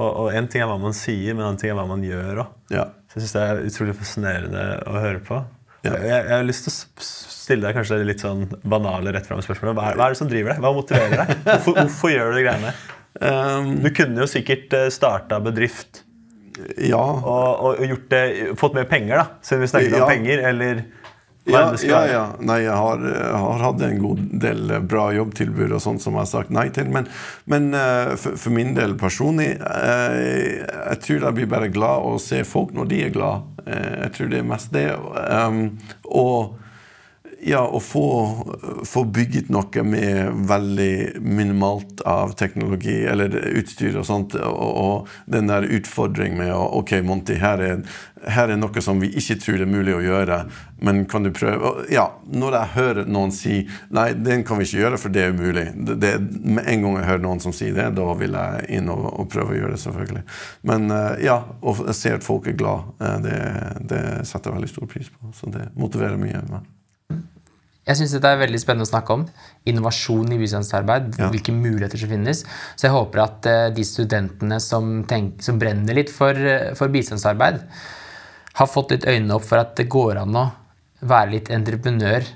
Og, 0.00 0.28
én 0.30 0.44
en 0.44 0.50
ting 0.50 0.62
er 0.62 0.68
hva 0.70 0.78
man 0.80 0.94
sier, 0.94 1.34
men 1.34 1.42
en 1.42 1.48
annen 1.50 1.60
ting 1.60 1.72
er 1.72 1.78
hva 1.78 1.86
man 1.88 2.04
gjør 2.06 2.44
òg. 2.44 2.52
Ja. 2.72 2.84
Så 3.10 3.18
jeg 3.18 3.24
syns 3.24 3.34
det 3.34 3.46
er 3.46 3.62
utrolig 3.70 3.96
fascinerende 3.98 4.66
å 4.86 5.00
høre 5.02 5.22
på. 5.26 5.40
Ja. 5.82 5.96
Jeg, 5.96 6.12
jeg, 6.12 6.34
har 6.36 6.44
lyst 6.46 6.66
til 6.66 6.72
å 6.72 7.06
stille 7.08 7.66
deg 7.66 7.78
kanskje 7.78 7.98
litt 8.04 8.22
sånn 8.22 8.44
banale 8.62 9.14
rett 9.16 9.26
frem 9.26 9.40
spørsmål. 9.42 9.72
Hva, 9.74 9.88
hva, 9.96 10.06
er 10.06 10.14
det 10.14 10.20
som 10.20 10.30
driver 10.30 10.54
deg? 10.54 10.62
Hva 10.62 10.72
motiverer 10.76 11.16
deg? 11.24 11.34
Hvorfor, 11.48 11.80
hvorfor 11.80 12.12
gjør 12.12 12.30
du 12.30 12.38
de 12.38 12.44
greiene? 12.46 12.74
Um, 13.20 13.72
du 13.82 13.90
kunne 13.96 14.22
jo 14.22 14.28
sikkert 14.30 14.76
eh, 14.76 14.86
starta 14.94 15.40
bedrift 15.42 16.04
ja. 16.78 17.00
og, 17.00 17.80
og 17.80 18.04
det, 18.12 18.22
fått 18.60 18.76
mer 18.76 18.86
penger, 18.90 19.18
da, 19.18 19.40
siden 19.44 19.64
vi 19.64 19.70
snakket 19.72 19.96
om 19.98 20.08
penger. 20.10 20.44
eller 20.50 20.84
ja, 21.48 21.62
ja, 21.82 22.00
ja. 22.06 22.24
Nei, 22.44 22.58
jeg 22.66 22.76
har, 22.76 23.04
har, 23.32 23.62
hatt 23.64 23.82
en 23.86 23.98
god 24.02 24.20
del 24.42 24.74
bra 24.86 25.06
jobbtilbud 25.16 25.72
og 25.72 25.82
sånt 25.82 26.04
som 26.04 26.18
jeg 26.18 26.26
har 26.26 26.30
sagt 26.30 26.52
nei 26.54 26.66
til. 26.74 26.90
Men, 26.92 27.08
men 27.50 27.70
uh, 27.72 28.16
for, 28.20 28.36
for, 28.36 28.54
min 28.54 28.74
del 28.76 28.96
personlig 29.00 29.54
jeg, 29.56 30.64
Jeg 30.66 31.00
tror 31.06 31.26
jeg 31.28 31.38
blir 31.38 31.50
bare 31.50 31.72
glad 31.72 32.06
å 32.06 32.16
se 32.22 32.42
folk 32.44 32.74
når 32.76 32.90
de 32.92 33.04
er 33.06 33.14
glad. 33.14 33.46
Jeg 33.70 34.12
tror 34.16 34.32
det 34.32 34.40
er 34.40 34.50
mest 34.50 34.74
det. 34.74 34.88
Um, 34.96 35.62
og 36.08 36.58
ja, 37.42 37.62
å 37.64 37.80
få, 37.80 38.04
få, 38.86 39.04
bygget 39.04 39.48
noe 39.52 39.84
med 39.86 40.44
veldig 40.48 41.20
minimalt 41.24 42.02
av 42.08 42.34
teknologi 42.38 42.98
eller 43.08 43.32
utstyr 43.56 43.96
og 44.00 44.06
sånt, 44.06 44.36
og, 44.36 44.70
og 44.84 45.30
den 45.30 45.48
der 45.50 45.64
utfordringen 45.64 46.38
med 46.40 46.52
å 46.54 46.62
OK, 46.80 46.98
Monty, 47.06 47.38
her 47.40 47.62
er, 47.64 47.84
her 48.28 48.52
er, 48.52 48.58
noe 48.60 48.82
som 48.84 49.00
vi 49.00 49.12
ikke 49.16 49.38
tror 49.40 49.62
er 49.62 49.70
mulig 49.70 49.94
å 49.96 50.02
gjøre, 50.04 50.40
men 50.84 51.04
kan 51.08 51.24
du 51.24 51.30
prøve? 51.36 51.86
Ja, 51.92 52.06
når 52.28 52.58
jeg 52.58 52.72
hører 52.74 53.08
noen 53.08 53.32
si 53.34 53.62
nei, 53.94 54.10
den 54.16 54.44
kan 54.48 54.60
vi 54.60 54.68
ikke 54.68 54.82
gjøre, 54.82 55.00
for 55.00 55.14
det 55.14 55.24
er 55.24 55.36
umulig. 55.36 55.66
Det, 55.76 55.96
det, 56.02 56.12
med 56.44 56.68
en 56.68 56.84
gang 56.86 56.98
jeg 57.00 57.08
hører 57.12 57.24
noen 57.24 57.44
som 57.44 57.54
sier 57.56 57.76
det, 57.76 57.88
da 57.96 58.08
vil 58.20 58.36
jeg 58.36 58.66
inn 58.80 58.92
og, 58.92 59.06
og 59.14 59.30
prøve 59.32 59.54
å 59.54 59.60
gjøre 59.60 59.76
det, 59.76 59.84
selvfølgelig. 59.84 60.26
Men 60.68 60.90
uh, 60.92 61.14
ja, 61.24 61.38
å 61.60 61.76
se 61.96 62.12
at 62.16 62.26
folk 62.26 62.50
er 62.50 62.58
glad, 62.60 62.92
uh, 63.00 63.16
det, 63.24 63.40
det 63.92 64.04
setter 64.28 64.52
jeg 64.52 64.60
veldig 64.60 64.74
stor 64.74 64.92
pris 64.92 65.08
på. 65.14 65.32
Så 65.36 65.52
det 65.54 65.70
motiverer 65.78 66.20
mye. 66.20 66.44
Men. 66.50 66.68
Jeg 67.90 67.98
syns 67.98 68.12
det 68.22 68.28
er 68.28 68.38
veldig 68.38 68.58
spennende 68.62 68.86
å 68.86 68.90
snakke 68.90 69.14
om. 69.16 69.22
Innovasjon 69.70 70.30
i 70.30 70.38
bistandsarbeid. 70.38 71.08
Ja. 71.18 71.30
Hvilke 71.32 71.54
muligheter 71.54 71.98
som 71.98 72.12
finnes. 72.12 72.44
Så 72.78 72.86
jeg 72.86 72.94
håper 72.94 73.22
at 73.24 73.48
uh, 73.50 73.62
de 73.74 73.86
studentene 73.86 74.60
som, 74.62 75.00
tenker, 75.10 75.42
som, 75.42 75.58
brenner 75.58 75.98
litt 75.98 76.12
for, 76.14 76.36
uh, 76.38 76.70
for, 76.78 76.92
bistandsarbeid, 76.94 77.58
har 78.60 78.68
fått 78.70 78.94
litt 78.94 79.08
øynene 79.10 79.34
opp 79.34 79.48
for 79.48 79.62
at 79.62 79.74
det 79.78 79.88
går 79.90 80.20
an 80.22 80.38
å 80.38 80.44
være 81.10 81.32
litt 81.32 81.50
entreprenør 81.54 82.28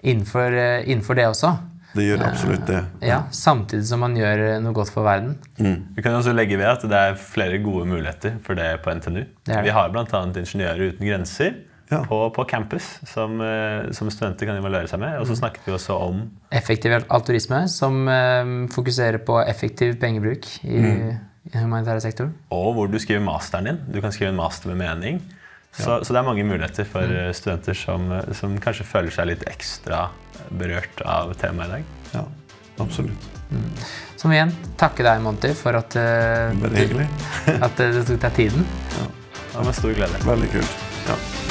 innenfor, 0.00 0.56
uh, 0.56 0.80
innenfor 0.86 1.20
det 1.20 1.28
også. 1.28 1.52
Det 1.92 2.06
gjør 2.06 2.22
absolutt 2.24 2.64
det. 2.70 2.78
Ja, 3.04 3.18
Samtidig 3.36 3.84
som 3.84 4.00
man 4.00 4.14
gjør 4.16 4.62
noe 4.64 4.72
godt 4.72 4.94
for 4.94 5.04
verden. 5.04 5.34
Mm. 5.58 5.92
Vi 5.92 6.04
kan 6.06 6.16
også 6.16 6.32
legge 6.32 6.56
ved 6.56 6.70
at 6.70 6.86
det 6.88 7.02
er 7.10 7.18
flere 7.20 7.58
gode 7.60 7.84
muligheter 7.90 8.38
for 8.46 8.56
det 8.56 8.70
på 8.80 8.94
NTNU. 8.96 9.20
Det 9.20 9.52
det. 9.52 9.60
Vi 9.66 9.74
har 9.76 9.92
bl.a. 9.92 10.22
Ingeniører 10.32 10.94
uten 10.94 11.04
grenser 11.04 11.52
ja. 11.92 12.00
på, 12.08 12.18
på, 12.34 12.44
campus 12.48 12.86
som, 13.08 13.40
eh, 13.44 13.90
som, 13.96 14.10
studenter 14.12 14.48
kan 14.48 14.58
involvere 14.58 14.88
seg 14.90 15.02
med. 15.02 15.18
Og 15.20 15.28
så 15.28 15.36
mm. 15.36 15.40
snakket 15.42 15.68
vi 15.68 15.74
også 15.76 15.98
om 16.08 16.24
Effektiv 16.52 16.96
alturisme, 17.02 17.64
som 17.72 18.02
um, 18.08 18.56
fokuserer 18.72 19.22
på 19.26 19.38
effektiv 19.44 19.94
pengebruk 20.02 20.48
i, 20.64 20.80
mm. 20.80 21.12
i 21.48 21.54
den 21.54 21.66
humanitære 21.66 22.04
sektoren. 22.04 22.34
Og 22.54 22.72
hvor 22.76 22.90
du 22.90 22.98
skriver 23.02 23.24
masteren 23.24 23.70
din. 23.70 23.80
Du 23.94 24.00
kan 24.04 24.14
skrive 24.14 24.32
en 24.32 24.40
master 24.40 24.72
med 24.72 24.82
mening. 24.82 25.22
Så, 25.72 26.02
så 26.04 26.12
det 26.12 26.18
er 26.20 26.26
mange 26.26 26.44
muligheter 26.44 26.84
for 26.84 27.08
mm. 27.08 27.32
studenter 27.36 27.76
som, 27.78 28.10
eh, 28.12 28.32
som 28.36 28.58
kanskje 28.60 28.88
føler 28.88 29.14
seg 29.14 29.30
litt 29.32 29.46
ekstra 29.48 30.08
berørt 30.52 31.04
av 31.08 31.32
temaet 31.40 31.68
i 31.68 31.78
dag. 31.78 31.94
Ja, 32.18 32.26
absolutt. 32.82 33.30
Så 34.16 34.28
må 34.28 34.32
vi 34.32 34.38
igjen 34.38 34.52
takke 34.80 35.04
deg, 35.04 35.20
Monty, 35.24 35.52
for 35.58 35.76
at, 35.76 35.96
uh, 35.98 36.52
du, 36.56 37.04
at 37.52 37.84
uh, 37.84 37.98
du 37.98 38.02
tok 38.14 38.20
deg 38.28 38.36
tiden. 38.38 38.66
Det 38.92 39.58
var 39.58 39.68
med 39.68 39.80
stor 39.80 39.96
glede. 39.96 40.26
Veldig 40.28 40.52
kult. 40.56 40.84
Ja. 41.08 41.41